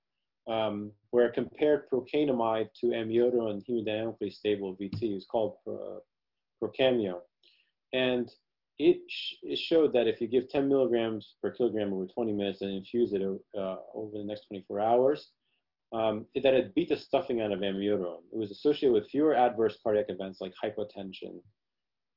um, 0.48 0.92
where 1.10 1.26
it 1.26 1.34
compared 1.34 1.88
procainamide 1.90 2.68
to 2.80 2.86
amiodarone 2.86 3.50
and 3.50 3.66
hemodynamically 3.66 4.32
stable 4.32 4.76
VT. 4.80 5.02
It's 5.02 5.26
called 5.26 5.56
uh, 5.66 5.98
Procamio. 6.62 7.20
And 7.92 8.30
it, 8.78 8.98
sh 9.08 9.34
it 9.42 9.58
showed 9.58 9.92
that 9.92 10.08
if 10.08 10.20
you 10.20 10.26
give 10.26 10.48
10 10.48 10.68
milligrams 10.68 11.34
per 11.42 11.50
kilogram 11.50 11.92
over 11.92 12.06
20 12.06 12.32
minutes 12.32 12.62
and 12.62 12.70
infuse 12.70 13.12
it 13.12 13.22
uh, 13.22 13.76
over 13.94 14.18
the 14.18 14.24
next 14.24 14.46
24 14.48 14.80
hours, 14.80 15.28
um, 15.92 16.26
that 16.34 16.54
it 16.54 16.74
beat 16.74 16.88
the 16.88 16.96
stuffing 16.96 17.40
out 17.40 17.52
of 17.52 17.60
amiodarone. 17.60 18.22
It 18.32 18.38
was 18.38 18.50
associated 18.50 18.94
with 18.94 19.10
fewer 19.10 19.34
adverse 19.34 19.78
cardiac 19.82 20.06
events 20.08 20.40
like 20.40 20.52
hypotension. 20.62 21.40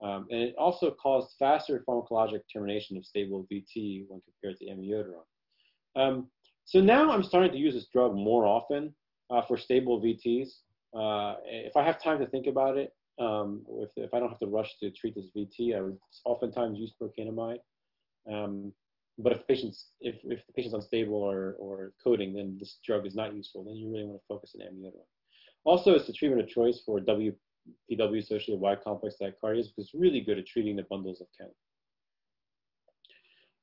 Um, 0.03 0.28
and 0.30 0.41
it 0.41 0.55
also 0.57 0.91
caused 0.91 1.36
faster 1.39 1.84
pharmacologic 1.88 2.41
termination 2.51 2.97
of 2.97 3.05
stable 3.05 3.47
VT 3.51 4.05
when 4.07 4.21
compared 4.21 4.57
to 4.59 4.65
amiodarone. 4.65 5.26
Um, 5.95 6.28
so 6.65 6.82
now 6.82 7.11
I'm 7.11 7.23
starting 7.23 7.51
to 7.51 7.57
use 7.57 7.73
this 7.73 7.88
drug 7.88 8.15
more 8.15 8.45
often 8.45 8.93
uh, 9.30 9.41
for 9.41 9.57
stable 9.57 10.01
VTs. 10.01 10.49
Uh, 10.97 11.36
if 11.45 11.76
I 11.76 11.84
have 11.84 12.01
time 12.01 12.19
to 12.19 12.28
think 12.28 12.47
about 12.47 12.78
it, 12.78 12.91
um, 13.19 13.65
if, 13.80 13.91
if 13.95 14.13
I 14.13 14.19
don't 14.19 14.30
have 14.30 14.39
to 14.39 14.47
rush 14.47 14.78
to 14.80 14.91
treat 14.91 15.15
this 15.15 15.30
VT, 15.36 15.76
I 15.76 15.82
would 15.82 15.97
oftentimes 16.26 16.80
use 16.80 16.93
procainamide. 17.01 17.59
Um, 18.32 18.73
but 19.18 19.32
if 19.32 19.39
the 19.39 19.45
patients, 19.45 19.88
if, 20.01 20.16
if 20.24 20.45
the 20.45 20.53
patient's 20.53 20.76
unstable 20.76 21.16
or, 21.16 21.55
or 21.57 21.93
coding, 22.03 22.34
then 22.34 22.57
this 22.59 22.80
drug 22.86 23.05
is 23.05 23.16
not 23.16 23.34
useful. 23.34 23.63
Then 23.63 23.76
you 23.76 23.89
really 23.89 24.03
want 24.03 24.20
to 24.20 24.26
focus 24.28 24.55
on 24.55 24.68
amiodarone. 24.68 25.07
Also, 25.63 25.93
it's 25.93 26.07
the 26.07 26.13
treatment 26.13 26.41
of 26.41 26.49
choice 26.49 26.82
for 26.86 26.99
WPW 26.99 28.20
associated 28.20 28.59
wide 28.59 28.84
complex 28.84 29.16
tachycardias 29.22 29.68
because 29.68 29.86
it's 29.86 29.93
really 29.93 30.22
good 30.22 30.38
at 30.38 30.45
treating 30.45 30.76
the 30.76 30.84
bundles 30.84 31.22
of 31.22 31.28
Kent. 31.38 31.51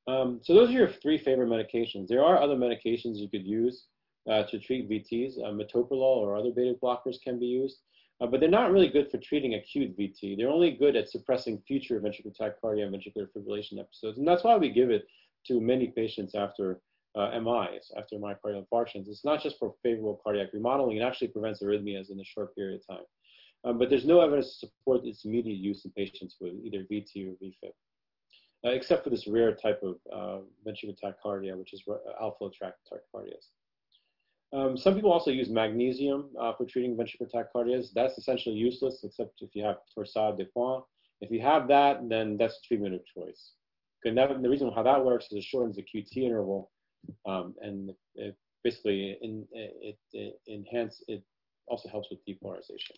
Um, 0.08 0.40
so 0.42 0.54
those 0.54 0.70
are 0.70 0.72
your 0.72 0.88
three 0.88 1.18
favorite 1.18 1.48
medications. 1.48 2.08
There 2.08 2.24
are 2.24 2.42
other 2.42 2.56
medications 2.56 3.16
you 3.16 3.28
could 3.28 3.46
use 3.46 3.86
uh, 4.28 4.44
to 4.44 4.58
treat 4.58 4.90
VTs. 4.90 5.38
Uh, 5.38 5.52
metoprolol 5.52 6.16
or 6.16 6.36
other 6.36 6.50
beta 6.50 6.74
blockers 6.82 7.16
can 7.22 7.38
be 7.38 7.46
used, 7.46 7.78
uh, 8.20 8.26
but 8.26 8.40
they're 8.40 8.48
not 8.48 8.72
really 8.72 8.88
good 8.88 9.10
for 9.10 9.18
treating 9.18 9.54
acute 9.54 9.96
VT. 9.96 10.36
They're 10.36 10.48
only 10.48 10.72
good 10.72 10.96
at 10.96 11.08
suppressing 11.08 11.62
future 11.68 12.00
ventricular 12.00 12.36
tachycardia 12.36 12.84
and 12.84 12.94
ventricular 12.94 13.28
fibrillation 13.36 13.78
episodes, 13.78 14.18
and 14.18 14.26
that's 14.26 14.42
why 14.42 14.56
we 14.56 14.70
give 14.70 14.90
it 14.90 15.06
to 15.46 15.60
many 15.60 15.88
patients 15.88 16.34
after 16.34 16.80
uh, 17.14 17.38
MIs, 17.38 17.90
after 17.96 18.16
myocardial 18.16 18.64
infarctions. 18.64 19.08
It's 19.08 19.24
not 19.24 19.42
just 19.42 19.58
for 19.58 19.74
favorable 19.82 20.20
cardiac 20.22 20.48
remodeling, 20.52 20.96
it 20.96 21.02
actually 21.02 21.28
prevents 21.28 21.62
arrhythmias 21.62 22.10
in 22.10 22.20
a 22.20 22.24
short 22.24 22.54
period 22.54 22.80
of 22.80 22.96
time. 22.96 23.04
Um, 23.64 23.78
but 23.78 23.90
there's 23.90 24.06
no 24.06 24.20
evidence 24.20 24.58
to 24.60 24.66
support 24.66 25.04
its 25.04 25.24
immediate 25.24 25.58
use 25.58 25.84
in 25.84 25.92
patients 25.92 26.36
with 26.40 26.54
either 26.64 26.84
VT 26.90 27.28
or 27.28 27.34
VFib 27.42 27.72
uh, 28.64 28.70
except 28.70 29.04
for 29.04 29.10
this 29.10 29.26
rare 29.26 29.54
type 29.54 29.82
of 29.82 29.96
uh, 30.12 30.38
ventricular 30.66 30.96
tachycardia, 31.02 31.56
which 31.56 31.72
is 31.72 31.82
outflow 32.20 32.50
tract 32.56 32.78
tachycardias. 32.92 33.48
Um, 34.52 34.76
some 34.76 34.94
people 34.94 35.10
also 35.10 35.30
use 35.30 35.48
magnesium 35.48 36.28
uh, 36.38 36.52
for 36.54 36.66
treating 36.66 36.96
ventricular 36.96 37.30
tachycardias. 37.32 37.92
That's 37.94 38.18
essentially 38.18 38.54
useless, 38.54 39.00
except 39.02 39.40
if 39.40 39.50
you 39.54 39.64
have 39.64 39.78
torsade 39.96 40.36
de 40.36 40.46
pointes. 40.56 40.84
If 41.20 41.30
you 41.30 41.40
have 41.40 41.68
that, 41.68 42.08
then 42.08 42.36
that's 42.36 42.60
treatment 42.62 42.94
of 42.94 43.00
choice. 43.06 43.52
And 44.04 44.16
that, 44.18 44.42
the 44.42 44.48
reason 44.48 44.70
how 44.74 44.82
that 44.82 45.04
works 45.04 45.26
is 45.26 45.38
it 45.38 45.44
shortens 45.44 45.76
the 45.76 45.82
QT 45.82 46.16
interval, 46.16 46.70
um, 47.26 47.54
and 47.60 47.90
it 48.14 48.36
basically 48.64 49.16
in, 49.22 49.44
it, 49.52 49.96
it, 50.12 50.40
enhance 50.48 51.02
it 51.08 51.22
also 51.68 51.88
helps 51.88 52.08
with 52.10 52.18
depolarization. 52.26 52.96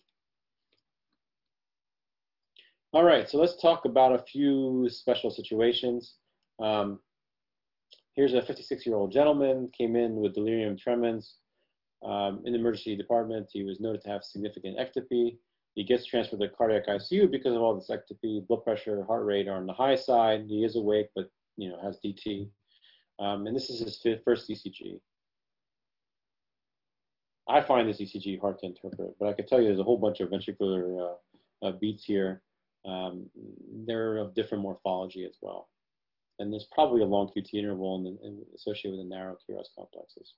All 2.93 3.03
right, 3.03 3.29
so 3.29 3.37
let's 3.37 3.61
talk 3.61 3.85
about 3.85 4.13
a 4.13 4.23
few 4.23 4.87
special 4.89 5.29
situations. 5.29 6.15
Um, 6.61 6.99
here's 8.15 8.33
a 8.33 8.41
56-year-old 8.41 9.11
gentleman, 9.11 9.69
came 9.77 9.95
in 9.95 10.15
with 10.15 10.33
delirium 10.33 10.77
tremens 10.77 11.35
um, 12.05 12.41
in 12.45 12.53
the 12.53 12.59
emergency 12.59 12.95
department. 12.95 13.47
He 13.51 13.63
was 13.63 13.79
noted 13.79 14.01
to 14.03 14.09
have 14.09 14.23
significant 14.23 14.77
ectopy. 14.77 15.37
He 15.75 15.83
gets 15.83 16.05
transferred 16.05 16.39
to 16.39 16.49
cardiac 16.49 16.87
ICU 16.87 17.29
because 17.29 17.53
of 17.53 17.61
all 17.61 17.75
this 17.75 17.89
ectopy. 17.89 18.45
Blood 18.47 18.63
pressure, 18.63 19.03
heart 19.03 19.25
rate 19.25 19.49
are 19.49 19.57
on 19.57 19.65
the 19.65 19.73
high 19.73 19.95
side. 19.95 20.45
He 20.47 20.63
is 20.63 20.77
awake, 20.77 21.09
but 21.13 21.29
you 21.57 21.69
know 21.69 21.77
has 21.83 21.99
DT. 22.03 22.49
Um, 23.19 23.45
and 23.45 23.55
this 23.55 23.69
is 23.69 23.79
his 23.79 24.19
first 24.23 24.49
ECG. 24.49 24.99
I 27.47 27.61
find 27.61 27.87
this 27.87 28.01
ECG 28.01 28.39
hard 28.39 28.57
to 28.59 28.67
interpret, 28.67 29.15
but 29.19 29.27
I 29.27 29.33
can 29.33 29.45
tell 29.45 29.59
you 29.59 29.67
there's 29.67 29.79
a 29.79 29.83
whole 29.83 29.97
bunch 29.97 30.19
of 30.21 30.29
ventricular 30.29 31.13
uh, 31.61 31.67
uh, 31.67 31.71
beats 31.73 32.05
here. 32.05 32.41
Um, 32.85 33.29
they're 33.85 34.17
of 34.17 34.33
different 34.33 34.63
morphology 34.63 35.25
as 35.25 35.37
well. 35.41 35.69
And 36.39 36.51
there's 36.51 36.67
probably 36.73 37.01
a 37.01 37.05
long 37.05 37.29
QT 37.35 37.53
interval 37.53 37.97
in 37.97 38.17
in, 38.25 38.41
associated 38.55 38.97
with 38.97 39.09
the 39.09 39.15
narrow 39.15 39.37
QRS 39.49 39.67
complexes. 39.77 40.33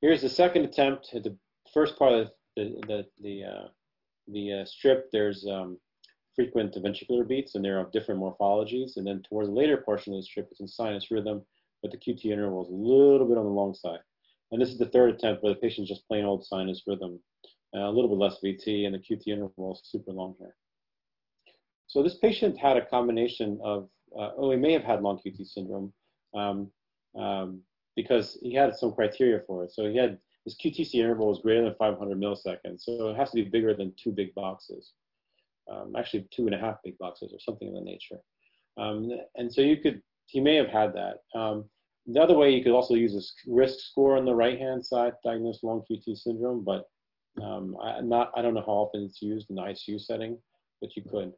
Here's 0.00 0.22
the 0.22 0.28
second 0.28 0.64
attempt. 0.64 1.10
At 1.14 1.24
the 1.24 1.36
first 1.74 1.98
part 1.98 2.12
of 2.12 2.30
the, 2.56 2.74
the, 2.86 3.06
the, 3.20 3.44
uh, 3.44 3.68
the 4.28 4.60
uh, 4.60 4.64
strip, 4.64 5.10
there's 5.12 5.46
um, 5.46 5.78
frequent 6.34 6.74
ventricular 6.74 7.26
beats, 7.26 7.54
and 7.54 7.64
they're 7.64 7.78
of 7.78 7.92
different 7.92 8.20
morphologies. 8.20 8.96
And 8.96 9.06
then 9.06 9.22
towards 9.28 9.48
the 9.48 9.54
later 9.54 9.76
portion 9.78 10.12
of 10.12 10.20
the 10.20 10.22
strip, 10.22 10.48
it's 10.50 10.60
in 10.60 10.68
sinus 10.68 11.10
rhythm, 11.10 11.42
but 11.82 11.90
the 11.90 11.98
QT 11.98 12.24
interval 12.26 12.64
is 12.64 12.70
a 12.70 12.74
little 12.74 13.26
bit 13.26 13.38
on 13.38 13.44
the 13.44 13.50
long 13.50 13.74
side. 13.74 14.00
And 14.50 14.60
this 14.60 14.70
is 14.70 14.78
the 14.78 14.86
third 14.86 15.10
attempt 15.10 15.42
where 15.42 15.54
the 15.54 15.60
patient's 15.60 15.90
just 15.90 16.06
plain 16.08 16.24
old 16.24 16.44
sinus 16.44 16.82
rhythm, 16.86 17.20
uh, 17.74 17.80
a 17.80 17.90
little 17.90 18.08
bit 18.08 18.18
less 18.18 18.38
VT, 18.42 18.86
and 18.86 18.94
the 18.94 18.98
QT 18.98 19.28
interval 19.28 19.74
is 19.74 19.82
super 19.84 20.12
long 20.12 20.34
here. 20.38 20.56
So 21.86 22.02
this 22.02 22.16
patient 22.16 22.56
had 22.56 22.76
a 22.76 22.86
combination 22.86 23.58
of, 23.62 23.88
uh, 24.18 24.30
oh, 24.36 24.50
he 24.50 24.56
may 24.56 24.72
have 24.72 24.84
had 24.84 25.02
long 25.02 25.18
QT 25.18 25.46
syndrome 25.46 25.92
um, 26.34 26.70
um, 27.18 27.60
because 27.96 28.38
he 28.42 28.54
had 28.54 28.76
some 28.76 28.92
criteria 28.92 29.40
for 29.46 29.64
it. 29.64 29.72
So 29.72 29.88
he 29.90 29.96
had 29.96 30.18
his 30.44 30.56
QTC 30.56 30.94
interval 30.94 31.32
is 31.32 31.42
greater 31.42 31.62
than 31.62 31.74
500 31.74 32.18
milliseconds. 32.18 32.82
So 32.82 33.08
it 33.08 33.16
has 33.16 33.30
to 33.30 33.36
be 33.36 33.44
bigger 33.44 33.74
than 33.74 33.92
two 34.02 34.10
big 34.10 34.34
boxes, 34.34 34.92
um, 35.70 35.94
actually 35.96 36.26
two 36.30 36.46
and 36.46 36.54
a 36.54 36.58
half 36.58 36.76
big 36.84 36.96
boxes 36.98 37.32
or 37.32 37.38
something 37.40 37.68
of 37.68 37.74
the 37.74 37.80
nature. 37.80 38.18
Um, 38.76 39.10
and 39.36 39.52
so 39.52 39.60
you 39.60 39.76
could, 39.76 40.02
he 40.26 40.40
may 40.40 40.56
have 40.56 40.68
had 40.68 40.94
that. 40.94 41.18
Um, 41.38 41.64
the 42.06 42.20
other 42.20 42.34
way 42.34 42.50
you 42.50 42.62
could 42.62 42.72
also 42.72 42.94
use 42.94 43.12
this 43.12 43.34
risk 43.46 43.78
score 43.80 44.16
on 44.16 44.24
the 44.24 44.34
right-hand 44.34 44.84
side, 44.84 45.12
diagnose 45.22 45.62
long 45.62 45.82
QT 45.90 46.16
syndrome, 46.16 46.64
but 46.64 46.88
um, 47.42 47.76
I, 47.82 48.00
not, 48.00 48.32
I 48.34 48.42
don't 48.42 48.54
know 48.54 48.64
how 48.64 48.72
often 48.72 49.04
it's 49.04 49.22
used 49.22 49.50
in 49.50 49.56
the 49.56 49.62
ICU 49.62 50.00
setting, 50.00 50.38
but 50.80 50.96
you 50.96 51.02
could. 51.02 51.32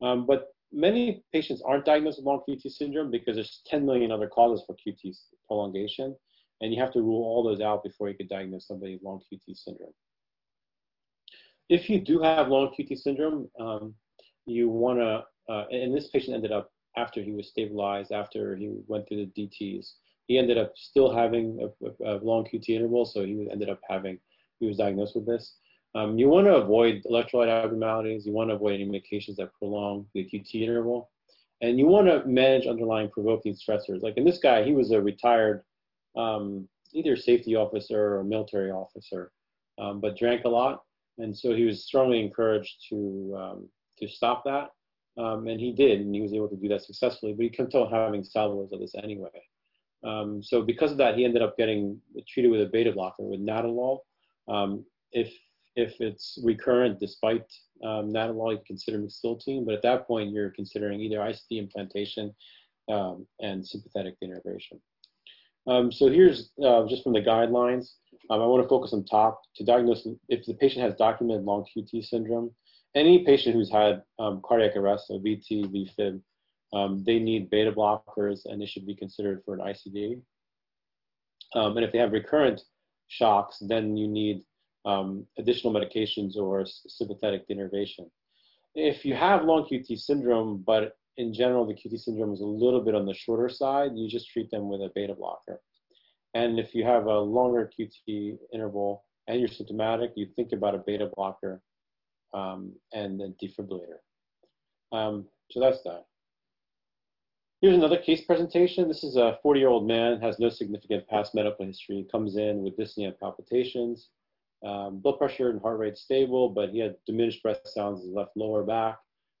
Um, 0.00 0.26
but 0.26 0.48
many 0.72 1.24
patients 1.32 1.62
aren't 1.64 1.84
diagnosed 1.84 2.18
with 2.18 2.26
long 2.26 2.42
QT 2.48 2.70
syndrome 2.70 3.10
because 3.10 3.36
there's 3.36 3.62
10 3.66 3.84
million 3.84 4.10
other 4.10 4.28
causes 4.28 4.64
for 4.66 4.76
QT 4.76 5.16
prolongation, 5.48 6.16
and 6.60 6.72
you 6.72 6.80
have 6.80 6.92
to 6.92 7.02
rule 7.02 7.24
all 7.24 7.42
those 7.42 7.60
out 7.60 7.84
before 7.84 8.08
you 8.08 8.14
could 8.14 8.28
diagnose 8.28 8.66
somebody 8.66 8.94
with 8.94 9.02
long 9.02 9.20
QT 9.32 9.56
syndrome. 9.56 9.92
If 11.68 11.90
you 11.90 12.00
do 12.00 12.20
have 12.20 12.48
long 12.48 12.72
QT 12.78 12.96
syndrome, 12.98 13.48
um, 13.58 13.94
you 14.46 14.68
want 14.68 14.98
to, 15.00 15.24
uh, 15.52 15.66
and 15.70 15.94
this 15.94 16.08
patient 16.08 16.34
ended 16.34 16.52
up 16.52 16.70
after 16.96 17.20
he 17.20 17.32
was 17.32 17.48
stabilized, 17.48 18.12
after 18.12 18.56
he 18.56 18.72
went 18.86 19.06
through 19.08 19.26
the 19.26 19.48
DTs, 19.48 19.92
he 20.28 20.38
ended 20.38 20.58
up 20.58 20.72
still 20.76 21.12
having 21.12 21.58
a, 21.60 22.04
a, 22.04 22.16
a 22.16 22.24
long 22.24 22.44
QT 22.44 22.68
interval, 22.68 23.04
so 23.04 23.24
he 23.24 23.48
ended 23.50 23.68
up 23.68 23.80
having, 23.88 24.18
he 24.60 24.66
was 24.66 24.78
diagnosed 24.78 25.14
with 25.14 25.26
this. 25.26 25.56
Um, 25.96 26.18
you 26.18 26.28
want 26.28 26.46
to 26.46 26.56
avoid 26.56 27.02
electrolyte 27.10 27.48
abnormalities. 27.48 28.26
You 28.26 28.32
want 28.32 28.50
to 28.50 28.54
avoid 28.56 28.74
any 28.74 28.84
medications 28.84 29.36
that 29.36 29.54
prolong 29.58 30.06
the 30.14 30.24
QT 30.24 30.54
interval. 30.54 31.10
And 31.62 31.78
you 31.78 31.86
want 31.86 32.06
to 32.06 32.22
manage 32.26 32.66
underlying 32.66 33.08
provoking 33.08 33.54
stressors. 33.54 34.02
Like 34.02 34.18
in 34.18 34.24
this 34.24 34.38
guy, 34.38 34.62
he 34.62 34.72
was 34.72 34.90
a 34.90 35.00
retired 35.00 35.62
um, 36.16 36.68
either 36.92 37.16
safety 37.16 37.54
officer 37.54 38.16
or 38.16 38.24
military 38.24 38.70
officer, 38.70 39.32
um, 39.78 40.00
but 40.00 40.16
drank 40.16 40.44
a 40.44 40.48
lot. 40.48 40.82
And 41.18 41.36
so 41.36 41.54
he 41.54 41.64
was 41.64 41.84
strongly 41.84 42.20
encouraged 42.20 42.86
to, 42.90 43.36
um, 43.38 43.68
to 43.98 44.08
stop 44.08 44.44
that. 44.44 44.70
Um, 45.18 45.46
and 45.46 45.58
he 45.58 45.72
did, 45.72 46.00
and 46.00 46.14
he 46.14 46.20
was 46.20 46.34
able 46.34 46.48
to 46.48 46.56
do 46.56 46.68
that 46.68 46.82
successfully, 46.82 47.32
but 47.32 47.42
he 47.42 47.48
kept 47.48 47.74
on 47.74 47.90
having 47.90 48.22
salvos 48.22 48.72
of 48.72 48.80
this 48.80 48.94
anyway. 49.02 49.30
Um, 50.04 50.42
so 50.42 50.62
because 50.62 50.92
of 50.92 50.98
that, 50.98 51.16
he 51.16 51.24
ended 51.24 51.42
up 51.42 51.56
getting 51.56 52.00
treated 52.28 52.50
with 52.50 52.60
a 52.60 52.66
beta 52.66 52.92
blocker 52.92 53.22
with 53.22 53.40
Nadolol. 53.40 54.00
Um, 54.48 54.84
if 55.12 55.32
if 55.74 56.00
it's 56.00 56.38
recurrent 56.42 56.98
despite 57.00 57.44
um, 57.84 58.10
Nadolol, 58.10 58.52
you 58.52 58.60
consider 58.66 58.98
mexiletine, 58.98 59.64
but 59.64 59.74
at 59.74 59.82
that 59.82 60.06
point, 60.06 60.32
you're 60.32 60.50
considering 60.50 61.00
either 61.00 61.18
ICD 61.18 61.58
implantation 61.58 62.34
um, 62.90 63.26
and 63.40 63.66
sympathetic 63.66 64.14
denervation. 64.22 64.80
Um, 65.66 65.90
so 65.90 66.08
here's 66.08 66.50
uh, 66.64 66.86
just 66.86 67.02
from 67.02 67.12
the 67.12 67.20
guidelines. 67.20 67.94
Um, 68.30 68.40
I 68.40 68.46
want 68.46 68.62
to 68.62 68.68
focus 68.68 68.92
on 68.92 69.04
top 69.04 69.40
to 69.56 69.64
diagnose 69.64 70.06
if 70.28 70.44
the 70.46 70.54
patient 70.54 70.84
has 70.84 70.94
documented 70.94 71.44
long 71.44 71.64
QT 71.76 72.04
syndrome. 72.04 72.50
Any 72.94 73.24
patient 73.24 73.54
who's 73.54 73.70
had 73.70 74.02
um, 74.18 74.40
cardiac 74.44 74.76
arrest, 74.76 75.08
so 75.08 75.18
VT, 75.18 75.66
VFib, 75.66 76.20
um, 76.72 77.04
they 77.04 77.18
need 77.18 77.50
beta 77.50 77.70
blockers 77.70 78.46
and 78.46 78.60
they 78.60 78.66
should 78.66 78.86
be 78.86 78.94
considered 78.94 79.42
for 79.44 79.54
an 79.54 79.60
ICD. 79.60 80.20
Um, 81.54 81.76
and 81.76 81.84
if 81.84 81.92
they 81.92 81.98
have 81.98 82.12
recurrent 82.12 82.62
shocks, 83.08 83.58
then 83.60 83.96
you 83.96 84.08
need 84.08 84.42
um, 84.84 85.26
additional 85.38 85.72
medications 85.72 86.36
or 86.36 86.64
sympathetic 86.66 87.48
denervation. 87.48 88.10
If 88.74 89.04
you 89.04 89.14
have 89.14 89.44
long 89.44 89.66
QT 89.70 89.98
syndrome, 89.98 90.62
but 90.66 90.96
in 91.18 91.32
general 91.32 91.66
the 91.66 91.74
QT 91.74 91.98
syndrome 91.98 92.32
is 92.32 92.40
a 92.40 92.46
little 92.46 92.80
bit 92.80 92.94
on 92.94 93.06
the 93.06 93.14
shorter 93.14 93.48
side, 93.48 93.92
you 93.94 94.08
just 94.08 94.30
treat 94.30 94.50
them 94.50 94.68
with 94.68 94.80
a 94.80 94.90
beta 94.94 95.14
blocker. 95.14 95.60
And 96.34 96.58
if 96.58 96.74
you 96.74 96.84
have 96.84 97.06
a 97.06 97.18
longer 97.18 97.70
QT 97.78 98.38
interval 98.52 99.04
and 99.26 99.40
you're 99.40 99.48
symptomatic, 99.48 100.12
you 100.16 100.26
think 100.36 100.52
about 100.52 100.74
a 100.74 100.78
beta 100.78 101.10
blocker 101.16 101.62
um, 102.34 102.74
and 102.92 103.20
a 103.20 103.28
defibrillator. 103.42 104.00
Um, 104.92 105.26
so 105.50 105.60
that's 105.60 105.82
that. 105.84 106.04
Here's 107.62 107.76
another 107.76 107.96
case 107.96 108.20
presentation. 108.20 108.86
This 108.86 109.02
is 109.02 109.16
a 109.16 109.38
40-year-old 109.44 109.86
man, 109.86 110.20
has 110.20 110.38
no 110.38 110.50
significant 110.50 111.08
past 111.08 111.34
medical 111.34 111.64
history, 111.64 112.06
comes 112.12 112.36
in 112.36 112.62
with 112.62 112.76
dyspnea 112.76 113.06
and 113.08 113.18
palpitations, 113.18 114.10
um, 114.64 115.00
blood 115.00 115.18
pressure 115.18 115.48
and 115.48 115.60
heart 115.60 115.78
rate 115.78 115.96
stable, 115.96 116.50
but 116.50 116.70
he 116.70 116.80
had 116.80 116.96
diminished 117.06 117.42
breath 117.42 117.60
sounds 117.64 118.02
in 118.02 118.08
his 118.08 118.14
left 118.14 118.36
lower 118.36 118.62
back, 118.62 118.98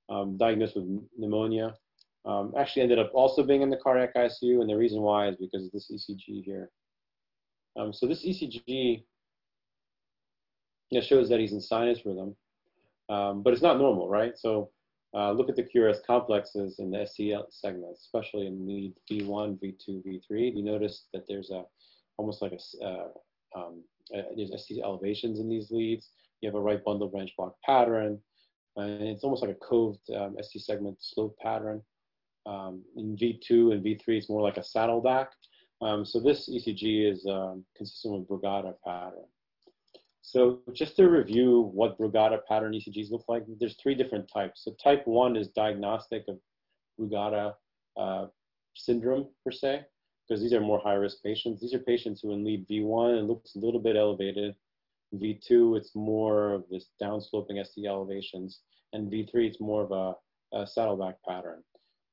um, 0.08 0.36
diagnosed 0.36 0.76
with 0.76 0.84
pneumonia. 1.16 1.74
Um, 2.24 2.52
actually 2.58 2.82
ended 2.82 2.98
up 2.98 3.12
also 3.14 3.44
being 3.44 3.62
in 3.62 3.70
the 3.70 3.76
cardiac 3.76 4.14
ICU, 4.16 4.60
and 4.60 4.68
the 4.68 4.76
reason 4.76 5.00
why 5.00 5.28
is 5.28 5.36
because 5.36 5.64
of 5.64 5.72
this 5.72 5.90
ECG 5.92 6.44
here. 6.44 6.70
Um, 7.78 7.92
so 7.92 8.06
this 8.06 8.24
ECG 8.24 9.04
shows 11.02 11.28
that 11.28 11.38
he's 11.38 11.52
in 11.52 11.60
sinus 11.60 12.04
rhythm, 12.04 12.34
um, 13.08 13.42
but 13.42 13.52
it's 13.52 13.62
not 13.62 13.78
normal, 13.78 14.08
right? 14.08 14.36
So 14.36 14.70
uh, 15.14 15.32
look 15.32 15.48
at 15.48 15.56
the 15.56 15.62
QRS 15.62 16.04
complexes 16.04 16.78
in 16.78 16.90
the 16.90 17.06
ST 17.06 17.32
segment, 17.50 17.96
especially 17.96 18.46
in 18.46 18.66
lead 18.66 18.94
V1, 19.10 19.58
V2, 19.62 20.04
V3. 20.04 20.56
You 20.56 20.64
notice 20.64 21.06
that 21.12 21.24
there's 21.28 21.50
a 21.50 21.64
almost 22.18 22.42
like 22.42 22.52
a 22.52 22.84
uh, 22.84 23.08
um, 23.54 23.82
uh, 24.14 24.22
there's 24.36 24.52
ST 24.62 24.82
elevations 24.82 25.40
in 25.40 25.48
these 25.48 25.70
leads. 25.70 26.10
You 26.40 26.48
have 26.48 26.54
a 26.56 26.60
right 26.60 26.82
bundle 26.84 27.08
branch 27.08 27.32
block 27.36 27.54
pattern, 27.64 28.20
and 28.76 29.02
it's 29.02 29.24
almost 29.24 29.42
like 29.42 29.56
a 29.56 29.66
coved 29.66 30.10
um, 30.14 30.36
ST 30.40 30.62
segment 30.62 30.96
slope 31.00 31.36
pattern. 31.42 31.82
Um, 32.46 32.84
in 32.96 33.16
V2 33.16 33.72
and 33.72 33.84
V3, 33.84 34.02
it's 34.08 34.28
more 34.28 34.42
like 34.42 34.56
a 34.56 34.62
saddleback. 34.62 35.30
Um, 35.82 36.04
so 36.04 36.20
this 36.20 36.48
ECG 36.48 37.10
is 37.10 37.26
um, 37.26 37.64
consistent 37.76 38.14
with 38.14 38.28
Brugada 38.28 38.74
pattern. 38.84 39.24
So 40.22 40.60
just 40.72 40.96
to 40.96 41.08
review 41.08 41.70
what 41.72 41.98
Brugada 41.98 42.38
pattern 42.48 42.72
ECGs 42.72 43.10
look 43.10 43.24
like, 43.28 43.44
there's 43.60 43.76
three 43.80 43.94
different 43.94 44.28
types. 44.32 44.64
So 44.64 44.74
type 44.82 45.06
one 45.06 45.36
is 45.36 45.48
diagnostic 45.48 46.24
of 46.28 46.38
Brugada 46.98 47.54
uh, 47.96 48.26
syndrome 48.74 49.28
per 49.44 49.52
se 49.52 49.84
because 50.26 50.42
these 50.42 50.52
are 50.52 50.60
more 50.60 50.80
high 50.80 50.94
risk 50.94 51.22
patients. 51.22 51.60
These 51.60 51.74
are 51.74 51.78
patients 51.78 52.20
who 52.20 52.32
in 52.32 52.44
lead 52.44 52.66
V1, 52.68 53.18
it 53.18 53.22
looks 53.22 53.54
a 53.54 53.58
little 53.58 53.80
bit 53.80 53.96
elevated. 53.96 54.54
V2, 55.14 55.76
it's 55.76 55.94
more 55.94 56.52
of 56.52 56.64
this 56.70 56.86
downsloping 57.02 57.64
ST 57.64 57.86
elevations. 57.86 58.60
And 58.92 59.10
V3, 59.10 59.28
it's 59.34 59.60
more 59.60 59.82
of 59.82 59.92
a, 59.92 60.56
a 60.56 60.66
saddleback 60.66 61.16
pattern. 61.28 61.62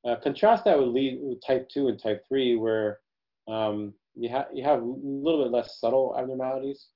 Uh, 0.06 0.16
contrast 0.22 0.66
that 0.66 0.78
with 0.78 0.90
lead 0.90 1.20
with 1.22 1.40
type 1.46 1.70
2 1.70 1.88
and 1.88 2.02
type 2.02 2.24
3, 2.28 2.58
where 2.58 3.00
um, 3.48 3.94
you, 4.16 4.30
ha 4.30 4.46
you 4.54 4.64
have 4.64 4.82
a 4.82 4.86
little 4.86 5.44
bit 5.44 5.52
less 5.52 5.80
subtle 5.80 6.16
abnormalities. 6.18 6.88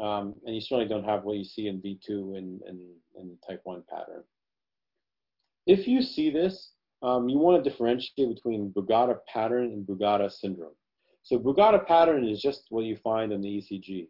Um, 0.00 0.34
and 0.46 0.54
you 0.54 0.60
certainly 0.62 0.88
don't 0.88 1.04
have 1.04 1.24
what 1.24 1.36
you 1.36 1.44
see 1.44 1.66
in 1.66 1.80
V2 1.82 2.38
and, 2.38 2.62
and, 2.62 2.80
and 3.16 3.36
type 3.46 3.60
1 3.64 3.82
pattern. 3.90 4.24
If 5.66 5.86
you 5.86 6.00
see 6.00 6.30
this, 6.30 6.72
um, 7.02 7.28
you 7.28 7.38
want 7.38 7.62
to 7.62 7.70
differentiate 7.70 8.34
between 8.34 8.72
Brugada 8.72 9.18
pattern 9.32 9.72
and 9.72 9.86
Brugada 9.86 10.30
syndrome. 10.30 10.74
So 11.22 11.38
Brugada 11.38 11.86
pattern 11.86 12.26
is 12.26 12.40
just 12.40 12.66
what 12.70 12.84
you 12.84 12.96
find 12.96 13.32
in 13.32 13.40
the 13.40 13.48
ECG. 13.48 14.08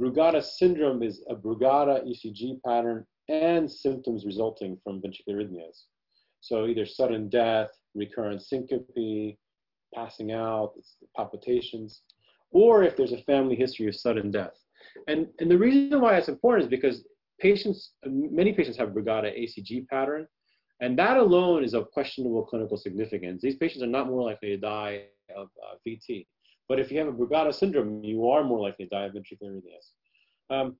Brugada 0.00 0.42
syndrome 0.42 1.02
is 1.02 1.22
a 1.28 1.34
Brugada 1.34 2.02
ECG 2.08 2.62
pattern 2.66 3.06
and 3.28 3.70
symptoms 3.70 4.24
resulting 4.24 4.78
from 4.82 5.02
ventricular 5.02 5.36
arrhythmias. 5.36 5.84
So 6.40 6.66
either 6.66 6.86
sudden 6.86 7.28
death, 7.28 7.68
recurrent 7.94 8.42
syncope, 8.42 9.36
passing 9.94 10.32
out, 10.32 10.72
palpitations, 11.14 12.02
or 12.50 12.82
if 12.82 12.96
there's 12.96 13.12
a 13.12 13.22
family 13.24 13.56
history 13.56 13.88
of 13.88 13.94
sudden 13.94 14.30
death. 14.30 14.54
And, 15.06 15.28
and 15.38 15.50
the 15.50 15.58
reason 15.58 16.00
why 16.00 16.16
it's 16.16 16.28
important 16.28 16.64
is 16.64 16.70
because 16.70 17.04
patients, 17.38 17.92
many 18.04 18.52
patients 18.52 18.78
have 18.78 18.90
Brugada 18.90 19.38
ECG 19.38 19.86
pattern, 19.88 20.26
and 20.80 20.98
that 20.98 21.18
alone 21.18 21.62
is 21.62 21.74
of 21.74 21.90
questionable 21.90 22.44
clinical 22.44 22.78
significance. 22.78 23.42
These 23.42 23.56
patients 23.56 23.82
are 23.82 23.86
not 23.86 24.06
more 24.06 24.22
likely 24.22 24.48
to 24.48 24.56
die 24.56 25.04
of 25.36 25.48
uh, 25.62 25.76
VT. 25.86 26.26
But 26.70 26.78
if 26.78 26.92
you 26.92 27.00
have 27.00 27.08
a 27.08 27.12
Brugada 27.12 27.52
syndrome, 27.52 28.04
you 28.04 28.30
are 28.30 28.44
more 28.44 28.60
likely 28.60 28.84
to 28.84 28.90
die 28.90 29.06
of 29.06 29.12
ventricular 29.12 29.60
arrhythmias. 29.60 30.54
Um, 30.56 30.76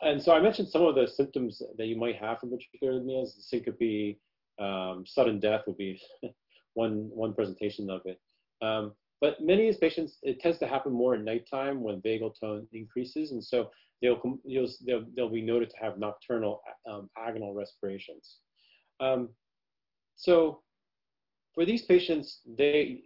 and 0.00 0.20
so 0.20 0.32
I 0.34 0.40
mentioned 0.40 0.68
some 0.70 0.86
of 0.86 0.94
the 0.94 1.06
symptoms 1.06 1.60
that 1.76 1.86
you 1.86 1.98
might 1.98 2.16
have 2.16 2.40
from 2.40 2.48
ventricular 2.48 2.94
arrhythmias. 2.94 3.38
Syncope, 3.38 4.16
um, 4.58 5.04
sudden 5.06 5.38
death 5.38 5.64
would 5.66 5.76
be 5.76 6.00
one, 6.74 7.10
one 7.12 7.34
presentation 7.34 7.90
of 7.90 8.00
it. 8.06 8.18
Um, 8.62 8.94
but 9.20 9.38
many 9.38 9.68
of 9.68 9.74
these 9.74 9.80
patients, 9.80 10.16
it 10.22 10.40
tends 10.40 10.58
to 10.60 10.66
happen 10.66 10.92
more 10.92 11.14
at 11.14 11.22
nighttime 11.22 11.82
when 11.82 12.00
vagal 12.00 12.40
tone 12.40 12.66
increases. 12.72 13.32
And 13.32 13.44
so 13.44 13.70
they'll, 14.00 14.18
they'll, 14.86 15.04
they'll 15.14 15.28
be 15.28 15.42
noted 15.42 15.68
to 15.70 15.76
have 15.76 15.98
nocturnal 15.98 16.62
um, 16.90 17.10
agonal 17.18 17.54
respirations. 17.54 18.38
Um, 18.98 19.28
so 20.16 20.62
for 21.54 21.66
these 21.66 21.82
patients, 21.82 22.40
they, 22.56 23.02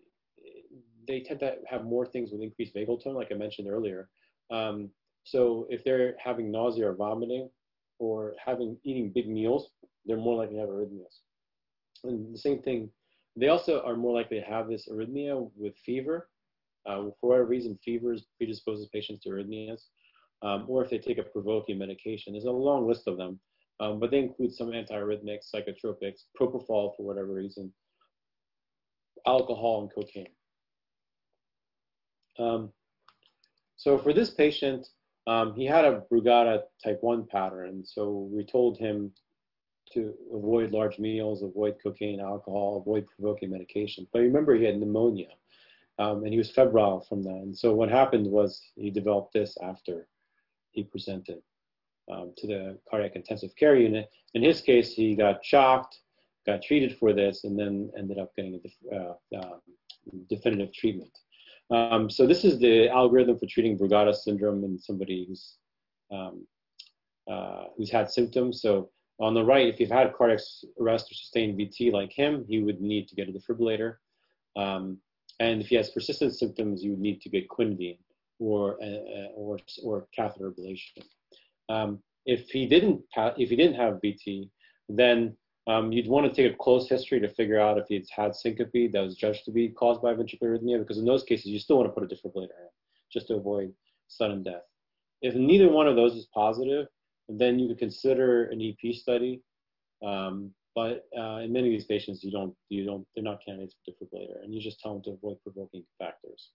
they 1.07 1.21
tend 1.21 1.41
to 1.41 1.57
have 1.69 1.85
more 1.85 2.07
things 2.07 2.31
with 2.31 2.43
increased 2.43 2.75
vagal 2.75 3.03
tone, 3.03 3.15
like 3.15 3.29
I 3.31 3.35
mentioned 3.35 3.69
earlier. 3.69 4.09
Um, 4.51 4.91
so 5.25 5.67
if 5.71 5.83
they're 5.85 6.15
having 6.23 6.51
nausea 6.51 6.89
or 6.89 6.95
vomiting, 6.95 7.51
or 7.99 8.35
having 8.45 8.77
eating 8.85 9.11
big 9.11 9.29
meals, 9.29 9.71
they're 10.05 10.17
more 10.17 10.37
likely 10.37 10.57
to 10.57 10.61
have 10.61 10.69
arrhythmias. 10.69 11.21
And 12.05 12.35
the 12.35 12.39
same 12.39 12.61
thing, 12.63 12.91
they 13.37 13.49
also 13.49 13.83
are 13.83 13.97
more 13.97 14.15
likely 14.15 14.41
to 14.41 14.47
have 14.47 14.69
this 14.69 14.89
arrhythmia 14.89 15.51
with 15.57 15.75
fever. 15.85 16.29
Uh, 16.87 17.11
for 17.21 17.31
whatever 17.31 17.47
reason, 17.47 17.79
fever 17.85 18.15
predisposes 18.39 18.89
patients 18.93 19.23
to 19.25 19.31
arrhythmias, 19.31 19.83
um, 20.43 20.67
or 20.69 20.85
if 20.85 20.91
they 20.91 20.99
take 20.99 21.19
a 21.19 21.23
provoking 21.23 21.79
medication. 21.79 22.33
There's 22.33 22.45
a 22.45 22.51
long 22.51 22.87
list 22.87 23.09
of 23.09 23.17
them, 23.17 23.41
um, 23.81 23.99
but 23.99 24.11
they 24.11 24.19
include 24.19 24.55
some 24.55 24.69
antiarrhythmics, 24.69 25.51
psychotropics, 25.53 26.25
propofol 26.41 26.97
for 26.97 26.99
whatever 26.99 27.33
reason, 27.33 27.73
alcohol, 29.27 29.81
and 29.81 29.91
cocaine. 29.93 30.36
Um, 32.39 32.73
so 33.77 33.99
for 33.99 34.13
this 34.13 34.31
patient, 34.31 34.89
um, 35.27 35.55
he 35.55 35.65
had 35.67 35.85
a 35.85 36.03
Brugada 36.11 36.63
type 36.83 36.99
1 37.03 37.27
pattern, 37.27 37.85
so 37.85 38.29
we 38.33 38.45
told 38.45 38.79
him 38.79 39.13
to 39.93 40.15
avoid 40.33 40.73
large 40.73 40.99
meals, 40.99 41.43
avoid 41.43 41.77
cocaine, 41.83 42.21
alcohol, 42.21 42.79
avoid 42.79 43.07
provoking 43.07 43.51
medication. 43.51 44.07
But 44.13 44.21
remember, 44.21 44.55
he 44.55 44.65
had 44.65 44.79
pneumonia, 44.79 45.29
um, 45.99 46.25
and 46.25 46.33
he 46.33 46.39
was 46.39 46.51
febrile 46.51 47.01
from 47.01 47.23
that. 47.23 47.31
And 47.31 47.57
so 47.57 47.73
what 47.75 47.91
happened 47.91 48.27
was 48.27 48.61
he 48.77 48.91
developed 48.91 49.33
this 49.33 49.57
after 49.63 50.09
he 50.73 50.85
presented 50.85 51.43
um, 52.11 52.33
to 52.37 52.47
the 52.47 52.79
cardiac 52.89 53.17
intensive 53.17 53.55
care 53.57 53.77
unit. 53.77 54.11
In 54.35 54.43
his 54.43 54.61
case, 54.61 54.93
he 54.93 55.15
got 55.15 55.45
shocked, 55.45 56.01
got 56.47 56.63
treated 56.63 56.97
for 56.99 57.13
this, 57.13 57.45
and 57.45 57.59
then 57.59 57.91
ended 57.97 58.19
up 58.19 58.35
getting 58.37 58.55
a 58.55 58.59
def- 58.59 58.93
uh, 58.93 59.37
uh, 59.37 59.57
definitive 60.29 60.73
treatment. 60.73 61.11
Um, 61.71 62.09
so 62.09 62.27
this 62.27 62.45
is 62.45 62.59
the 62.59 62.89
algorithm 62.89 63.39
for 63.39 63.47
treating 63.47 63.77
Brugada 63.77 64.15
syndrome 64.15 64.65
in 64.65 64.79
somebody 64.79 65.27
who's 65.29 65.57
um, 66.13 66.47
uh, 67.31 67.65
who's 67.77 67.91
had 67.91 68.11
symptoms. 68.11 68.63
So 68.63 68.91
on 69.19 69.35
the 69.35 69.45
right, 69.45 69.67
if 69.67 69.81
you've 69.81 69.91
had 69.91 70.13
cardiac 70.15 70.41
arrest 70.81 71.11
or 71.11 71.15
sustained 71.15 71.59
VT 71.59 71.93
like 71.93 72.13
him, 72.13 72.45
he 72.49 72.63
would 72.63 72.81
need 72.81 73.09
to 73.09 73.17
get 73.17 73.29
a 73.29 73.33
defibrillator. 73.33 73.97
Um, 74.57 74.99
and 75.41 75.61
if 75.61 75.69
he 75.69 75.75
has 75.77 75.91
persistent 75.91 76.35
symptoms, 76.35 76.85
you 76.85 76.93
would 76.93 77.01
need 77.01 77.21
to 77.23 77.29
get 77.29 77.49
quinidine 77.49 77.99
or 78.39 78.77
uh, 78.83 79.29
or 79.35 79.59
or 79.83 80.07
catheter 80.15 80.53
ablation. 80.53 81.03
Um, 81.69 81.99
if 82.27 82.49
he 82.51 82.67
didn't 82.67 83.03
if 83.17 83.51
he 83.51 83.57
didn't 83.57 83.77
have 83.77 84.01
VT, 84.05 84.51
then 84.89 85.37
um, 85.67 85.91
you'd 85.91 86.09
want 86.09 86.27
to 86.27 86.33
take 86.33 86.53
a 86.53 86.57
close 86.57 86.89
history 86.89 87.19
to 87.21 87.29
figure 87.29 87.61
out 87.61 87.79
if 87.79 87.87
he's 87.89 88.09
had 88.11 88.35
syncope 88.35 88.93
that 88.93 89.03
was 89.03 89.17
judged 89.17 89.45
to 89.45 89.51
be 89.51 89.69
caused 89.69 90.01
by 90.01 90.15
ventricular 90.15 90.59
arrhythmia, 90.59 90.79
because 90.79 90.99
in 90.99 91.05
those 91.05 91.25
cases, 91.25 91.47
you 91.47 91.59
still 91.59 91.79
want 91.79 91.89
to 91.89 91.93
put 91.93 92.05
a 92.05 92.15
defibrillator 92.15 92.43
in 92.43 92.69
just 93.13 93.29
to 93.29 93.35
avoid 93.35 93.73
sudden 94.09 94.43
death. 94.43 94.63
If 95.23 95.35
neither 95.35 95.69
one 95.69 95.89
of 95.89 95.97
those 95.97 96.15
is 96.15 96.29
positive, 96.33 96.87
then 97.29 97.59
you 97.59 97.69
could 97.69 97.79
consider 97.79 98.45
an 98.45 98.61
EP 98.63 98.95
study. 98.95 99.43
Um, 100.05 100.53
but 100.77 101.07
uh, 101.19 101.39
in 101.39 101.53
many 101.53 101.69
of 101.69 101.73
these 101.73 101.87
patients, 101.87 102.23
you 102.23 102.31
don't, 102.31 102.55
you 102.69 102.85
don't, 102.85 103.05
they're 103.15 103.25
not 103.25 103.41
candidates 103.45 103.75
for 103.75 103.91
defibrillator, 103.91 104.45
and 104.45 104.55
you 104.55 104.61
just 104.61 104.79
tell 104.79 104.93
them 104.93 105.03
to 105.05 105.11
avoid 105.11 105.39
provoking 105.43 105.83
factors. 105.99 106.51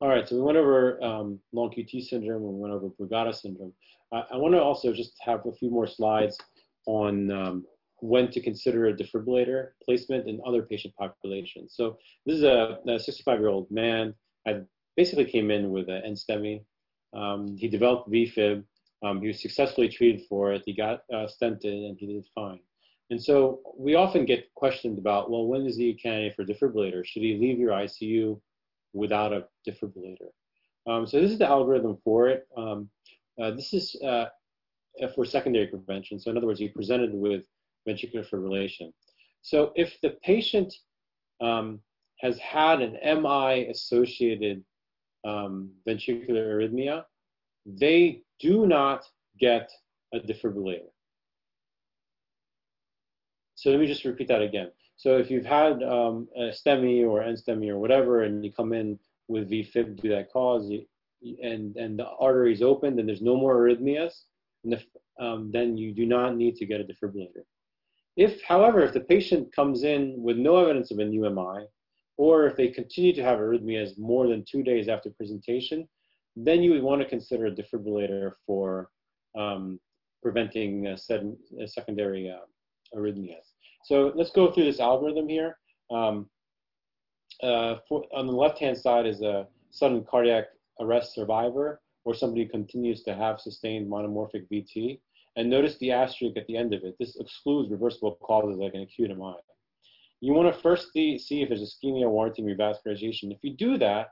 All 0.00 0.08
right, 0.08 0.26
so 0.26 0.36
we 0.36 0.42
went 0.42 0.56
over 0.56 1.02
um, 1.02 1.38
long 1.52 1.70
QT 1.70 2.02
syndrome, 2.04 2.42
we 2.42 2.58
went 2.58 2.72
over 2.72 2.88
Brugada 2.88 3.34
syndrome. 3.34 3.74
I, 4.12 4.24
I 4.32 4.36
want 4.36 4.54
to 4.54 4.62
also 4.62 4.94
just 4.94 5.12
have 5.20 5.44
a 5.44 5.52
few 5.52 5.70
more 5.70 5.86
slides 5.86 6.38
on 6.86 7.30
um, 7.30 7.64
when 8.00 8.30
to 8.30 8.40
consider 8.40 8.86
a 8.86 8.94
defibrillator 8.94 9.70
placement 9.84 10.28
in 10.28 10.40
other 10.46 10.62
patient 10.62 10.94
populations. 10.96 11.74
So 11.74 11.98
this 12.26 12.36
is 12.36 12.44
a 12.44 12.78
65-year-old 12.86 13.70
man. 13.70 14.14
I 14.46 14.62
basically 14.96 15.26
came 15.26 15.50
in 15.50 15.70
with 15.70 15.88
an 15.88 16.02
NSTEMI. 16.06 16.64
Um, 17.12 17.56
he 17.56 17.68
developed 17.68 18.10
VFib. 18.10 18.64
Um, 19.02 19.20
he 19.20 19.28
was 19.28 19.40
successfully 19.40 19.88
treated 19.88 20.26
for 20.28 20.52
it. 20.52 20.62
He 20.64 20.74
got 20.74 21.00
uh, 21.12 21.26
stented 21.26 21.88
and 21.88 21.96
he 21.98 22.06
did 22.06 22.26
fine. 22.34 22.60
And 23.10 23.22
so 23.22 23.60
we 23.76 23.96
often 23.96 24.24
get 24.24 24.52
questioned 24.54 24.98
about, 24.98 25.30
well, 25.30 25.46
when 25.46 25.66
is 25.66 25.76
he 25.76 25.90
a 25.90 25.94
candidate 25.94 26.36
for 26.36 26.44
defibrillator? 26.44 27.04
Should 27.04 27.22
he 27.22 27.36
leave 27.36 27.58
your 27.58 27.72
ICU 27.72 28.40
without 28.92 29.32
a 29.32 29.46
defibrillator? 29.68 30.30
Um, 30.86 31.06
so 31.06 31.20
this 31.20 31.32
is 31.32 31.38
the 31.38 31.48
algorithm 31.48 31.98
for 32.04 32.28
it. 32.28 32.46
Um, 32.56 32.88
uh, 33.40 33.50
this 33.52 33.72
is 33.72 33.96
uh, 34.02 34.26
for 35.14 35.24
secondary 35.24 35.66
prevention. 35.66 36.18
So 36.18 36.30
in 36.30 36.36
other 36.36 36.46
words, 36.46 36.60
you 36.60 36.70
presented 36.70 37.12
with 37.12 37.42
ventricular 37.88 38.28
fibrillation. 38.28 38.92
So 39.42 39.72
if 39.74 39.96
the 40.02 40.10
patient 40.22 40.74
um, 41.40 41.80
has 42.20 42.38
had 42.38 42.80
an 42.82 43.22
MI-associated 43.22 44.62
um, 45.26 45.70
ventricular 45.88 46.54
arrhythmia, 46.54 47.04
they 47.66 48.22
do 48.38 48.66
not 48.66 49.04
get 49.38 49.70
a 50.12 50.18
defibrillator. 50.18 50.90
So 53.54 53.70
let 53.70 53.80
me 53.80 53.86
just 53.86 54.04
repeat 54.04 54.28
that 54.28 54.42
again. 54.42 54.70
So 54.96 55.16
if 55.16 55.30
you've 55.30 55.46
had 55.46 55.82
um, 55.82 56.28
a 56.36 56.50
STEMI 56.50 57.06
or 57.06 57.22
NSTEMI 57.22 57.70
or 57.70 57.78
whatever, 57.78 58.24
and 58.24 58.44
you 58.44 58.52
come 58.52 58.72
in 58.72 58.98
with 59.28 59.50
VFib 59.50 59.96
due 59.96 60.08
to 60.08 60.16
that 60.16 60.32
cause, 60.32 60.68
you, 60.68 60.84
and, 61.42 61.76
and 61.76 61.98
the 61.98 62.06
artery 62.18 62.52
is 62.52 62.62
open, 62.62 62.96
then 62.96 63.06
there's 63.06 63.22
no 63.22 63.36
more 63.36 63.56
arrhythmias, 63.56 64.22
um, 65.20 65.50
then 65.52 65.76
you 65.76 65.92
do 65.92 66.06
not 66.06 66.36
need 66.36 66.56
to 66.56 66.66
get 66.66 66.80
a 66.80 66.84
defibrillator. 66.84 67.44
If, 68.16 68.42
however, 68.42 68.80
if 68.80 68.92
the 68.92 69.00
patient 69.00 69.54
comes 69.54 69.84
in 69.84 70.14
with 70.18 70.36
no 70.36 70.56
evidence 70.56 70.90
of 70.90 70.98
a 70.98 71.04
new 71.04 71.28
MI, 71.30 71.66
or 72.16 72.46
if 72.46 72.56
they 72.56 72.68
continue 72.68 73.14
to 73.14 73.22
have 73.22 73.38
arrhythmias 73.38 73.98
more 73.98 74.28
than 74.28 74.44
two 74.44 74.62
days 74.62 74.88
after 74.88 75.10
presentation, 75.10 75.88
then 76.36 76.62
you 76.62 76.72
would 76.72 76.82
want 76.82 77.00
to 77.00 77.08
consider 77.08 77.46
a 77.46 77.50
defibrillator 77.50 78.32
for 78.46 78.90
um, 79.38 79.80
preventing 80.22 80.86
uh, 80.86 80.96
uh, 81.14 81.66
secondary 81.66 82.30
uh, 82.30 82.98
arrhythmias. 82.98 83.54
So 83.84 84.12
let's 84.14 84.30
go 84.30 84.52
through 84.52 84.64
this 84.64 84.80
algorithm 84.80 85.28
here. 85.28 85.56
Um, 85.90 86.28
uh, 87.42 87.76
for, 87.88 88.04
on 88.14 88.26
the 88.26 88.32
left-hand 88.32 88.76
side 88.76 89.06
is 89.06 89.22
a 89.22 89.46
sudden 89.70 90.04
cardiac 90.04 90.48
arrest 90.80 91.14
survivor 91.14 91.80
or 92.04 92.14
somebody 92.14 92.46
continues 92.46 93.02
to 93.04 93.14
have 93.14 93.40
sustained 93.40 93.90
monomorphic 93.90 94.46
VT. 94.50 95.00
And 95.36 95.48
notice 95.48 95.78
the 95.78 95.92
asterisk 95.92 96.36
at 96.36 96.46
the 96.46 96.56
end 96.56 96.74
of 96.74 96.82
it. 96.82 96.96
This 96.98 97.16
excludes 97.16 97.70
reversible 97.70 98.18
causes 98.22 98.58
like 98.58 98.74
an 98.74 98.82
acute 98.82 99.16
MI. 99.16 99.34
You 100.20 100.34
want 100.34 100.52
to 100.52 100.60
first 100.60 100.92
see, 100.92 101.18
see 101.18 101.42
if 101.42 101.48
there's 101.48 101.62
ischemia 101.62 102.08
warranting 102.10 102.46
revascularization. 102.46 103.32
If 103.32 103.38
you 103.42 103.54
do 103.54 103.78
that 103.78 104.08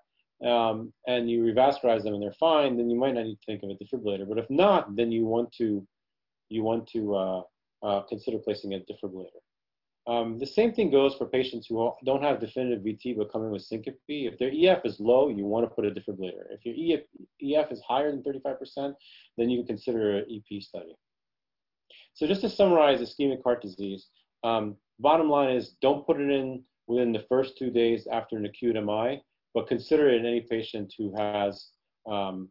um, 0.46 0.92
and 1.06 1.28
you 1.30 1.42
revascularize 1.42 2.04
them 2.04 2.14
and 2.14 2.22
they're 2.22 2.32
fine, 2.32 2.76
then 2.76 2.88
you 2.88 2.96
might 2.96 3.14
not 3.14 3.24
need 3.24 3.36
to 3.36 3.44
think 3.46 3.62
of 3.62 3.70
a 3.70 3.74
defibrillator. 3.74 4.28
But 4.28 4.38
if 4.38 4.48
not, 4.48 4.94
then 4.96 5.12
you 5.12 5.26
want 5.26 5.52
to 5.54 5.86
you 6.50 6.62
want 6.62 6.88
to 6.88 7.14
uh, 7.14 7.42
uh, 7.82 8.00
consider 8.08 8.38
placing 8.38 8.72
a 8.72 8.78
defibrillator. 8.78 9.42
Um, 10.08 10.38
the 10.38 10.46
same 10.46 10.72
thing 10.72 10.90
goes 10.90 11.14
for 11.16 11.26
patients 11.26 11.66
who 11.66 11.92
don't 12.06 12.22
have 12.22 12.40
definitive 12.40 12.82
VT 12.82 13.18
but 13.18 13.30
come 13.30 13.44
in 13.44 13.50
with 13.50 13.62
syncope. 13.62 14.00
If 14.08 14.38
their 14.38 14.50
EF 14.50 14.86
is 14.86 14.98
low, 14.98 15.28
you 15.28 15.44
want 15.44 15.68
to 15.68 15.74
put 15.74 15.84
a 15.84 15.90
defibrillator. 15.90 16.46
If 16.50 16.64
your 16.64 16.98
EF, 16.98 17.04
EF 17.42 17.70
is 17.70 17.82
higher 17.86 18.10
than 18.10 18.22
35%, 18.22 18.94
then 19.36 19.50
you 19.50 19.58
can 19.58 19.66
consider 19.66 20.16
an 20.16 20.24
EP 20.30 20.62
study. 20.62 20.96
So 22.14 22.26
just 22.26 22.40
to 22.40 22.48
summarize 22.48 23.00
ischemic 23.00 23.42
heart 23.44 23.60
disease, 23.60 24.08
um, 24.44 24.76
bottom 24.98 25.28
line 25.28 25.54
is 25.54 25.76
don't 25.82 26.06
put 26.06 26.18
it 26.18 26.30
in 26.30 26.62
within 26.86 27.12
the 27.12 27.24
first 27.28 27.58
two 27.58 27.70
days 27.70 28.08
after 28.10 28.38
an 28.38 28.46
acute 28.46 28.82
MI, 28.82 29.22
but 29.52 29.68
consider 29.68 30.08
it 30.08 30.20
in 30.20 30.26
any 30.26 30.40
patient 30.40 30.94
who 30.96 31.14
has 31.16 31.68
um, 32.10 32.48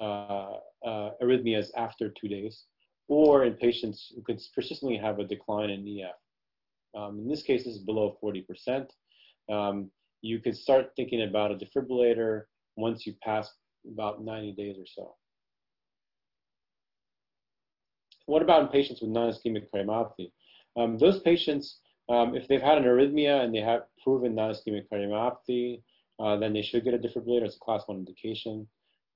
uh, 0.00 0.56
uh, 0.82 1.10
arrhythmias 1.22 1.68
after 1.76 2.08
two 2.08 2.28
days, 2.28 2.64
or 3.08 3.44
in 3.44 3.52
patients 3.52 4.12
who 4.16 4.22
could 4.22 4.40
persistently 4.54 4.96
have 4.96 5.18
a 5.18 5.24
decline 5.24 5.68
in 5.68 5.86
EF. 5.86 6.14
Um, 6.96 7.18
in 7.18 7.28
this 7.28 7.42
case, 7.42 7.66
is 7.66 7.78
below 7.78 8.16
40%. 8.22 8.86
Um, 9.50 9.90
you 10.22 10.38
can 10.38 10.54
start 10.54 10.92
thinking 10.96 11.22
about 11.22 11.50
a 11.50 11.54
defibrillator 11.54 12.42
once 12.76 13.06
you 13.06 13.14
pass 13.22 13.50
about 13.90 14.22
90 14.22 14.52
days 14.52 14.76
or 14.78 14.86
so. 14.86 15.14
What 18.26 18.42
about 18.42 18.62
in 18.62 18.68
patients 18.68 19.00
with 19.00 19.10
non-ischemic 19.10 19.66
cardiomyopathy? 19.74 20.30
Um, 20.76 20.98
those 20.98 21.20
patients, 21.20 21.80
um, 22.08 22.36
if 22.36 22.46
they've 22.46 22.62
had 22.62 22.78
an 22.78 22.84
arrhythmia 22.84 23.44
and 23.44 23.54
they 23.54 23.60
have 23.60 23.82
proven 24.04 24.34
non-ischemic 24.34 24.84
cardiomyopathy, 24.92 25.82
uh, 26.20 26.36
then 26.36 26.52
they 26.52 26.62
should 26.62 26.84
get 26.84 26.94
a 26.94 26.98
defibrillator. 26.98 27.44
It's 27.44 27.56
a 27.56 27.60
class 27.60 27.82
one 27.86 27.98
indication, 27.98 28.68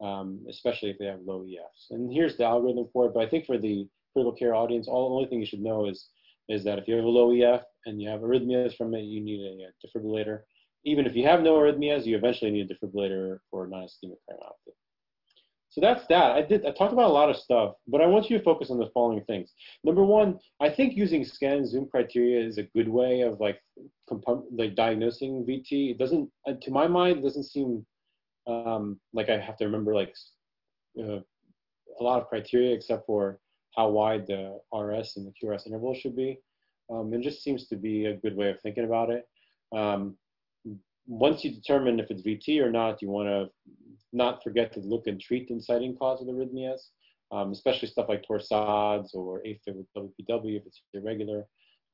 um, 0.02 0.44
especially 0.48 0.90
if 0.90 0.98
they 0.98 1.06
have 1.06 1.20
low 1.20 1.44
EFs. 1.44 1.90
And 1.90 2.12
here's 2.12 2.36
the 2.36 2.44
algorithm 2.44 2.88
for 2.92 3.06
it. 3.06 3.14
But 3.14 3.24
I 3.24 3.28
think 3.28 3.46
for 3.46 3.58
the 3.58 3.86
critical 4.12 4.32
care 4.32 4.54
audience, 4.54 4.88
all 4.88 5.10
the 5.10 5.14
only 5.14 5.28
thing 5.28 5.40
you 5.40 5.46
should 5.46 5.60
know 5.60 5.86
is 5.86 6.08
is 6.48 6.64
that 6.64 6.78
if 6.78 6.88
you 6.88 6.94
have 6.94 7.04
a 7.04 7.08
low 7.08 7.32
EF 7.32 7.62
and 7.86 8.00
you 8.00 8.08
have 8.08 8.20
arrhythmias 8.20 8.76
from 8.76 8.94
it, 8.94 9.02
you 9.02 9.20
need 9.20 9.40
a, 9.40 9.86
defibrillator. 9.86 10.40
Even 10.84 11.06
if 11.06 11.16
you 11.16 11.24
have 11.26 11.40
no 11.40 11.54
arrhythmias, 11.54 12.04
you 12.04 12.16
eventually 12.16 12.50
need 12.50 12.70
a 12.70 12.74
defibrillator 12.74 13.38
for 13.50 13.66
non-ischemic 13.66 14.18
cardiomyopathy. 14.28 14.74
so 15.70 15.80
that's 15.80 16.06
that. 16.08 16.32
I 16.32 16.42
did. 16.42 16.66
I 16.66 16.72
talked 16.72 16.92
about 16.92 17.10
a 17.10 17.12
lot 17.12 17.30
of 17.30 17.36
stuff, 17.36 17.74
but 17.88 18.02
I 18.02 18.06
want 18.06 18.28
you 18.28 18.36
to 18.36 18.44
focus 18.44 18.70
on 18.70 18.78
the 18.78 18.90
following 18.92 19.24
things. 19.24 19.52
Number 19.82 20.04
one, 20.04 20.38
I 20.60 20.68
think 20.68 20.94
using 20.94 21.24
scan 21.24 21.66
zoom 21.66 21.88
criteria 21.90 22.46
is 22.46 22.58
a 22.58 22.64
good 22.74 22.88
way 22.88 23.22
of 23.22 23.40
like 23.40 23.60
like 24.50 24.74
diagnosing 24.74 25.46
VT. 25.48 25.92
It 25.92 25.98
doesn't, 25.98 26.28
uh, 26.46 26.52
to 26.60 26.70
my 26.70 26.86
mind, 26.86 27.18
it 27.18 27.22
doesn't 27.22 27.44
seem 27.44 27.86
um, 28.46 29.00
like 29.12 29.30
I 29.30 29.38
have 29.38 29.56
to 29.58 29.64
remember 29.64 29.94
like 29.94 30.14
uh, 30.98 31.20
a 32.00 32.02
lot 32.02 32.20
of 32.20 32.28
criteria 32.28 32.74
except 32.74 33.06
for 33.06 33.38
how 33.76 33.88
wide 33.88 34.26
the 34.26 34.58
RS 34.72 35.16
and 35.16 35.26
the 35.26 35.32
QRS 35.42 35.66
interval 35.66 35.94
should 35.94 36.16
be. 36.16 36.38
Um, 36.90 37.12
it 37.14 37.22
just 37.22 37.42
seems 37.42 37.66
to 37.68 37.76
be 37.76 38.06
a 38.06 38.16
good 38.16 38.36
way 38.36 38.50
of 38.50 38.60
thinking 38.60 38.84
about 38.84 39.10
it. 39.10 39.26
Um, 39.74 40.16
once 41.06 41.44
you 41.44 41.52
determine 41.52 42.00
if 42.00 42.10
it's 42.10 42.22
VT 42.22 42.62
or 42.62 42.70
not, 42.70 43.02
you 43.02 43.08
want 43.08 43.28
to 43.28 43.50
not 44.12 44.42
forget 44.42 44.72
to 44.72 44.80
look 44.80 45.06
and 45.06 45.20
treat 45.20 45.48
the 45.48 45.54
inciting 45.54 45.96
cause 45.96 46.20
of 46.20 46.26
the 46.26 46.32
arrhythmias, 46.32 46.80
um, 47.32 47.52
especially 47.52 47.88
stuff 47.88 48.08
like 48.08 48.24
torsades 48.28 49.14
or 49.14 49.42
AFib 49.46 49.74
with 49.74 49.86
WPW 49.96 50.56
if 50.56 50.66
it's 50.66 50.82
irregular. 50.94 51.46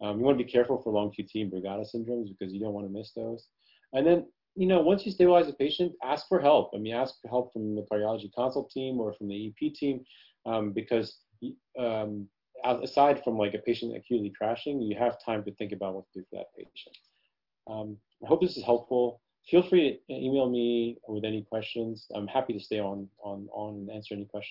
Um, 0.03 0.19
you 0.19 0.25
want 0.25 0.39
to 0.39 0.45
be 0.45 0.51
careful 0.51 0.81
for 0.83 0.93
long 0.93 1.11
QT 1.11 1.31
and 1.35 1.53
Brugada 1.53 1.87
syndromes 1.95 2.29
because 2.29 2.53
you 2.53 2.61
don't 2.61 2.73
want 2.73 2.87
to 2.87 2.93
miss 2.93 3.13
those. 3.15 3.49
And 3.93 4.07
then, 4.07 4.27
you 4.55 4.67
know, 4.67 4.81
once 4.81 5.05
you 5.05 5.13
stabilize 5.13 5.47
the 5.47 5.53
patient, 5.55 5.93
ask 6.05 6.27
for 6.29 6.41
help. 6.41 6.71
I 6.75 6.79
mean, 6.79 6.95
ask 6.95 7.15
for 7.21 7.29
help 7.29 7.53
from 7.53 7.75
the 7.75 7.87
cardiology 7.91 8.31
consult 8.35 8.71
team 8.71 8.99
or 8.99 9.13
from 9.15 9.29
the 9.29 9.49
EP 9.49 9.75
team 9.75 10.05
um, 10.47 10.73
because 10.73 11.19
um, 11.79 12.29
aside 12.65 13.23
from 13.25 13.39
like 13.39 13.55
a 13.55 13.59
patient 13.59 13.97
acutely 13.97 14.33
crashing, 14.37 14.81
you 14.81 14.97
have 14.99 15.23
time 15.25 15.45
to 15.45 15.55
think 15.55 15.73
about 15.73 15.95
what 15.95 16.05
to 16.13 16.21
do 16.21 16.27
for 16.31 16.37
that 16.37 16.47
patient. 16.57 16.97
Um, 17.69 17.97
I 18.25 18.29
hope 18.29 18.41
this 18.41 18.57
is 18.57 18.65
helpful. 18.65 19.21
Feel 19.49 19.63
free 19.63 20.01
to 20.09 20.15
email 20.15 20.49
me 20.49 20.99
with 21.09 21.25
any 21.25 21.43
questions. 21.43 22.07
I'm 22.15 22.27
happy 22.27 22.53
to 22.53 22.61
stay 22.61 22.79
on 22.79 23.09
on 23.25 23.49
on 23.53 23.75
and 23.75 23.91
answer 23.91 24.15
any 24.15 24.27
questions. 24.27 24.49